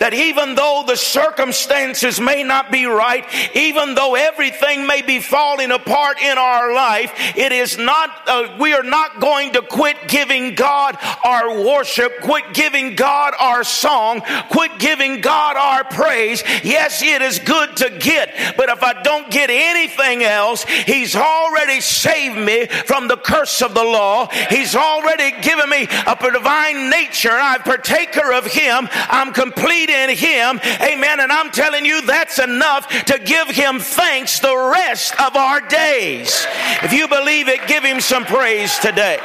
That 0.00 0.14
even 0.14 0.56
though 0.56 0.82
the 0.84 0.96
circumstances 0.96 2.20
may 2.20 2.42
not 2.42 2.72
be 2.72 2.86
right, 2.86 3.24
even 3.54 3.94
though 3.94 4.16
everything 4.16 4.88
may 4.88 5.02
be 5.02 5.20
falling 5.20 5.70
apart 5.70 6.20
in 6.20 6.36
our 6.36 6.74
life, 6.74 7.12
it 7.36 7.52
is 7.52 7.78
not, 7.78 8.10
uh, 8.26 8.56
we 8.58 8.74
are 8.74 8.82
not 8.82 9.20
going 9.20 9.52
to 9.52 9.62
quit 9.62 10.08
giving 10.08 10.56
God 10.56 10.98
our 11.24 11.64
worship, 11.64 12.20
quit 12.22 12.52
giving 12.52 12.96
God 12.96 13.34
our 13.38 13.62
song, 13.62 14.22
quit 14.50 14.72
giving 14.72 14.87
giving 14.88 15.20
God 15.20 15.54
our 15.56 15.84
praise. 15.84 16.42
Yes, 16.64 17.02
it 17.02 17.20
is 17.20 17.38
good 17.40 17.76
to 17.76 17.90
get, 17.90 18.56
but 18.56 18.70
if 18.70 18.82
I 18.82 19.02
don't 19.02 19.30
get 19.30 19.50
anything 19.50 20.24
else, 20.24 20.64
He's 20.64 21.14
already 21.14 21.82
saved 21.82 22.38
me 22.38 22.64
from 22.86 23.06
the 23.06 23.18
curse 23.18 23.60
of 23.60 23.74
the 23.74 23.84
law. 23.84 24.28
He's 24.48 24.74
already 24.74 25.38
given 25.42 25.68
me 25.68 25.86
a 26.06 26.16
divine 26.32 26.88
nature. 26.88 27.32
I'm 27.32 27.60
partaker 27.60 28.32
of 28.32 28.46
Him. 28.46 28.88
I'm 28.92 29.34
complete 29.34 29.90
in 29.90 30.16
Him. 30.16 30.58
Amen. 30.80 31.20
And 31.20 31.30
I'm 31.30 31.50
telling 31.50 31.84
you, 31.84 32.00
that's 32.06 32.38
enough 32.38 32.88
to 32.88 33.18
give 33.18 33.48
Him 33.48 33.80
thanks 33.80 34.40
the 34.40 34.56
rest 34.56 35.20
of 35.20 35.36
our 35.36 35.60
days. 35.60 36.46
If 36.82 36.94
you 36.94 37.08
believe 37.08 37.48
it, 37.48 37.66
give 37.66 37.84
Him 37.84 38.00
some 38.00 38.24
praise 38.24 38.78
today. 38.78 39.18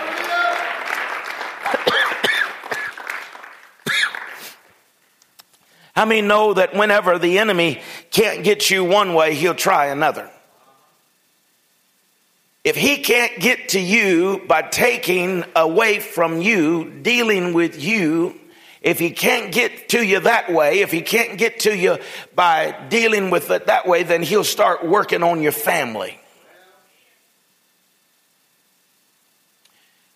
How 5.93 6.05
many 6.05 6.21
know 6.21 6.53
that 6.55 6.73
whenever 6.73 7.19
the 7.19 7.37
enemy 7.37 7.81
can't 8.09 8.43
get 8.43 8.69
you 8.69 8.83
one 8.83 9.13
way, 9.13 9.35
he'll 9.35 9.53
try 9.53 9.87
another? 9.87 10.29
If 12.63 12.75
he 12.75 12.97
can't 12.97 13.39
get 13.39 13.69
to 13.69 13.79
you 13.79 14.41
by 14.47 14.63
taking 14.63 15.43
away 15.55 15.99
from 15.99 16.41
you, 16.41 16.89
dealing 17.01 17.53
with 17.53 17.81
you, 17.81 18.39
if 18.81 18.99
he 18.99 19.11
can't 19.11 19.53
get 19.53 19.89
to 19.89 20.03
you 20.03 20.21
that 20.21 20.51
way, 20.51 20.79
if 20.79 20.91
he 20.91 21.01
can't 21.01 21.37
get 21.37 21.59
to 21.61 21.75
you 21.75 21.99
by 22.33 22.75
dealing 22.89 23.29
with 23.29 23.51
it 23.51 23.67
that 23.67 23.87
way, 23.87 24.03
then 24.03 24.23
he'll 24.23 24.43
start 24.43 24.85
working 24.85 25.23
on 25.23 25.41
your 25.41 25.51
family. 25.51 26.17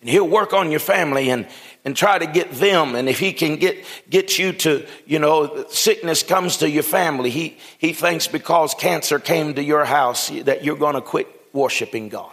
And 0.00 0.10
he'll 0.10 0.28
work 0.28 0.52
on 0.52 0.70
your 0.70 0.80
family 0.80 1.30
and, 1.30 1.46
and 1.84 1.96
try 1.96 2.18
to 2.18 2.26
get 2.26 2.50
them. 2.52 2.94
And 2.94 3.08
if 3.08 3.18
he 3.18 3.32
can 3.32 3.56
get, 3.56 3.84
get 4.10 4.38
you 4.38 4.52
to, 4.52 4.86
you 5.06 5.18
know, 5.18 5.66
sickness 5.68 6.22
comes 6.22 6.58
to 6.58 6.70
your 6.70 6.82
family, 6.82 7.30
he, 7.30 7.56
he 7.78 7.92
thinks 7.92 8.26
because 8.26 8.74
cancer 8.74 9.18
came 9.18 9.54
to 9.54 9.62
your 9.62 9.84
house 9.84 10.28
that 10.28 10.64
you're 10.64 10.76
going 10.76 10.94
to 10.94 11.00
quit 11.00 11.28
worshiping 11.52 12.08
God. 12.08 12.32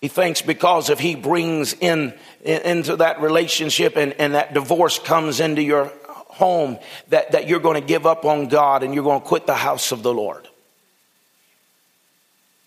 He 0.00 0.08
thinks 0.08 0.40
because 0.40 0.88
if 0.88 0.98
he 0.98 1.14
brings 1.14 1.74
in, 1.74 2.14
in 2.42 2.62
into 2.62 2.96
that 2.96 3.20
relationship 3.20 3.96
and, 3.96 4.14
and 4.14 4.34
that 4.34 4.54
divorce 4.54 4.98
comes 4.98 5.40
into 5.40 5.62
your 5.62 5.92
home, 6.08 6.78
that, 7.08 7.32
that 7.32 7.48
you're 7.48 7.60
going 7.60 7.78
to 7.78 7.86
give 7.86 8.06
up 8.06 8.24
on 8.24 8.48
God 8.48 8.82
and 8.82 8.94
you're 8.94 9.04
going 9.04 9.20
to 9.20 9.26
quit 9.26 9.46
the 9.46 9.54
house 9.54 9.92
of 9.92 10.02
the 10.02 10.12
Lord. 10.12 10.48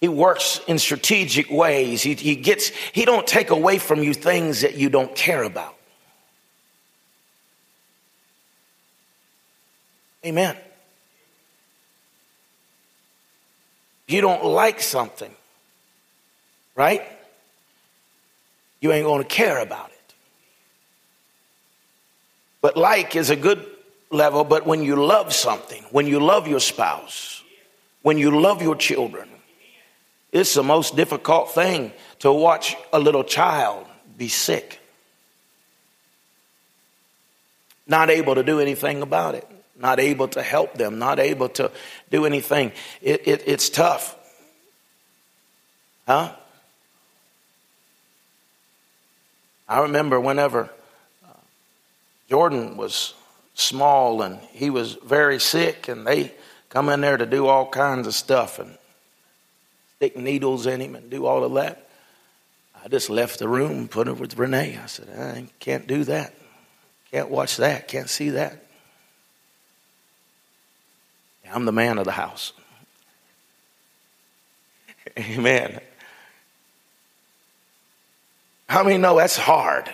He 0.04 0.10
works 0.10 0.60
in 0.68 0.80
strategic 0.80 1.50
ways. 1.50 2.04
He, 2.04 2.16
he 2.16 2.36
gets, 2.36 2.74
he 2.92 3.06
don't 3.06 3.26
take 3.26 3.52
away 3.52 3.78
from 3.78 4.04
you 4.04 4.14
things 4.14 4.60
that 4.60 4.76
you 4.76 4.90
don't 4.90 5.16
care 5.16 5.44
about. 5.44 5.78
Amen. 10.26 10.58
You 14.06 14.20
don't 14.20 14.44
like 14.44 14.82
something, 14.82 15.34
right? 16.76 17.04
You 18.82 18.92
ain't 18.92 19.06
going 19.06 19.24
to 19.24 19.30
care 19.30 19.60
about 19.60 19.90
it. 19.90 20.14
But 22.60 22.76
like 22.76 23.16
is 23.16 23.30
a 23.30 23.38
good 23.38 23.66
level, 24.12 24.44
but 24.44 24.66
when 24.66 24.84
you 24.84 24.98
love 24.98 25.32
something, 25.32 25.82
when 25.92 26.08
you 26.08 26.20
love 26.20 26.46
your 26.46 26.60
spouse, 26.60 27.42
when 28.02 28.18
you 28.18 28.42
love 28.42 28.62
your 28.62 28.76
children, 28.76 29.30
it's 30.34 30.56
the 30.56 30.64
most 30.64 30.96
difficult 30.96 31.52
thing 31.52 31.94
to 32.20 32.32
watch 32.32 32.76
a 32.92 33.00
little 33.00 33.24
child 33.24 33.86
be 34.18 34.28
sick, 34.28 34.80
not 37.88 38.10
able 38.10 38.36
to 38.36 38.44
do 38.44 38.60
anything 38.60 39.04
about 39.04 39.36
it, 39.36 39.48
not 39.78 40.00
able 40.00 40.28
to 40.30 40.42
help 40.42 40.74
them, 40.74 40.98
not 40.98 41.20
able 41.20 41.50
to 41.50 41.72
do 42.10 42.26
anything. 42.26 42.72
It, 43.02 43.28
it, 43.28 43.44
it's 43.46 43.70
tough. 43.70 44.16
Huh? 46.08 46.34
I 49.70 49.82
remember 49.82 50.20
whenever 50.20 50.70
uh, 51.24 51.34
Jordan 52.28 52.76
was 52.76 53.14
small 53.54 54.24
and 54.24 54.40
he 54.52 54.72
was 54.72 54.94
very 55.06 55.40
sick, 55.40 55.88
and 55.88 56.08
they 56.08 56.34
come 56.70 56.90
in 56.90 57.02
there 57.02 57.18
to 57.18 57.26
do 57.28 57.46
all 57.46 57.70
kinds 57.70 58.08
of 58.08 58.16
stuff, 58.16 58.58
and 58.58 58.78
stick 60.04 60.18
needles 60.18 60.66
in 60.66 60.82
him 60.82 60.96
and 60.96 61.10
do 61.10 61.26
all 61.26 61.46
of 61.46 61.54
that. 61.54 61.88
I 62.84 62.90
just 62.90 63.10
left 63.10 63.40
the 63.40 63.48
room 63.48 63.88
put 63.88 64.10
it 64.10 64.18
with 64.18 64.38
Renee. 64.38 64.78
I 64.82 64.86
said, 64.88 65.08
I 65.18 65.48
can't 65.62 65.88
do 65.88 66.04
that. 66.04 66.34
Can't 67.10 67.30
watch 67.30 67.56
that. 67.56 67.88
Can't 67.88 68.10
see 68.10 68.32
that. 68.32 68.66
I'm 71.50 71.64
the 71.64 71.72
man 71.72 72.00
of 72.00 72.06
the 72.06 72.12
house. 72.12 72.52
Amen. 75.18 75.80
How 78.68 78.84
many 78.84 78.98
know 78.98 79.16
that's 79.16 79.38
hard? 79.38 79.90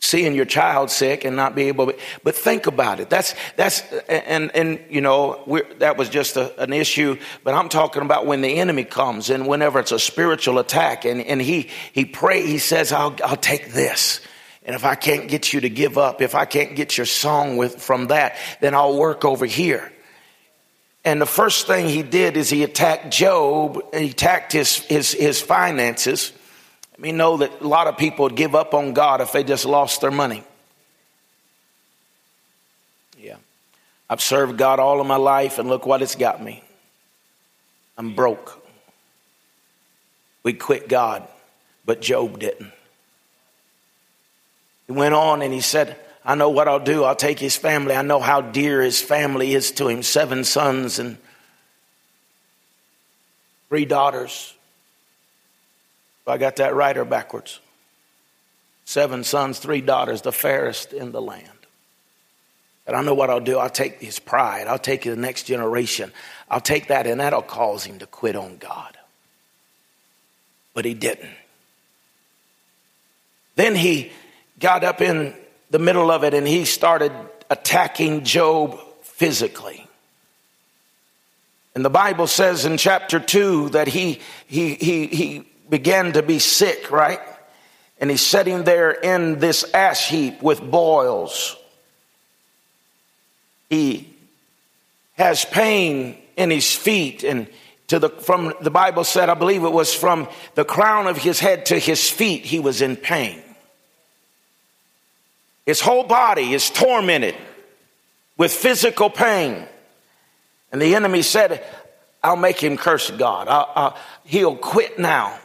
Seeing 0.00 0.34
your 0.34 0.46
child 0.46 0.90
sick 0.90 1.24
and 1.24 1.36
not 1.36 1.54
be 1.54 1.68
able 1.68 1.86
to, 1.86 1.98
but 2.24 2.34
think 2.34 2.66
about 2.66 3.00
it. 3.00 3.10
That's, 3.10 3.34
that's, 3.56 3.82
and, 4.08 4.50
and, 4.56 4.80
you 4.88 5.02
know, 5.02 5.44
that 5.78 5.98
was 5.98 6.08
just 6.08 6.36
a, 6.36 6.58
an 6.60 6.72
issue, 6.72 7.18
but 7.44 7.54
I'm 7.54 7.68
talking 7.68 8.02
about 8.02 8.26
when 8.26 8.40
the 8.40 8.58
enemy 8.58 8.84
comes 8.84 9.28
and 9.28 9.46
whenever 9.46 9.78
it's 9.78 9.92
a 9.92 9.98
spiritual 9.98 10.58
attack 10.58 11.04
and, 11.04 11.20
and 11.20 11.40
he, 11.40 11.68
he 11.92 12.06
pray, 12.06 12.46
he 12.46 12.58
says, 12.58 12.92
I'll, 12.92 13.14
I'll 13.22 13.36
take 13.36 13.72
this. 13.72 14.20
And 14.64 14.74
if 14.74 14.84
I 14.84 14.94
can't 14.94 15.28
get 15.28 15.52
you 15.52 15.60
to 15.60 15.68
give 15.68 15.98
up, 15.98 16.22
if 16.22 16.34
I 16.34 16.46
can't 16.46 16.76
get 16.76 16.96
your 16.96 17.06
song 17.06 17.58
with, 17.58 17.76
from 17.76 18.06
that, 18.06 18.36
then 18.60 18.74
I'll 18.74 18.96
work 18.96 19.24
over 19.24 19.44
here. 19.44 19.92
And 21.04 21.20
the 21.20 21.26
first 21.26 21.66
thing 21.66 21.88
he 21.88 22.02
did 22.02 22.36
is 22.36 22.48
he 22.48 22.62
attacked 22.62 23.10
Job, 23.10 23.82
he 23.94 24.10
attacked 24.10 24.52
his, 24.52 24.76
his, 24.76 25.12
his 25.12 25.40
finances 25.40 26.32
we 27.00 27.12
know 27.12 27.38
that 27.38 27.60
a 27.60 27.66
lot 27.66 27.86
of 27.86 27.96
people 27.96 28.24
would 28.24 28.36
give 28.36 28.54
up 28.54 28.74
on 28.74 28.92
God 28.92 29.20
if 29.20 29.32
they 29.32 29.42
just 29.42 29.64
lost 29.64 30.00
their 30.00 30.10
money. 30.10 30.44
Yeah. 33.18 33.36
I've 34.08 34.20
served 34.20 34.58
God 34.58 34.78
all 34.80 35.00
of 35.00 35.06
my 35.06 35.16
life, 35.16 35.58
and 35.58 35.68
look 35.68 35.86
what 35.86 36.02
it's 36.02 36.14
got 36.14 36.42
me. 36.42 36.62
I'm 37.96 38.14
broke. 38.14 38.62
We 40.42 40.52
quit 40.54 40.88
God, 40.88 41.26
but 41.84 42.00
Job 42.00 42.38
didn't. 42.38 42.72
He 44.86 44.92
went 44.92 45.14
on 45.14 45.42
and 45.42 45.52
he 45.52 45.60
said, 45.60 45.96
I 46.24 46.34
know 46.34 46.50
what 46.50 46.66
I'll 46.66 46.80
do. 46.80 47.04
I'll 47.04 47.14
take 47.14 47.38
his 47.38 47.56
family. 47.56 47.94
I 47.94 48.02
know 48.02 48.20
how 48.20 48.40
dear 48.40 48.82
his 48.82 49.00
family 49.00 49.54
is 49.54 49.70
to 49.72 49.88
him 49.88 50.02
seven 50.02 50.44
sons 50.44 50.98
and 50.98 51.16
three 53.68 53.84
daughters. 53.84 54.54
I 56.30 56.38
got 56.38 56.56
that 56.56 56.74
right 56.74 56.96
or 56.96 57.04
backwards. 57.04 57.60
Seven 58.84 59.24
sons, 59.24 59.58
three 59.58 59.80
daughters, 59.80 60.22
the 60.22 60.32
fairest 60.32 60.92
in 60.92 61.12
the 61.12 61.20
land. 61.22 61.48
And 62.86 62.96
I 62.96 63.02
know 63.02 63.14
what 63.14 63.30
I'll 63.30 63.40
do. 63.40 63.58
I'll 63.58 63.70
take 63.70 64.00
his 64.00 64.18
pride. 64.18 64.66
I'll 64.66 64.78
take 64.78 65.02
the 65.02 65.14
next 65.16 65.44
generation. 65.44 66.12
I'll 66.50 66.60
take 66.60 66.88
that, 66.88 67.06
and 67.06 67.20
that'll 67.20 67.42
cause 67.42 67.84
him 67.84 68.00
to 68.00 68.06
quit 68.06 68.34
on 68.34 68.56
God. 68.56 68.96
But 70.74 70.84
he 70.84 70.94
didn't. 70.94 71.30
Then 73.56 73.74
he 73.74 74.10
got 74.58 74.84
up 74.84 75.00
in 75.00 75.34
the 75.70 75.78
middle 75.78 76.10
of 76.10 76.24
it 76.24 76.34
and 76.34 76.46
he 76.46 76.64
started 76.64 77.12
attacking 77.48 78.24
Job 78.24 78.78
physically. 79.02 79.86
And 81.74 81.84
the 81.84 81.90
Bible 81.90 82.26
says 82.26 82.64
in 82.64 82.76
chapter 82.76 83.20
2 83.20 83.70
that 83.70 83.88
he, 83.88 84.20
he, 84.46 84.74
he, 84.74 85.06
he 85.06 85.49
began 85.70 86.12
to 86.12 86.22
be 86.22 86.38
sick, 86.38 86.90
right? 86.90 87.20
And 87.98 88.10
he's 88.10 88.26
sitting 88.26 88.64
there 88.64 88.90
in 88.90 89.38
this 89.38 89.64
ash 89.72 90.08
heap 90.08 90.42
with 90.42 90.60
boils. 90.60 91.56
He 93.68 94.12
has 95.14 95.44
pain 95.44 96.16
in 96.36 96.50
his 96.50 96.74
feet 96.74 97.24
and 97.24 97.46
to 97.88 97.98
the 97.98 98.08
from 98.08 98.54
the 98.60 98.70
Bible 98.70 99.02
said, 99.02 99.28
I 99.28 99.34
believe 99.34 99.64
it 99.64 99.72
was 99.72 99.92
from 99.92 100.28
the 100.54 100.64
crown 100.64 101.08
of 101.08 101.16
his 101.16 101.40
head 101.40 101.66
to 101.66 101.78
his 101.78 102.08
feet, 102.08 102.44
he 102.44 102.60
was 102.60 102.82
in 102.82 102.96
pain. 102.96 103.42
His 105.66 105.80
whole 105.80 106.04
body 106.04 106.52
is 106.52 106.70
tormented 106.70 107.34
with 108.36 108.52
physical 108.52 109.10
pain. 109.10 109.66
And 110.72 110.80
the 110.80 110.94
enemy 110.94 111.22
said, 111.22 111.64
I'll 112.22 112.36
make 112.36 112.60
him 112.60 112.76
curse 112.76 113.10
God. 113.10 113.48
I'll, 113.48 113.70
I'll, 113.74 113.96
he'll 114.24 114.56
quit 114.56 114.98
now. 114.98 115.38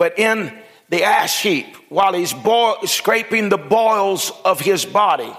But 0.00 0.18
in 0.18 0.50
the 0.88 1.04
ash 1.04 1.42
heap, 1.42 1.76
while 1.90 2.14
he's 2.14 2.32
boil, 2.32 2.78
scraping 2.86 3.50
the 3.50 3.58
boils 3.58 4.32
of 4.46 4.58
his 4.58 4.86
body, 4.86 5.30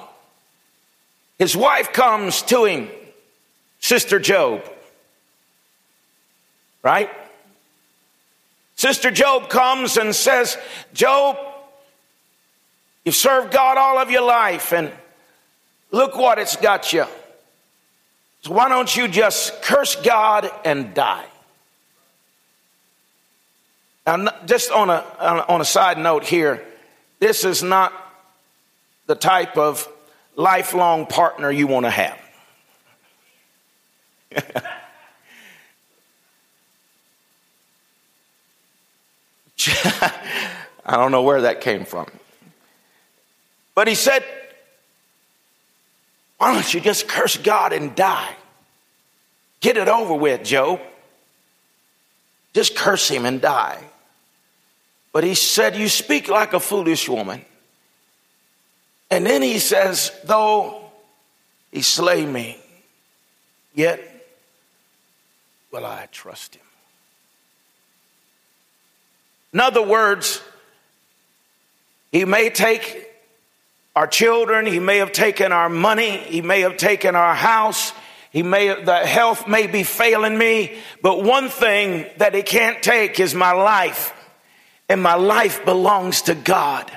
his 1.40 1.58
wife 1.58 1.92
comes 1.94 2.44
to 2.44 2.66
him, 2.66 2.88
Sister 3.80 4.20
Job. 4.20 4.64
Right? 6.84 7.10
Sister 8.76 9.10
Job 9.10 9.50
comes 9.50 9.98
and 9.98 10.14
says, 10.14 10.60
Job, 10.94 11.40
you've 13.04 13.16
served 13.16 13.52
God 13.52 13.80
all 13.80 13.98
of 13.98 14.12
your 14.12 14.22
life, 14.24 14.74
and 14.74 14.92
look 15.90 16.16
what 16.16 16.38
it's 16.38 16.56
got 16.56 16.94
you. 16.94 17.06
So 18.42 18.54
why 18.54 18.70
don't 18.70 18.96
you 18.96 19.08
just 19.08 19.64
curse 19.64 19.96
God 19.96 20.52
and 20.64 20.94
die? 20.94 21.31
Now, 24.06 24.28
just 24.46 24.72
on 24.72 24.90
a, 24.90 25.04
on 25.48 25.62
a 25.62 25.66
side 25.66 25.98
note 25.98 26.24
here, 26.24 26.66
this 27.20 27.44
is 27.44 27.62
not 27.62 27.94
the 29.06 29.16
type 29.16 29.58
of 29.58 29.88
lifelong 30.36 31.06
partner 31.06 31.52
you 31.52 31.68
want 31.68 31.86
to 31.86 31.90
have. 31.92 32.18
I 40.86 40.98
don't 40.98 41.12
know 41.12 41.22
where 41.22 41.42
that 41.42 41.62
came 41.62 41.86
from. 41.86 42.08
But 43.76 43.88
he 43.88 43.96
said, 43.96 44.24
Why 46.38 46.54
don't 46.54 46.74
you 46.74 46.80
just 46.80 47.08
curse 47.08 47.38
God 47.38 47.72
and 47.74 47.96
die? 47.96 48.36
Get 49.60 49.78
it 49.78 49.88
over 49.88 50.16
with, 50.16 50.44
Job. 50.44 50.82
Just 52.54 52.76
curse 52.76 53.08
him 53.08 53.26
and 53.26 53.40
die. 53.40 53.91
But 55.12 55.24
he 55.24 55.36
said, 55.36 55.76
You 55.76 55.90
speak 55.90 56.30
like 56.30 56.54
a 56.54 56.60
foolish 56.60 57.10
woman. 57.10 57.44
And 59.10 59.26
then 59.26 59.42
he 59.42 59.60
says, 59.60 60.12
Though 60.24 60.82
he 61.72 61.82
slay 61.82 62.26
me, 62.26 62.58
yet 63.76 64.00
will 65.72 65.86
I 65.86 66.08
trust 66.12 66.56
him. 66.56 66.62
In 69.54 69.60
other 69.60 69.82
words, 69.82 70.42
he 72.12 72.24
may 72.24 72.50
take 72.50 73.10
our 73.96 74.08
children, 74.08 74.66
he 74.66 74.80
may 74.80 74.98
have 74.98 75.12
taken 75.12 75.52
our 75.52 75.68
money, 75.68 76.18
he 76.18 76.42
may 76.42 76.62
have 76.62 76.78
taken 76.78 77.16
our 77.16 77.36
house, 77.36 77.92
he 78.32 78.44
may 78.44 78.82
the 78.82 79.00
health 79.00 79.48
may 79.48 79.68
be 79.68 79.84
failing 79.84 80.38
me, 80.38 80.78
but 81.02 81.22
one 81.22 81.50
thing 81.50 82.06
that 82.18 82.34
he 82.34 82.44
can't 82.44 82.82
take 82.82 83.20
is 83.20 83.36
my 83.36 83.52
life. 83.52 84.14
And 84.92 85.02
my 85.02 85.16
life 85.16 85.64
belongs 85.64 86.24
to 86.24 86.36
God. 86.36 86.92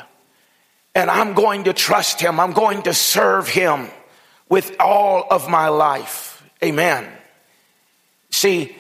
And 0.97 1.09
I'm 1.09 1.35
going 1.35 1.65
to 1.65 1.73
trust 1.73 2.21
him. 2.21 2.41
I'm 2.41 2.51
going 2.51 2.83
to 2.83 2.93
serve 2.93 3.47
him 3.47 3.89
with 4.49 4.75
all 4.81 5.25
of 5.31 5.49
my 5.49 5.69
life. 5.69 6.43
Amen. 6.61 7.07
See, 8.31 8.75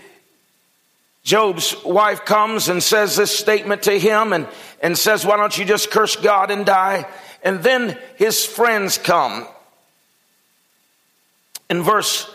Job's 1.22 1.77
wife 1.85 2.24
comes 2.24 2.68
and 2.68 2.83
says 2.83 3.14
this 3.14 3.31
statement 3.31 3.85
to 3.85 3.96
him 3.96 4.33
and, 4.33 4.48
and 4.83 4.98
says, 4.98 5.24
Why 5.24 5.37
don't 5.37 5.57
you 5.57 5.64
just 5.64 5.92
curse 5.92 6.16
God 6.16 6.50
and 6.50 6.66
die? 6.66 7.07
And 7.44 7.62
then 7.62 7.96
his 8.16 8.44
friends 8.44 8.98
come. 8.98 9.46
In 11.70 11.85
verse 11.85 12.29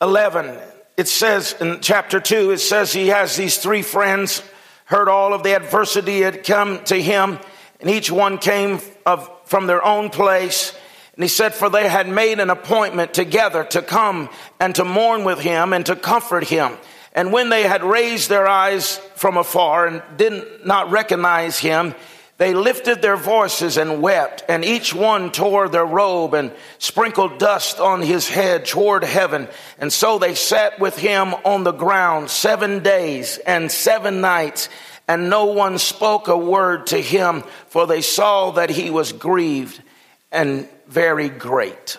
11, 0.00 0.58
it 0.96 1.06
says 1.06 1.54
in 1.60 1.80
chapter 1.82 2.18
2, 2.18 2.52
it 2.52 2.60
says 2.60 2.94
he 2.94 3.08
has 3.08 3.36
these 3.36 3.58
three 3.58 3.82
friends, 3.82 4.42
heard 4.84 5.08
all 5.08 5.32
of 5.34 5.42
the 5.42 5.56
adversity 5.56 6.20
had 6.20 6.44
come 6.44 6.84
to 6.84 7.00
him, 7.00 7.38
and 7.80 7.90
each 7.90 8.10
one 8.10 8.38
came 8.38 8.80
of, 9.06 9.30
from 9.46 9.66
their 9.66 9.84
own 9.84 10.10
place. 10.10 10.76
And 11.14 11.22
he 11.24 11.28
said, 11.28 11.54
For 11.54 11.70
they 11.70 11.88
had 11.88 12.08
made 12.08 12.40
an 12.40 12.50
appointment 12.50 13.14
together 13.14 13.64
to 13.64 13.82
come 13.82 14.28
and 14.58 14.74
to 14.74 14.84
mourn 14.84 15.24
with 15.24 15.40
him 15.40 15.72
and 15.72 15.86
to 15.86 15.96
comfort 15.96 16.44
him. 16.44 16.76
And 17.14 17.32
when 17.32 17.48
they 17.48 17.62
had 17.62 17.84
raised 17.84 18.28
their 18.28 18.48
eyes 18.48 18.96
from 19.14 19.36
afar 19.36 19.86
and 19.86 20.02
did 20.16 20.66
not 20.66 20.90
recognize 20.90 21.58
him, 21.58 21.94
they 22.36 22.52
lifted 22.52 23.00
their 23.00 23.16
voices 23.16 23.76
and 23.76 24.02
wept, 24.02 24.42
and 24.48 24.64
each 24.64 24.92
one 24.92 25.30
tore 25.30 25.68
their 25.68 25.86
robe 25.86 26.34
and 26.34 26.52
sprinkled 26.78 27.38
dust 27.38 27.78
on 27.78 28.02
his 28.02 28.28
head 28.28 28.64
toward 28.64 29.04
heaven. 29.04 29.46
And 29.78 29.92
so 29.92 30.18
they 30.18 30.34
sat 30.34 30.80
with 30.80 30.98
him 30.98 31.32
on 31.44 31.62
the 31.62 31.72
ground 31.72 32.30
seven 32.30 32.82
days 32.82 33.38
and 33.38 33.70
seven 33.70 34.20
nights, 34.20 34.68
and 35.06 35.30
no 35.30 35.46
one 35.46 35.78
spoke 35.78 36.26
a 36.26 36.36
word 36.36 36.88
to 36.88 37.00
him, 37.00 37.42
for 37.68 37.86
they 37.86 38.00
saw 38.00 38.50
that 38.52 38.70
he 38.70 38.90
was 38.90 39.12
grieved 39.12 39.80
and 40.32 40.68
very 40.88 41.28
great. 41.28 41.98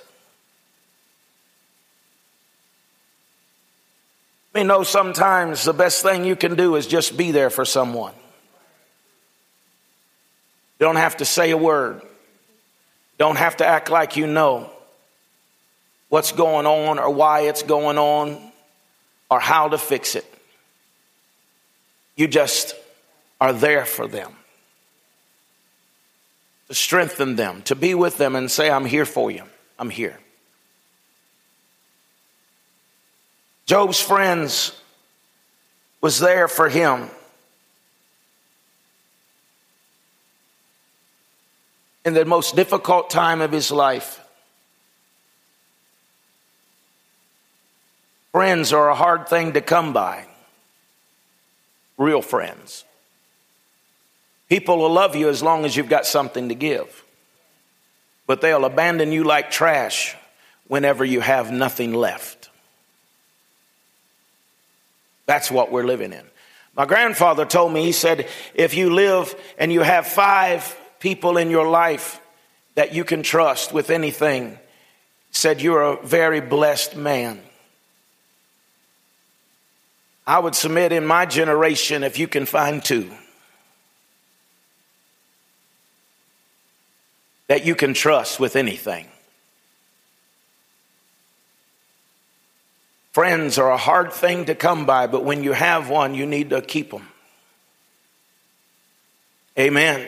We 4.54 4.64
know 4.64 4.84
sometimes 4.84 5.64
the 5.64 5.74
best 5.74 6.04
thing 6.04 6.26
you 6.26 6.36
can 6.36 6.56
do 6.56 6.76
is 6.76 6.88
just 6.88 7.16
be 7.16 7.32
there 7.32 7.50
for 7.50 7.64
someone. 7.64 8.14
Don't 10.80 10.98
have 10.98 11.18
to 11.18 11.26
say 11.26 11.52
a 11.52 11.58
word. 11.58 12.02
Don't 13.18 13.38
have 13.38 13.58
to 13.58 13.66
act 13.66 13.90
like 13.90 14.18
you 14.18 14.28
know 14.28 14.70
what's 16.10 16.32
going 16.32 16.66
on 16.66 17.00
or 17.00 17.10
why 17.10 17.42
it's 17.42 17.64
going 17.64 17.98
on 17.98 18.52
or 19.30 19.40
how 19.40 19.70
to 19.70 19.78
fix 19.78 20.16
it. 20.16 20.26
You 22.16 22.28
just 22.28 22.76
are 23.40 23.54
there 23.54 23.86
for 23.86 24.08
them. 24.08 24.32
To 26.68 26.74
strengthen 26.74 27.36
them, 27.36 27.62
to 27.64 27.76
be 27.76 27.94
with 27.94 28.18
them 28.18 28.36
and 28.36 28.50
say, 28.50 28.72
I'm 28.72 28.86
here 28.86 29.06
for 29.06 29.30
you. 29.30 29.44
I'm 29.78 29.90
here. 29.90 30.18
Job's 33.66 34.00
friends 34.00 34.80
was 36.02 36.20
there 36.20 36.48
for 36.48 36.70
him. 36.70 37.10
In 42.06 42.14
the 42.14 42.24
most 42.24 42.56
difficult 42.56 43.10
time 43.10 43.42
of 43.42 43.52
his 43.52 43.72
life. 43.72 44.22
Friends 48.32 48.72
are 48.74 48.90
a 48.90 48.96
hard 48.96 49.28
thing 49.28 49.54
to 49.54 49.62
come 49.62 49.92
by. 49.92 50.26
Real 51.98 52.22
friends. 52.22 52.86
People 54.50 54.78
will 54.78 54.92
love 54.92 55.16
you 55.16 55.30
as 55.30 55.42
long 55.42 55.66
as 55.66 55.76
you've 55.76 55.90
got 55.90 56.06
something 56.06 56.50
to 56.50 56.56
give. 56.56 57.04
But 58.28 58.42
they'll 58.42 58.66
abandon 58.66 59.12
you 59.12 59.24
like 59.24 59.50
trash 59.50 60.16
whenever 60.68 61.04
you 61.04 61.22
have 61.22 61.52
nothing 61.52 61.94
left. 61.94 62.50
That's 65.26 65.50
what 65.50 65.72
we're 65.72 65.86
living 65.86 66.14
in. 66.14 66.26
My 66.76 66.86
grandfather 66.86 67.46
told 67.46 67.74
me, 67.74 67.84
he 67.84 67.94
said, 67.94 68.28
if 68.54 68.76
you 68.76 68.94
live 68.94 69.34
and 69.58 69.72
you 69.72 69.82
have 69.82 70.06
five 70.06 70.78
people 71.00 71.38
in 71.38 71.50
your 71.50 71.68
life 71.68 72.20
that 72.76 72.94
you 72.94 73.04
can 73.04 73.24
trust 73.24 73.74
with 73.74 73.90
anything, 73.90 74.58
said 75.32 75.62
you're 75.62 75.82
a 75.82 76.06
very 76.06 76.42
blessed 76.42 76.96
man. 76.96 77.42
I 80.28 80.40
would 80.40 80.56
submit 80.56 80.92
in 80.92 81.06
my 81.06 81.26
generation 81.26 82.04
if 82.04 82.18
you 82.18 82.28
can 82.28 82.46
find 82.46 82.84
two 82.84 83.12
that 87.48 87.66
you 87.66 87.76
can 87.76 87.94
trust 87.94 88.40
with 88.40 88.56
anything. 88.56 89.08
Friends 93.12 93.58
are 93.58 93.72
a 93.72 93.78
hard 93.78 94.12
thing 94.12 94.46
to 94.46 94.56
come 94.56 94.86
by, 94.86 95.08
but 95.08 95.24
when 95.24 95.44
you 95.44 95.54
have 95.54 95.90
one, 95.90 96.16
you 96.16 96.26
need 96.26 96.50
to 96.50 96.62
keep 96.62 96.92
them. 96.92 97.08
Amen. 99.58 100.06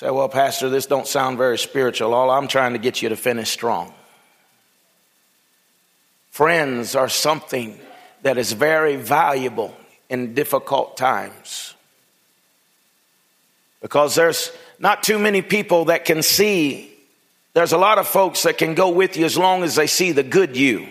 Say, 0.00 0.08
well, 0.08 0.30
Pastor, 0.30 0.70
this 0.70 0.86
don't 0.86 1.06
sound 1.06 1.36
very 1.36 1.58
spiritual. 1.58 2.14
All 2.14 2.30
I'm 2.30 2.48
trying 2.48 2.72
to 2.72 2.78
get 2.78 3.02
you 3.02 3.10
to 3.10 3.16
finish 3.16 3.50
strong. 3.50 3.92
Friends 6.30 6.96
are 6.96 7.10
something 7.10 7.78
that 8.22 8.38
is 8.38 8.52
very 8.52 8.96
valuable 8.96 9.76
in 10.08 10.32
difficult 10.32 10.96
times. 10.96 11.74
Because 13.82 14.14
there's 14.14 14.50
not 14.78 15.02
too 15.02 15.18
many 15.18 15.42
people 15.42 15.84
that 15.84 16.06
can 16.06 16.22
see, 16.22 16.90
there's 17.52 17.72
a 17.72 17.76
lot 17.76 17.98
of 17.98 18.08
folks 18.08 18.44
that 18.44 18.56
can 18.56 18.74
go 18.74 18.88
with 18.88 19.18
you 19.18 19.26
as 19.26 19.36
long 19.36 19.64
as 19.64 19.74
they 19.74 19.86
see 19.86 20.12
the 20.12 20.22
good 20.22 20.56
you. 20.56 20.88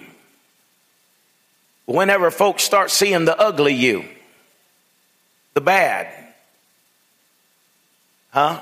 Whenever 1.87 2.29
folks 2.29 2.61
start 2.61 2.91
seeing 2.91 3.25
the 3.25 3.35
ugly 3.35 3.73
you, 3.73 4.05
the 5.55 5.61
bad, 5.61 6.13
huh? 8.29 8.61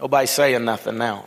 Nobody 0.00 0.26
saying 0.26 0.64
nothing 0.64 0.98
now. 0.98 1.26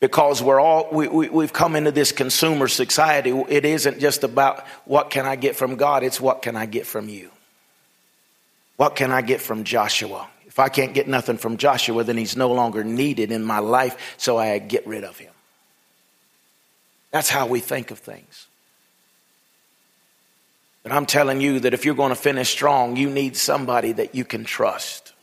Because 0.00 0.42
we're 0.42 0.60
all 0.60 0.88
we, 0.92 1.08
we, 1.08 1.28
we've 1.28 1.52
come 1.52 1.74
into 1.74 1.90
this 1.90 2.12
consumer 2.12 2.68
society. 2.68 3.30
It 3.48 3.64
isn't 3.64 3.98
just 3.98 4.24
about 4.24 4.66
what 4.84 5.10
can 5.10 5.24
i 5.24 5.36
get 5.36 5.56
from 5.56 5.76
god 5.76 6.02
it's 6.02 6.20
what 6.20 6.42
can 6.42 6.56
i 6.56 6.66
get 6.66 6.86
from 6.86 7.08
you. 7.08 7.30
What 8.76 8.94
can 8.94 9.10
i 9.10 9.22
get 9.22 9.40
from 9.40 9.64
joshua? 9.64 10.28
If 10.46 10.58
i 10.58 10.68
can't 10.68 10.92
get 10.92 11.08
nothing 11.08 11.38
from 11.38 11.56
joshua 11.56 12.04
then 12.04 12.18
he's 12.18 12.36
no 12.36 12.52
longer 12.52 12.84
needed 12.84 13.32
in 13.32 13.42
my 13.42 13.58
life 13.58 14.14
so 14.18 14.36
i 14.36 14.58
get 14.58 14.86
rid 14.86 15.04
of 15.04 15.18
him. 15.18 15.32
That's 17.10 17.30
how 17.30 17.46
we 17.46 17.60
think 17.60 17.90
of 17.90 17.98
things. 17.98 18.48
But 20.82 20.92
i'm 20.92 21.06
telling 21.06 21.40
you 21.40 21.60
that 21.60 21.72
if 21.72 21.86
you're 21.86 21.94
going 21.94 22.10
to 22.10 22.16
finish 22.16 22.50
strong 22.50 22.96
you 22.96 23.08
need 23.08 23.34
somebody 23.34 23.92
that 23.92 24.14
you 24.14 24.26
can 24.26 24.44
trust 24.44 25.14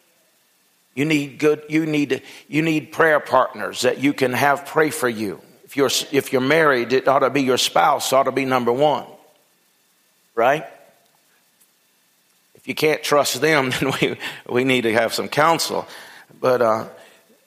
you 0.96 1.06
need 1.06 1.40
good, 1.40 1.64
you 1.70 1.86
need, 1.86 2.22
you 2.48 2.62
need 2.62 2.92
prayer 2.92 3.20
partners 3.20 3.82
that 3.82 4.00
you 4.00 4.14
can 4.14 4.34
have 4.34 4.66
pray 4.66 4.90
for 4.90 5.10
you. 5.10 5.42
If 5.64 5.76
you're, 5.76 5.90
if 6.12 6.32
you're 6.32 6.42
married, 6.42 6.94
it 6.94 7.08
ought 7.08 7.20
to 7.20 7.30
be 7.30 7.42
your 7.42 7.58
spouse, 7.58 8.14
ought 8.14 8.24
to 8.24 8.32
be 8.32 8.46
number 8.46 8.72
one. 8.72 9.06
Right? 10.36 10.66
If 12.56 12.68
you 12.68 12.76
can't 12.76 13.02
trust 13.02 13.42
them, 13.42 13.70
then 13.80 13.92
we, 14.00 14.18
we 14.48 14.64
need 14.64 14.82
to 14.82 14.94
have 14.94 15.14
some 15.14 15.30
counsel. 15.30 15.88
But, 16.40 16.62
uh, 16.62 16.88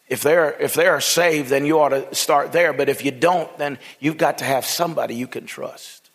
if 0.09 0.22
they're 0.22 0.53
if 0.61 0.74
they're 0.74 1.01
saved 1.01 1.49
then 1.49 1.66
you 1.66 1.80
ought 1.80 1.88
to 1.88 2.14
start 2.14 2.53
there 2.53 2.72
but 2.72 2.88
if 2.88 3.05
you 3.05 3.11
don't 3.11 3.57
then 3.59 3.78
you've 3.99 4.16
got 4.16 4.38
to 4.38 4.44
have 4.44 4.64
somebody 4.64 5.14
you 5.14 5.26
can 5.26 5.47
trust 5.47 6.06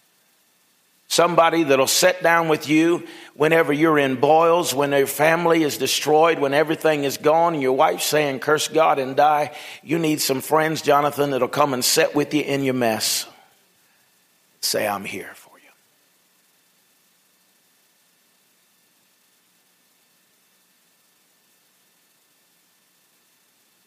Somebody 1.12 1.64
that'll 1.64 1.88
sit 1.88 2.24
down 2.24 2.48
with 2.48 2.70
you 2.70 3.06
whenever 3.34 3.74
you're 3.74 4.00
in 4.00 4.16
boils, 4.16 4.74
when 4.74 4.94
your 4.94 5.06
family 5.06 5.62
is 5.62 5.78
destroyed, 5.78 6.40
when 6.40 6.54
everything 6.54 7.04
is 7.04 7.18
gone, 7.18 7.54
and 7.54 7.62
your 7.62 7.74
wife's 7.74 8.06
saying, 8.06 8.40
Curse 8.40 8.70
God 8.70 8.98
and 8.98 9.14
die. 9.14 9.54
You 9.84 10.00
need 10.00 10.22
some 10.22 10.40
friends, 10.40 10.82
Jonathan, 10.82 11.32
that'll 11.32 11.50
come 11.50 11.74
and 11.74 11.84
sit 11.84 12.16
with 12.16 12.34
you 12.34 12.44
in 12.44 12.64
your 12.64 12.76
mess. 12.76 13.26
Say, 14.62 14.88
I'm 14.88 15.04
here 15.04 15.34
for 15.36 15.60
you. 15.60 15.68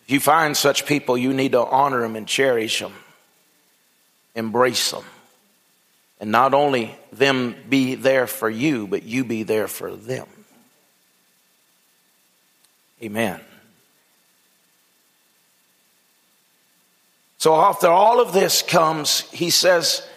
If 0.04 0.10
you 0.10 0.20
find 0.20 0.54
such 0.54 0.84
people, 0.84 1.16
you 1.16 1.32
need 1.32 1.52
to 1.52 1.64
honor 1.64 2.02
them 2.02 2.16
and 2.16 2.28
cherish 2.28 2.80
them, 2.80 2.92
embrace 4.34 4.90
them. 4.90 5.04
And 6.20 6.30
not 6.30 6.54
only 6.54 6.94
them 7.12 7.56
be 7.68 7.96
there 7.96 8.26
for 8.26 8.48
you, 8.48 8.86
but 8.86 9.02
you 9.02 9.24
be 9.24 9.42
there 9.42 9.68
for 9.68 9.94
them. 9.94 10.26
Amen. 13.02 13.40
So 17.38 17.54
after 17.56 17.88
all 17.88 18.22
of 18.22 18.32
this 18.32 18.62
comes, 18.62 19.20
he 19.30 19.50
says 19.50 20.08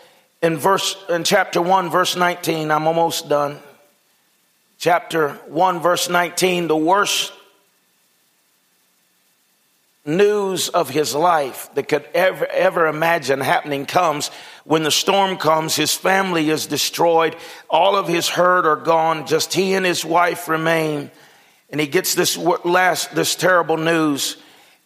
in 0.42 0.56
verse 0.56 0.96
in 1.10 1.26
chapter 1.26 1.62
1 1.62 1.90
verse 1.90 2.16
19, 2.16 2.72
I'm 2.72 2.88
almost 2.88 3.28
done. 3.28 3.60
Chapter 4.78 5.34
1 5.48 5.82
verse 5.82 6.10
19, 6.10 6.68
the 6.68 6.78
worst 6.78 7.34
news 10.08 10.70
of 10.70 10.90
his 10.90 11.14
life 11.14 11.70
that 11.76 11.88
could 11.88 12.06
ever, 12.14 12.48
ever 12.48 12.88
imagine 12.88 13.42
happening 13.42 13.86
comes 13.86 14.30
when 14.64 14.84
the 14.84 14.92
storm 14.92 15.38
comes. 15.38 15.76
His 15.76 15.94
family 15.94 16.50
is 16.50 16.66
destroyed. 16.66 17.36
All 17.70 17.96
of 17.96 18.08
his 18.08 18.30
herd 18.30 18.66
are 18.66 18.78
gone. 18.78 19.28
Just 19.28 19.54
he 19.54 19.74
and 19.74 19.86
his 19.86 20.06
wife 20.06 20.48
remain. 20.48 21.12
And 21.70 21.82
he 21.82 21.88
gets 21.88 22.16
this 22.16 22.38
last, 22.38 23.14
this 23.14 23.36
terrible 23.36 23.78
news. 23.78 24.38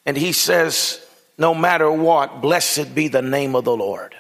And 0.06 0.18
he 0.18 0.32
says, 0.32 1.06
no 1.38 1.54
matter 1.54 1.92
what, 1.92 2.42
blessed 2.42 2.96
be 2.96 3.08
the 3.08 3.22
name 3.22 3.56
of 3.56 3.64
the 3.64 3.76
Lord. 3.76 4.16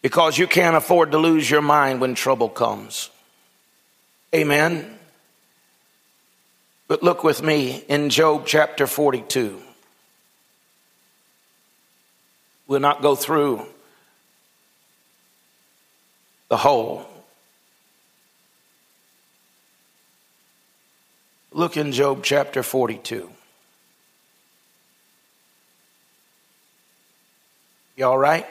Because 0.00 0.38
you 0.38 0.46
can't 0.46 0.76
afford 0.76 1.12
to 1.12 1.18
lose 1.18 1.50
your 1.50 1.62
mind 1.62 2.00
when 2.00 2.14
trouble 2.14 2.48
comes. 2.48 3.10
Amen. 4.34 4.98
But 6.94 7.02
look 7.02 7.24
with 7.24 7.42
me 7.42 7.82
in 7.88 8.08
Job 8.08 8.46
chapter 8.46 8.86
42. 8.86 9.60
We'll 12.68 12.78
not 12.78 13.02
go 13.02 13.16
through 13.16 13.66
the 16.48 16.56
whole. 16.56 17.04
Look 21.50 21.76
in 21.76 21.90
Job 21.90 22.22
chapter 22.22 22.62
42. 22.62 23.28
You 27.96 28.04
all 28.04 28.16
right? 28.16 28.46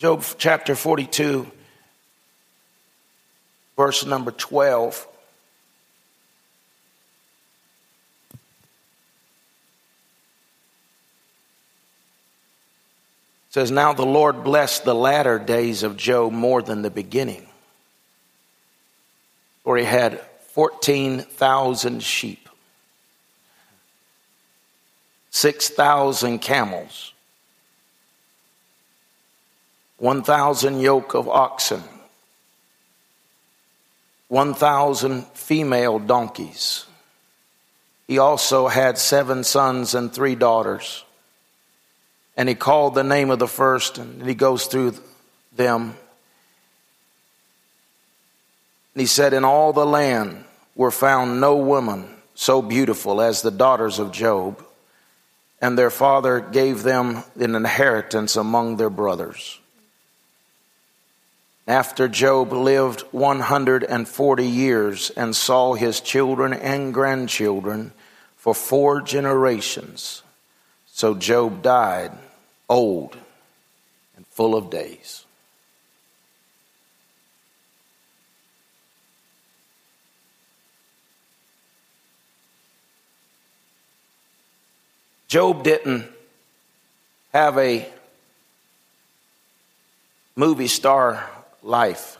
Job 0.00 0.24
chapter 0.38 0.74
42, 0.74 1.46
verse 3.76 4.06
number 4.06 4.30
12. 4.30 5.06
says, 13.50 13.70
Now 13.70 13.92
the 13.92 14.06
Lord 14.06 14.42
blessed 14.42 14.84
the 14.84 14.94
latter 14.94 15.38
days 15.38 15.82
of 15.82 15.98
Job 15.98 16.32
more 16.32 16.62
than 16.62 16.80
the 16.80 16.90
beginning. 16.90 17.46
For 19.64 19.76
he 19.76 19.84
had 19.84 20.20
14,000 20.52 22.02
sheep, 22.02 22.48
6,000 25.30 26.38
camels, 26.38 27.12
1,000 30.00 30.80
yoke 30.80 31.14
of 31.14 31.28
oxen, 31.28 31.82
1,000 34.28 35.26
female 35.34 35.98
donkeys. 35.98 36.86
He 38.08 38.18
also 38.18 38.66
had 38.66 38.96
seven 38.96 39.44
sons 39.44 39.94
and 39.94 40.12
three 40.12 40.34
daughters. 40.34 41.04
And 42.34 42.48
he 42.48 42.54
called 42.54 42.94
the 42.94 43.04
name 43.04 43.30
of 43.30 43.38
the 43.38 43.46
first, 43.46 43.98
and 43.98 44.26
he 44.26 44.34
goes 44.34 44.66
through 44.66 44.94
them. 45.54 45.94
And 48.94 49.00
he 49.00 49.06
said, 49.06 49.34
In 49.34 49.44
all 49.44 49.74
the 49.74 49.86
land 49.86 50.44
were 50.74 50.90
found 50.90 51.42
no 51.42 51.56
woman 51.56 52.08
so 52.34 52.62
beautiful 52.62 53.20
as 53.20 53.42
the 53.42 53.50
daughters 53.50 53.98
of 53.98 54.12
Job, 54.12 54.64
and 55.60 55.76
their 55.78 55.90
father 55.90 56.40
gave 56.40 56.82
them 56.82 57.22
an 57.38 57.54
inheritance 57.54 58.34
among 58.34 58.78
their 58.78 58.88
brothers. 58.88 59.60
After 61.70 62.08
Job 62.08 62.52
lived 62.52 63.02
140 63.12 64.44
years 64.44 65.10
and 65.10 65.36
saw 65.36 65.74
his 65.74 66.00
children 66.00 66.52
and 66.52 66.92
grandchildren 66.92 67.92
for 68.34 68.56
four 68.56 69.00
generations, 69.00 70.24
so 70.88 71.14
Job 71.14 71.62
died 71.62 72.10
old 72.68 73.16
and 74.16 74.26
full 74.26 74.56
of 74.56 74.68
days. 74.68 75.24
Job 85.28 85.62
didn't 85.62 86.06
have 87.32 87.56
a 87.58 87.88
movie 90.34 90.66
star 90.66 91.30
life. 91.62 92.18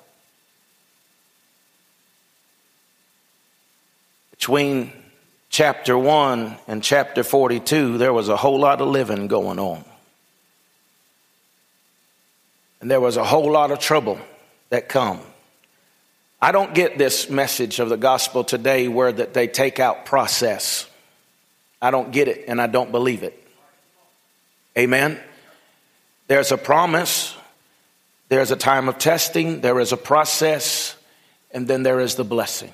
Between 4.31 4.93
chapter 5.51 5.99
1 5.99 6.57
and 6.67 6.83
chapter 6.83 7.23
42, 7.23 7.99
there 7.99 8.13
was 8.13 8.29
a 8.29 8.37
whole 8.37 8.59
lot 8.59 8.81
of 8.81 8.89
living 8.89 9.27
going 9.29 9.59
on. 9.59 9.85
And 12.81 12.91
there 12.91 13.01
was 13.01 13.17
a 13.17 13.25
whole 13.25 13.53
lot 13.53 13.71
of 13.71 13.79
trouble 13.79 14.19
that 14.71 14.89
come. 14.89 15.21
I 16.41 16.53
don't 16.53 16.75
get 16.75 16.97
this 16.97 17.29
message 17.29 17.81
of 17.81 17.91
the 17.91 17.99
gospel 17.99 18.45
today 18.45 18.89
where 18.89 19.13
that 19.13 19.35
they 19.35 19.47
take 19.47 19.79
out 19.79 20.07
process. 20.07 20.87
I 21.83 21.91
don't 21.91 22.13
get 22.13 22.29
it 22.29 22.45
and 22.49 22.61
I 22.61 22.67
don't 22.67 22.91
believe 22.91 23.23
it. 23.23 23.37
Amen. 24.79 25.21
There's 26.29 26.53
a 26.53 26.57
promise, 26.57 27.35
there's 28.31 28.53
a 28.53 28.57
time 28.57 28.89
of 28.89 28.97
testing, 28.97 29.61
there 29.61 29.81
is 29.81 29.91
a 29.91 29.97
process, 29.97 30.97
and 31.51 31.67
then 31.67 31.83
there 31.83 31.99
is 31.99 32.15
the 32.15 32.23
blessing. 32.23 32.73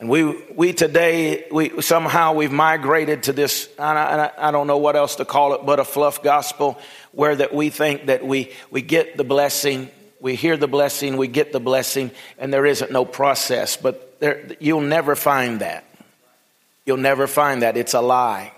And 0.00 0.08
we, 0.08 0.42
we 0.54 0.72
today, 0.72 1.44
we 1.52 1.82
somehow 1.82 2.32
we've 2.32 2.50
migrated 2.50 3.24
to 3.24 3.34
this, 3.34 3.68
I, 3.78 3.92
I, 3.92 4.48
I 4.48 4.50
don't 4.52 4.66
know 4.66 4.78
what 4.78 4.96
else 4.96 5.16
to 5.16 5.26
call 5.26 5.52
it, 5.52 5.66
but 5.66 5.78
a 5.78 5.84
fluff 5.84 6.22
gospel 6.22 6.78
where 7.12 7.36
that 7.36 7.54
we 7.54 7.68
think 7.68 8.06
that 8.06 8.26
we, 8.26 8.52
we 8.70 8.80
get 8.80 9.18
the 9.18 9.24
blessing, 9.24 9.90
we 10.18 10.34
hear 10.34 10.56
the 10.56 10.66
blessing, 10.66 11.18
we 11.18 11.28
get 11.28 11.52
the 11.52 11.60
blessing, 11.60 12.10
and 12.38 12.50
there 12.50 12.64
isn't 12.64 12.90
no 12.90 13.04
process. 13.04 13.76
But 13.76 14.18
there, 14.20 14.50
you'll 14.60 14.80
never 14.80 15.14
find 15.14 15.60
that. 15.60 15.84
You'll 16.86 16.96
never 16.96 17.26
find 17.26 17.60
that. 17.60 17.76
It's 17.76 17.92
a 17.92 18.00
lie. 18.00 18.52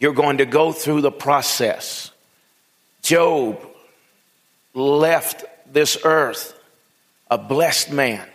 You're 0.00 0.12
going 0.12 0.38
to 0.38 0.44
go 0.44 0.72
through 0.72 1.02
the 1.02 1.12
process. 1.12 2.10
Job 3.04 3.60
left 4.72 5.44
this 5.70 5.98
earth 6.04 6.58
a 7.30 7.36
blessed 7.36 7.92
man. 7.92 8.26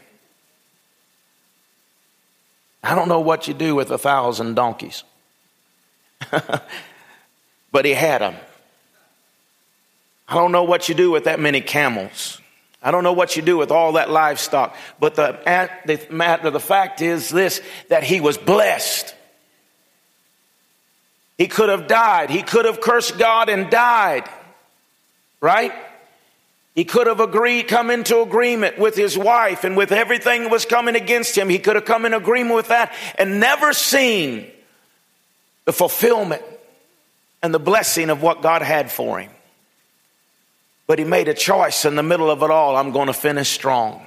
I 2.83 2.95
don't 2.95 3.09
know 3.09 3.19
what 3.19 3.47
you 3.47 3.53
do 3.53 3.75
with 3.75 3.89
a 3.89 3.97
thousand 3.97 4.55
donkeys, 4.55 5.03
but 7.71 7.85
he 7.85 7.93
had 7.93 8.21
them. 8.21 8.35
I 10.27 10.35
don't 10.35 10.51
know 10.51 10.63
what 10.63 10.87
you 10.87 10.95
do 10.95 11.09
with 11.09 11.23
that 11.23 11.39
many 11.39 11.61
camels. 11.61 12.39
I 12.83 12.91
don't 12.91 13.03
know 13.03 13.13
what 13.13 13.35
you 13.35 13.41
do 13.41 13.57
with 13.57 13.71
all 13.71 13.93
that 13.93 14.11
livestock. 14.11 14.75
But 14.99 15.15
the, 15.15 15.39
the 15.85 16.13
matter, 16.13 16.51
the 16.51 16.59
fact 16.59 17.01
is 17.01 17.29
this, 17.29 17.61
that 17.89 18.03
he 18.03 18.21
was 18.21 18.37
blessed. 18.37 19.15
He 21.39 21.47
could 21.47 21.69
have 21.69 21.87
died. 21.87 22.29
He 22.29 22.43
could 22.43 22.65
have 22.65 22.79
cursed 22.79 23.17
God 23.17 23.49
and 23.49 23.69
died. 23.71 24.29
Right? 25.41 25.73
He 26.75 26.85
could 26.85 27.07
have 27.07 27.19
agreed, 27.19 27.67
come 27.67 27.89
into 27.89 28.21
agreement 28.21 28.77
with 28.77 28.95
his 28.95 29.17
wife 29.17 29.63
and 29.63 29.75
with 29.75 29.91
everything 29.91 30.43
that 30.43 30.51
was 30.51 30.65
coming 30.65 30.95
against 30.95 31.37
him. 31.37 31.49
He 31.49 31.59
could 31.59 31.75
have 31.75 31.85
come 31.85 32.05
in 32.05 32.13
agreement 32.13 32.55
with 32.55 32.67
that 32.69 32.93
and 33.17 33.39
never 33.39 33.73
seen 33.73 34.49
the 35.65 35.73
fulfillment 35.73 36.43
and 37.41 37.53
the 37.53 37.59
blessing 37.59 38.09
of 38.09 38.21
what 38.21 38.41
God 38.41 38.61
had 38.61 38.91
for 38.91 39.19
him. 39.19 39.31
But 40.87 40.99
he 40.99 41.05
made 41.05 41.27
a 41.27 41.33
choice 41.33 41.85
in 41.85 41.95
the 41.95 42.03
middle 42.03 42.31
of 42.31 42.41
it 42.43 42.49
all. 42.49 42.75
I'm 42.75 42.91
going 42.91 43.07
to 43.07 43.13
finish 43.13 43.49
strong. 43.49 44.05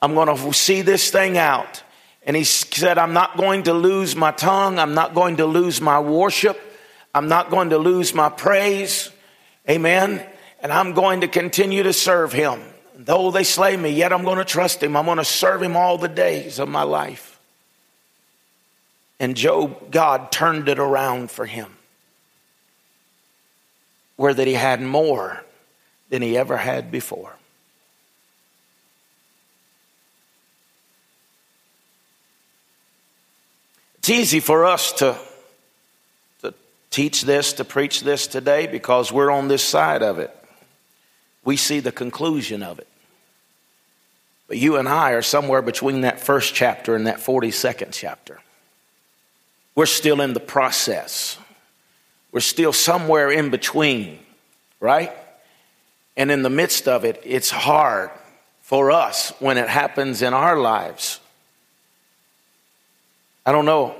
I'm 0.00 0.14
going 0.14 0.34
to 0.34 0.52
see 0.52 0.82
this 0.82 1.10
thing 1.10 1.36
out. 1.36 1.82
And 2.24 2.36
he 2.36 2.44
said, 2.44 2.98
I'm 2.98 3.12
not 3.12 3.36
going 3.36 3.64
to 3.64 3.74
lose 3.74 4.16
my 4.16 4.32
tongue. 4.32 4.78
I'm 4.78 4.94
not 4.94 5.14
going 5.14 5.36
to 5.36 5.46
lose 5.46 5.80
my 5.80 6.00
worship. 6.00 6.60
I'm 7.14 7.28
not 7.28 7.50
going 7.50 7.70
to 7.70 7.78
lose 7.78 8.14
my 8.14 8.28
praise. 8.28 9.10
Amen. 9.68 10.24
And 10.60 10.72
I'm 10.72 10.92
going 10.92 11.20
to 11.22 11.28
continue 11.28 11.82
to 11.82 11.92
serve 11.92 12.32
him. 12.32 12.62
Though 12.94 13.30
they 13.30 13.44
slay 13.44 13.76
me, 13.76 13.90
yet 13.90 14.12
I'm 14.12 14.24
going 14.24 14.38
to 14.38 14.44
trust 14.44 14.82
him. 14.82 14.96
I'm 14.96 15.04
going 15.04 15.18
to 15.18 15.24
serve 15.24 15.62
him 15.62 15.76
all 15.76 15.98
the 15.98 16.08
days 16.08 16.58
of 16.58 16.68
my 16.68 16.82
life. 16.82 17.38
And 19.18 19.36
Job, 19.36 19.90
God 19.90 20.30
turned 20.30 20.68
it 20.68 20.78
around 20.78 21.30
for 21.30 21.46
him 21.46 21.76
where 24.16 24.32
that 24.32 24.46
he 24.46 24.54
had 24.54 24.80
more 24.80 25.42
than 26.08 26.22
he 26.22 26.36
ever 26.36 26.56
had 26.56 26.90
before. 26.90 27.34
It's 33.98 34.10
easy 34.10 34.40
for 34.40 34.64
us 34.64 34.92
to, 34.94 35.18
teach 36.96 37.24
this, 37.24 37.52
to 37.52 37.62
preach 37.62 38.00
this 38.00 38.26
today 38.26 38.66
because 38.66 39.12
we're 39.12 39.30
on 39.30 39.48
this 39.48 39.62
side 39.62 40.02
of 40.02 40.18
it. 40.18 40.34
We 41.44 41.58
see 41.58 41.80
the 41.80 41.92
conclusion 41.92 42.62
of 42.62 42.78
it. 42.78 42.88
But 44.48 44.56
you 44.56 44.76
and 44.76 44.88
I 44.88 45.10
are 45.10 45.20
somewhere 45.20 45.60
between 45.60 46.00
that 46.00 46.20
first 46.20 46.54
chapter 46.54 46.96
and 46.96 47.06
that 47.06 47.18
42nd 47.18 47.90
chapter. 47.92 48.40
We're 49.74 49.84
still 49.84 50.22
in 50.22 50.32
the 50.32 50.40
process. 50.40 51.36
We're 52.32 52.40
still 52.40 52.72
somewhere 52.72 53.30
in 53.30 53.50
between, 53.50 54.18
right? 54.80 55.12
And 56.16 56.30
in 56.30 56.42
the 56.42 56.48
midst 56.48 56.88
of 56.88 57.04
it, 57.04 57.20
it's 57.26 57.50
hard 57.50 58.10
for 58.62 58.90
us 58.90 59.34
when 59.38 59.58
it 59.58 59.68
happens 59.68 60.22
in 60.22 60.32
our 60.32 60.58
lives. 60.58 61.20
I 63.44 63.52
don't 63.52 63.66
know. 63.66 63.96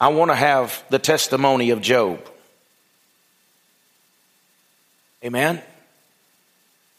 I 0.00 0.08
want 0.08 0.30
to 0.30 0.34
have 0.34 0.82
the 0.88 0.98
testimony 0.98 1.70
of 1.70 1.82
Job. 1.82 2.26
Amen? 5.22 5.62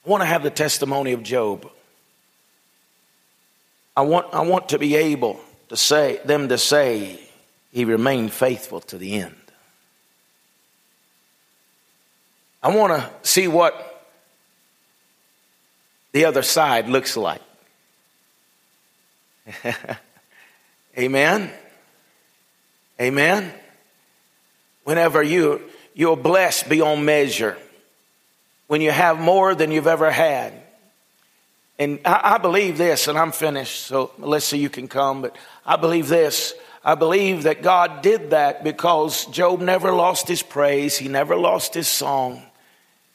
I 0.06 0.10
want 0.10 0.22
to 0.22 0.28
have 0.28 0.44
the 0.44 0.52
testimony 0.52 1.14
of 1.14 1.24
Job. 1.24 1.70
I 3.98 4.02
want, 4.02 4.34
I 4.34 4.42
want 4.42 4.70
to 4.70 4.80
be 4.80 4.96
able 4.96 5.40
to 5.70 5.78
say, 5.78 6.20
them 6.26 6.50
to 6.50 6.58
say, 6.58 7.20
he 7.72 7.86
remained 7.86 8.32
faithful 8.32 8.82
to 8.82 8.98
the 8.98 9.16
end. 9.16 9.36
I 12.62 12.76
want 12.76 12.94
to 12.94 13.10
see 13.28 13.48
what 13.48 14.06
the 16.12 16.26
other 16.26 16.44
side 16.44 16.88
looks 16.88 17.18
like. 17.18 17.42
Amen. 20.98 21.52
Amen. 23.02 23.52
Whenever 24.84 25.24
you 25.24 25.62
you're 25.94 26.16
blessed 26.16 26.70
beyond 26.70 27.06
measure, 27.06 27.58
when 28.68 28.80
you 28.80 28.92
have 28.92 29.20
more 29.20 29.54
than 29.54 29.72
you've 29.72 29.88
ever 29.88 30.10
had. 30.10 30.54
And 31.78 32.00
I, 32.06 32.36
I 32.36 32.38
believe 32.38 32.78
this, 32.78 33.08
and 33.08 33.18
I'm 33.18 33.32
finished, 33.34 33.82
so 33.82 34.12
Melissa, 34.18 34.56
you 34.56 34.70
can 34.70 34.88
come, 34.88 35.22
but 35.22 35.36
I 35.66 35.76
believe 35.76 36.08
this. 36.08 36.54
I 36.84 36.96
believe 36.96 37.44
that 37.44 37.62
God 37.62 38.02
did 38.02 38.30
that 38.30 38.64
because 38.64 39.26
Job 39.26 39.60
never 39.60 39.92
lost 39.92 40.28
his 40.28 40.42
praise, 40.42 40.98
he 40.98 41.10
never 41.10 41.36
lost 41.36 41.74
his 41.74 41.88
song 41.88 42.42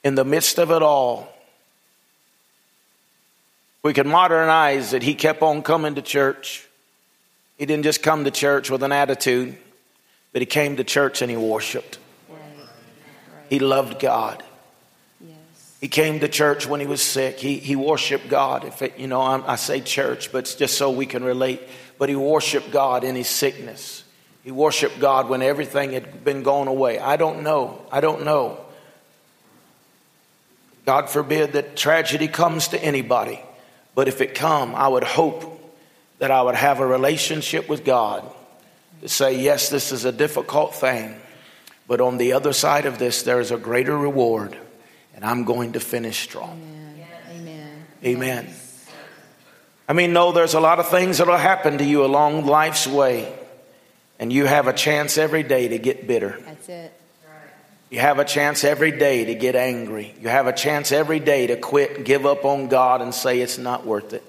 in 0.07 0.15
the 0.15 0.25
midst 0.25 0.59
of 0.59 0.71
it 0.71 0.83
all, 0.83 1.29
we 3.83 3.93
can 3.93 4.09
modernize 4.09 4.93
that 4.93 5.03
he 5.03 5.17
kept 5.17 5.43
on 5.43 5.63
coming 5.63 5.97
to 5.97 6.03
church. 6.03 6.69
He 7.59 7.67
didn't 7.67 7.83
just 7.83 8.05
come 8.05 8.23
to 8.23 8.31
church 8.31 8.71
with 8.71 8.85
an 8.85 8.93
attitude, 8.93 9.59
but 10.37 10.43
he 10.43 10.47
came 10.47 10.77
to 10.77 10.85
church 10.85 11.23
and 11.23 11.31
he 11.31 11.37
worshiped. 11.39 11.99
He 13.49 13.59
loved 13.59 13.99
God. 13.99 14.43
He 15.81 15.89
came 15.89 16.21
to 16.21 16.29
church 16.29 16.67
when 16.67 16.79
he 16.79 16.87
was 16.87 17.01
sick. 17.01 17.41
He, 17.41 17.57
he 17.57 17.75
worshiped 17.75 18.29
God. 18.29 18.67
If 18.67 18.83
it, 18.83 18.99
you 18.99 19.07
know, 19.07 19.23
I'm, 19.23 19.43
I 19.47 19.57
say 19.57 19.81
church, 19.81 20.31
but 20.31 20.41
it's 20.41 20.55
just 20.55 20.77
so 20.77 20.91
we 20.91 21.07
can 21.07 21.25
relate. 21.25 21.63
But 21.97 22.11
he 22.11 22.17
worshiped 22.17 22.71
God 22.71 23.03
in 23.03 23.17
his 23.17 23.31
sickness. 23.31 24.05
He 24.45 24.51
worshiped 24.51 25.01
God 25.01 25.31
when 25.31 25.41
everything 25.41 25.93
had 25.93 26.23
been 26.23 26.43
gone 26.43 26.69
away. 26.69 26.99
I 26.99 27.17
don't 27.17 27.43
know. 27.43 27.87
I 27.91 28.03
don't 28.03 28.27
know. 28.27 28.61
God 30.85 31.09
forbid 31.09 31.55
that 31.55 31.77
tragedy 31.77 32.29
comes 32.29 32.69
to 32.69 32.85
anybody. 32.85 33.41
But 33.95 34.07
if 34.07 34.21
it 34.21 34.35
come, 34.35 34.75
I 34.75 34.87
would 34.87 35.03
hope 35.03 35.75
that 36.19 36.31
I 36.31 36.43
would 36.43 36.57
have 36.57 36.81
a 36.81 36.87
relationship 36.87 37.71
with 37.71 37.87
God 37.87 38.31
to 39.03 39.09
say, 39.09 39.41
yes, 39.41 39.69
this 39.69 39.93
is 39.93 40.05
a 40.05 40.13
difficult 40.13 40.75
thing, 40.75 41.15
but 41.87 42.01
on 42.01 42.19
the 42.19 42.33
other 42.33 42.53
side 42.53 42.87
of 42.87 42.99
this, 42.99 43.23
there 43.23 43.41
is 43.41 43.51
a 43.51 43.57
greater 43.57 43.97
reward, 43.97 44.57
and 45.15 45.25
I'm 45.25 45.45
going 45.45 45.73
to 45.73 45.81
finish 45.81 46.19
strong. 46.19 46.61
Amen. 47.31 47.87
Amen. 48.05 48.55
I 49.89 49.93
mean, 49.93 50.13
no, 50.13 50.33
there's 50.33 50.55
a 50.55 50.61
lot 50.61 50.81
of 50.81 50.89
things 50.89 51.19
that 51.19 51.27
will 51.27 51.37
happen 51.37 51.79
to 51.79 51.85
you 51.85 52.05
along 52.05 52.47
life's 52.47 52.87
way, 52.87 53.33
and 54.19 54.33
you 54.33 54.47
have 54.47 54.67
a 54.67 54.73
chance 54.73 55.17
every 55.17 55.43
day 55.43 55.69
to 55.69 55.79
get 55.79 56.07
bitter. 56.07 56.39
That's 56.45 56.69
it. 56.69 56.93
You 57.89 58.01
have 58.01 58.19
a 58.19 58.25
chance 58.25 58.65
every 58.65 58.91
day 58.91 59.27
to 59.27 59.35
get 59.37 59.55
angry. 59.55 60.13
You 60.21 60.29
have 60.29 60.49
a 60.49 60.53
chance 60.53 60.91
every 60.91 61.21
day 61.21 61.47
to 61.47 61.57
quit, 61.57 62.05
give 62.05 62.27
up 62.27 62.45
on 62.45 62.67
God, 62.67 63.01
and 63.01 63.15
say 63.15 63.41
it's 63.41 63.59
not 63.59 63.87
worth 63.87 64.13
it. 64.13 64.25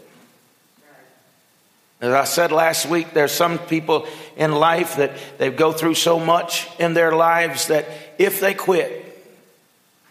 As 2.00 2.14
I 2.14 2.26
said 2.26 2.52
last 2.52 2.86
week, 2.86 3.14
there's 3.14 3.32
some 3.32 3.58
people 3.58 4.06
in 4.38 4.54
life 4.54 4.96
that 4.98 5.12
they 5.38 5.50
go 5.50 5.72
through 5.72 5.96
so 5.96 6.20
much 6.20 6.68
in 6.80 6.94
their 6.94 7.14
lives 7.14 7.68
that 7.68 7.88
if 8.18 8.40
they 8.40 8.54
quit, 8.54 9.04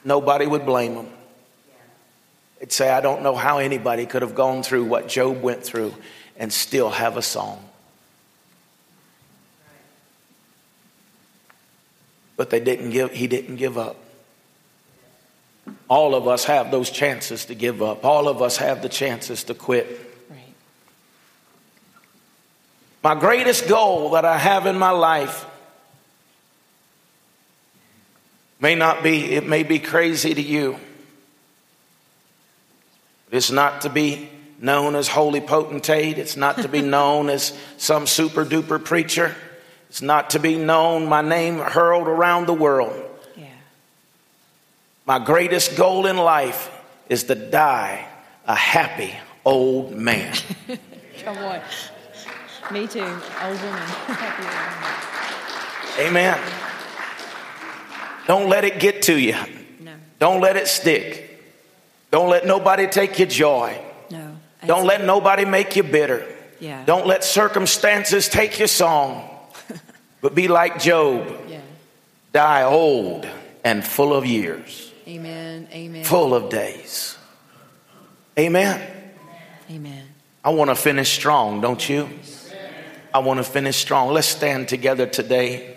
nobody 0.04 0.46
would 0.46 0.66
blame 0.66 0.94
them. 0.94 1.08
They'd 2.58 2.72
say, 2.72 2.90
I 2.90 3.00
don't 3.00 3.22
know 3.22 3.34
how 3.34 3.58
anybody 3.58 4.06
could 4.06 4.22
have 4.22 4.34
gone 4.34 4.62
through 4.62 4.84
what 4.84 5.08
Job 5.08 5.42
went 5.42 5.62
through 5.62 5.94
and 6.36 6.52
still 6.52 6.90
have 6.90 7.16
a 7.16 7.22
song. 7.22 7.66
but 12.36 12.50
they 12.50 12.60
didn't 12.60 12.90
give, 12.90 13.12
he 13.12 13.26
didn't 13.26 13.56
give 13.56 13.78
up. 13.78 13.96
All 15.88 16.14
of 16.14 16.28
us 16.28 16.44
have 16.44 16.70
those 16.70 16.90
chances 16.90 17.46
to 17.46 17.54
give 17.54 17.82
up. 17.82 18.04
All 18.04 18.28
of 18.28 18.40
us 18.40 18.58
have 18.58 18.82
the 18.82 18.88
chances 18.88 19.44
to 19.44 19.54
quit. 19.54 19.86
Right. 20.30 20.38
My 23.06 23.14
greatest 23.14 23.68
goal 23.68 24.10
that 24.10 24.24
I 24.24 24.36
have 24.36 24.66
in 24.66 24.76
my 24.76 24.90
life 24.90 25.46
may 28.58 28.74
not 28.74 29.04
be, 29.04 29.26
it 29.26 29.46
may 29.46 29.62
be 29.62 29.78
crazy 29.78 30.34
to 30.34 30.42
you. 30.42 30.76
It's 33.30 33.52
not 33.52 33.82
to 33.82 33.90
be 33.90 34.28
known 34.58 34.96
as 34.96 35.06
holy 35.06 35.40
potentate. 35.40 36.18
It's 36.18 36.36
not 36.36 36.56
to 36.62 36.68
be 36.68 36.82
known 36.96 37.30
as 37.30 37.56
some 37.76 38.08
super 38.08 38.44
duper 38.44 38.84
preacher. 38.84 39.36
It's 39.88 40.02
not 40.02 40.30
to 40.30 40.40
be 40.40 40.56
known, 40.56 41.06
my 41.06 41.22
name 41.22 41.58
hurled 41.58 42.08
around 42.08 42.46
the 42.46 42.54
world. 42.54 43.00
Yeah. 43.36 43.46
My 45.06 45.20
greatest 45.20 45.76
goal 45.76 46.06
in 46.06 46.16
life 46.16 46.72
is 47.08 47.22
to 47.22 47.36
die 47.36 48.08
a 48.48 48.56
happy 48.56 49.14
old 49.44 49.92
man. 49.92 50.34
Come 51.22 51.38
on. 51.38 51.60
Me 52.72 52.86
too, 52.86 53.00
old 53.00 53.62
woman. 53.62 53.82
Amen. 56.00 56.38
Don't 58.26 58.48
let 58.48 58.64
it 58.64 58.80
get 58.80 59.02
to 59.02 59.16
you. 59.16 59.36
No. 59.80 59.94
Don't 60.18 60.40
let 60.40 60.56
it 60.56 60.66
stick. 60.66 61.44
Don't 62.10 62.28
let 62.28 62.44
nobody 62.44 62.88
take 62.88 63.18
your 63.18 63.28
joy. 63.28 63.80
No. 64.10 64.36
Don't 64.66 64.84
let 64.84 65.04
nobody 65.04 65.44
make 65.44 65.76
you 65.76 65.84
bitter. 65.84 66.26
Yeah. 66.58 66.84
Don't 66.84 67.06
let 67.06 67.22
circumstances 67.22 68.28
take 68.28 68.58
your 68.58 68.68
song. 68.68 69.28
but 70.20 70.34
be 70.34 70.48
like 70.48 70.80
Job. 70.80 71.38
Yeah. 71.48 71.60
Die 72.32 72.62
old 72.64 73.28
and 73.64 73.84
full 73.84 74.12
of 74.12 74.26
years. 74.26 74.92
Amen. 75.06 75.68
Amen. 75.72 76.04
Full 76.04 76.34
of 76.34 76.50
days. 76.50 77.16
Amen. 78.36 78.84
Amen. 79.70 80.04
I 80.44 80.50
want 80.50 80.70
to 80.70 80.74
finish 80.74 81.12
strong, 81.12 81.60
don't 81.60 81.88
you? 81.88 82.08
I 83.16 83.20
want 83.20 83.38
to 83.38 83.44
finish 83.44 83.76
strong. 83.78 84.12
Let's 84.12 84.26
stand 84.26 84.68
together 84.68 85.06
today. 85.06 85.74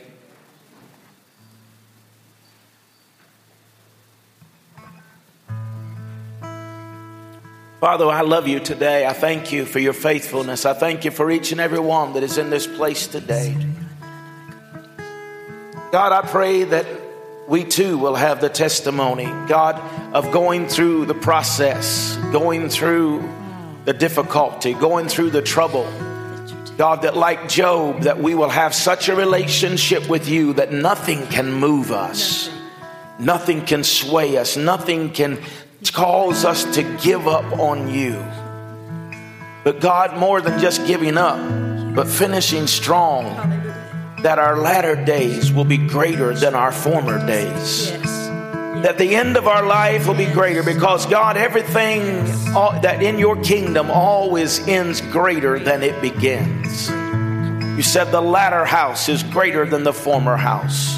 Father, 7.79 8.07
I 8.07 8.21
love 8.23 8.49
you 8.49 8.59
today. 8.59 9.07
I 9.07 9.13
thank 9.13 9.53
you 9.53 9.63
for 9.63 9.79
your 9.79 9.93
faithfulness. 9.93 10.65
I 10.65 10.73
thank 10.73 11.05
you 11.05 11.11
for 11.11 11.31
each 11.31 11.53
and 11.53 11.61
every 11.61 11.79
one 11.79 12.11
that 12.11 12.23
is 12.23 12.37
in 12.37 12.49
this 12.49 12.67
place 12.67 13.07
today. 13.07 13.55
God, 15.93 16.11
I 16.11 16.27
pray 16.27 16.65
that 16.65 16.85
we 17.47 17.63
too 17.63 17.97
will 17.97 18.15
have 18.15 18.41
the 18.41 18.49
testimony, 18.49 19.27
God, 19.47 19.79
of 20.13 20.33
going 20.33 20.67
through 20.67 21.05
the 21.05 21.15
process, 21.15 22.17
going 22.33 22.67
through 22.67 23.23
the 23.85 23.93
difficulty, 23.93 24.73
going 24.73 25.07
through 25.07 25.29
the 25.29 25.41
trouble. 25.41 25.87
God, 26.79 27.01
that 27.01 27.17
like 27.17 27.49
Job, 27.49 28.03
that 28.03 28.19
we 28.19 28.35
will 28.35 28.47
have 28.47 28.73
such 28.73 29.09
a 29.09 29.15
relationship 29.15 30.07
with 30.07 30.29
you 30.29 30.53
that 30.53 30.71
nothing 30.71 31.27
can 31.27 31.51
move 31.51 31.91
us, 31.91 32.49
nothing 33.19 33.65
can 33.65 33.83
sway 33.83 34.37
us, 34.37 34.55
nothing 34.55 35.09
can 35.09 35.41
cause 35.91 36.45
us 36.45 36.63
to 36.75 36.83
give 37.03 37.27
up 37.27 37.43
on 37.59 37.93
you. 37.93 38.13
But 39.65 39.81
God, 39.81 40.17
more 40.17 40.39
than 40.39 40.57
just 40.61 40.87
giving 40.87 41.17
up, 41.17 41.37
but 41.93 42.07
finishing 42.07 42.65
strong, 42.65 43.25
that 44.23 44.39
our 44.39 44.55
latter 44.57 44.95
days 44.95 45.51
will 45.51 45.65
be 45.65 45.77
greater 45.77 46.33
than 46.33 46.55
our 46.55 46.71
former 46.71 47.19
days. 47.27 48.18
That 48.83 48.97
the 48.97 49.15
end 49.15 49.35
of 49.35 49.47
our 49.47 49.65
life 49.65 50.07
will 50.07 50.15
be 50.15 50.25
greater 50.25 50.63
because 50.63 51.05
God, 51.05 51.35
everything 51.35 52.01
that 52.53 53.03
in 53.03 53.19
your 53.19 53.35
kingdom 53.43 53.91
always 53.91 54.65
ends 54.67 55.01
greater 55.01 55.59
than 55.59 55.83
it 55.83 56.01
begins. 56.01 56.89
You 57.77 57.83
said 57.83 58.05
the 58.05 58.21
latter 58.21 58.65
house 58.65 59.09
is 59.09 59.23
greater 59.23 59.65
than 59.65 59.83
the 59.83 59.93
former 59.93 60.37
house. 60.37 60.97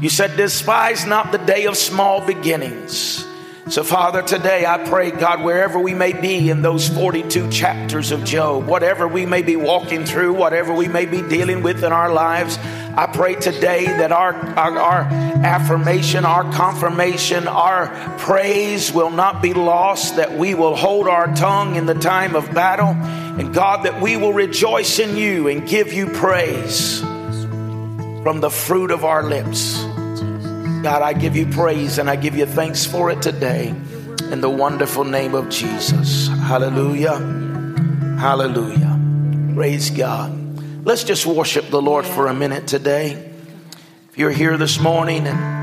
You 0.00 0.08
said, 0.08 0.36
despise 0.36 1.04
not 1.04 1.30
the 1.30 1.38
day 1.38 1.66
of 1.66 1.76
small 1.76 2.24
beginnings. 2.24 3.24
So, 3.70 3.84
Father, 3.84 4.20
today 4.22 4.66
I 4.66 4.78
pray, 4.78 5.12
God, 5.12 5.44
wherever 5.44 5.78
we 5.78 5.94
may 5.94 6.12
be 6.12 6.50
in 6.50 6.60
those 6.60 6.88
42 6.88 7.50
chapters 7.50 8.10
of 8.10 8.24
Job, 8.24 8.66
whatever 8.66 9.06
we 9.06 9.26
may 9.26 9.42
be 9.42 9.54
walking 9.54 10.04
through, 10.04 10.32
whatever 10.32 10.74
we 10.74 10.88
may 10.88 11.06
be 11.06 11.22
dealing 11.22 11.62
with 11.62 11.84
in 11.84 11.92
our 11.92 12.12
lives, 12.12 12.58
I 12.58 13.08
pray 13.12 13.36
today 13.36 13.84
that 13.84 14.10
our, 14.10 14.34
our, 14.34 14.76
our 14.76 15.00
affirmation, 15.02 16.24
our 16.24 16.52
confirmation, 16.52 17.46
our 17.46 17.86
praise 18.18 18.92
will 18.92 19.10
not 19.10 19.40
be 19.40 19.54
lost, 19.54 20.16
that 20.16 20.36
we 20.36 20.54
will 20.54 20.74
hold 20.74 21.06
our 21.06 21.32
tongue 21.36 21.76
in 21.76 21.86
the 21.86 21.94
time 21.94 22.34
of 22.34 22.52
battle, 22.52 22.88
and 22.88 23.54
God, 23.54 23.84
that 23.84 24.02
we 24.02 24.16
will 24.16 24.32
rejoice 24.32 24.98
in 24.98 25.16
you 25.16 25.46
and 25.46 25.68
give 25.68 25.92
you 25.92 26.08
praise 26.08 26.98
from 26.98 28.40
the 28.40 28.50
fruit 28.50 28.90
of 28.90 29.04
our 29.04 29.22
lips. 29.22 29.89
God, 30.82 31.02
I 31.02 31.12
give 31.12 31.36
you 31.36 31.44
praise 31.44 31.98
and 31.98 32.08
I 32.08 32.16
give 32.16 32.34
you 32.34 32.46
thanks 32.46 32.86
for 32.86 33.10
it 33.10 33.20
today 33.20 33.68
in 34.30 34.40
the 34.40 34.48
wonderful 34.48 35.04
name 35.04 35.34
of 35.34 35.50
Jesus. 35.50 36.28
Hallelujah. 36.28 37.18
Hallelujah. 38.18 38.98
Praise 39.54 39.90
God. 39.90 40.32
Let's 40.86 41.04
just 41.04 41.26
worship 41.26 41.68
the 41.68 41.82
Lord 41.82 42.06
for 42.06 42.28
a 42.28 42.34
minute 42.34 42.66
today. 42.66 43.30
If 44.08 44.16
you're 44.16 44.30
here 44.30 44.56
this 44.56 44.80
morning 44.80 45.26
and 45.26 45.58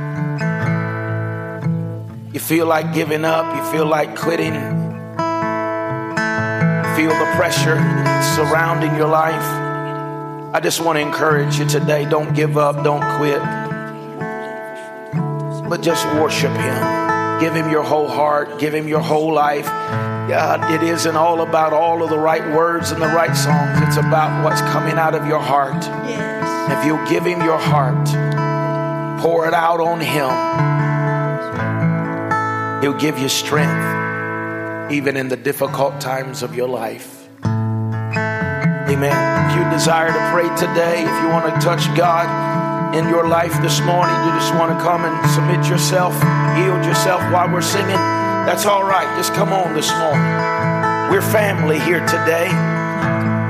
you 2.32 2.40
feel 2.40 2.68
like 2.68 2.94
giving 2.94 3.26
up, 3.26 3.56
you 3.56 3.64
feel 3.72 3.88
like 3.88 4.16
quitting, 4.16 4.54
feel 6.94 7.10
the 7.10 7.34
pressure 7.36 7.78
surrounding 8.36 8.96
your 8.96 9.08
life, 9.08 9.42
I 10.54 10.60
just 10.62 10.80
want 10.80 10.98
to 10.98 11.02
encourage 11.02 11.58
you 11.58 11.68
today 11.68 12.06
don't 12.08 12.36
give 12.36 12.56
up, 12.56 12.84
don't 12.84 13.02
quit 13.18 13.42
but 15.70 15.82
just 15.82 16.06
worship 16.16 16.52
Him. 16.52 17.40
Give 17.40 17.54
Him 17.54 17.70
your 17.70 17.84
whole 17.84 18.08
heart, 18.08 18.60
give 18.60 18.74
Him 18.74 18.88
your 18.88 19.02
whole 19.02 19.34
life. 19.34 19.66
God, 19.66 20.72
it 20.74 20.84
isn't 20.84 21.16
all 21.16 21.42
about 21.42 21.72
all 21.74 22.04
of 22.04 22.10
the 22.10 22.18
right 22.18 22.54
words 22.54 22.92
and 22.92 23.02
the 23.02 23.08
right 23.08 23.36
songs, 23.36 23.80
it's 23.88 23.98
about 23.98 24.44
what's 24.44 24.62
coming 24.62 24.96
out 24.96 25.16
of 25.16 25.26
your 25.28 25.40
heart. 25.40 25.84
Yes. 25.84 26.78
If 26.78 26.86
you'll 26.86 27.08
give 27.08 27.26
Him 27.26 27.42
your 27.42 27.58
heart, 27.58 28.08
pour 29.22 29.48
it 29.48 29.54
out 29.54 29.80
on 29.80 30.02
Him, 30.02 30.30
He'll 32.82 33.00
give 33.00 33.18
you 33.20 33.30
strength, 33.30 34.92
even 34.92 35.16
in 35.18 35.30
the 35.30 35.38
difficult 35.38 36.02
times 36.02 36.44
of 36.44 36.56
your 36.56 36.68
life. 36.68 37.28
Amen. 38.90 39.52
If 39.52 39.58
you 39.58 39.70
desire 39.70 40.08
to 40.08 40.32
pray 40.32 40.48
today, 40.56 41.04
if 41.04 41.24
you 41.24 41.30
want 41.30 41.54
to 41.54 41.60
touch 41.60 41.86
God, 41.98 42.47
in 42.94 43.10
your 43.10 43.28
life 43.28 43.60
this 43.62 43.80
morning, 43.82 44.16
you 44.26 44.32
just 44.40 44.54
want 44.54 44.72
to 44.72 44.80
come 44.84 45.04
and 45.04 45.16
submit 45.32 45.68
yourself, 45.68 46.14
yield 46.58 46.86
yourself 46.86 47.22
while 47.32 47.52
we're 47.52 47.62
singing, 47.62 48.02
that's 48.48 48.66
all 48.66 48.84
right. 48.84 49.06
Just 49.18 49.34
come 49.34 49.52
on 49.52 49.74
this 49.74 49.92
morning. 49.92 50.24
We're 51.12 51.22
family 51.22 51.80
here 51.80 52.00
today. 52.08 52.48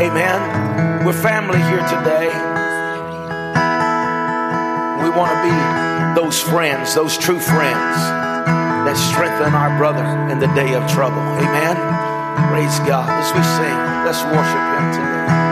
Amen. 0.01 1.05
We're 1.05 1.13
family 1.13 1.59
here 1.59 1.85
today. 1.85 2.33
We 5.03 5.09
want 5.13 5.38
to 5.38 5.39
be 5.45 6.19
those 6.19 6.41
friends, 6.41 6.95
those 6.95 7.15
true 7.15 7.39
friends 7.39 7.95
that 8.89 8.97
strengthen 8.97 9.53
our 9.53 9.77
brother 9.77 10.03
in 10.31 10.39
the 10.39 10.47
day 10.55 10.73
of 10.73 10.89
trouble. 10.89 11.21
Amen. 11.21 11.75
Praise 12.49 12.79
God. 12.89 13.07
As 13.07 13.31
we 13.33 13.43
sing, 13.43 13.77
let's 14.03 14.23
worship 14.23 14.65
Him 14.81 14.93
today. 14.93 15.46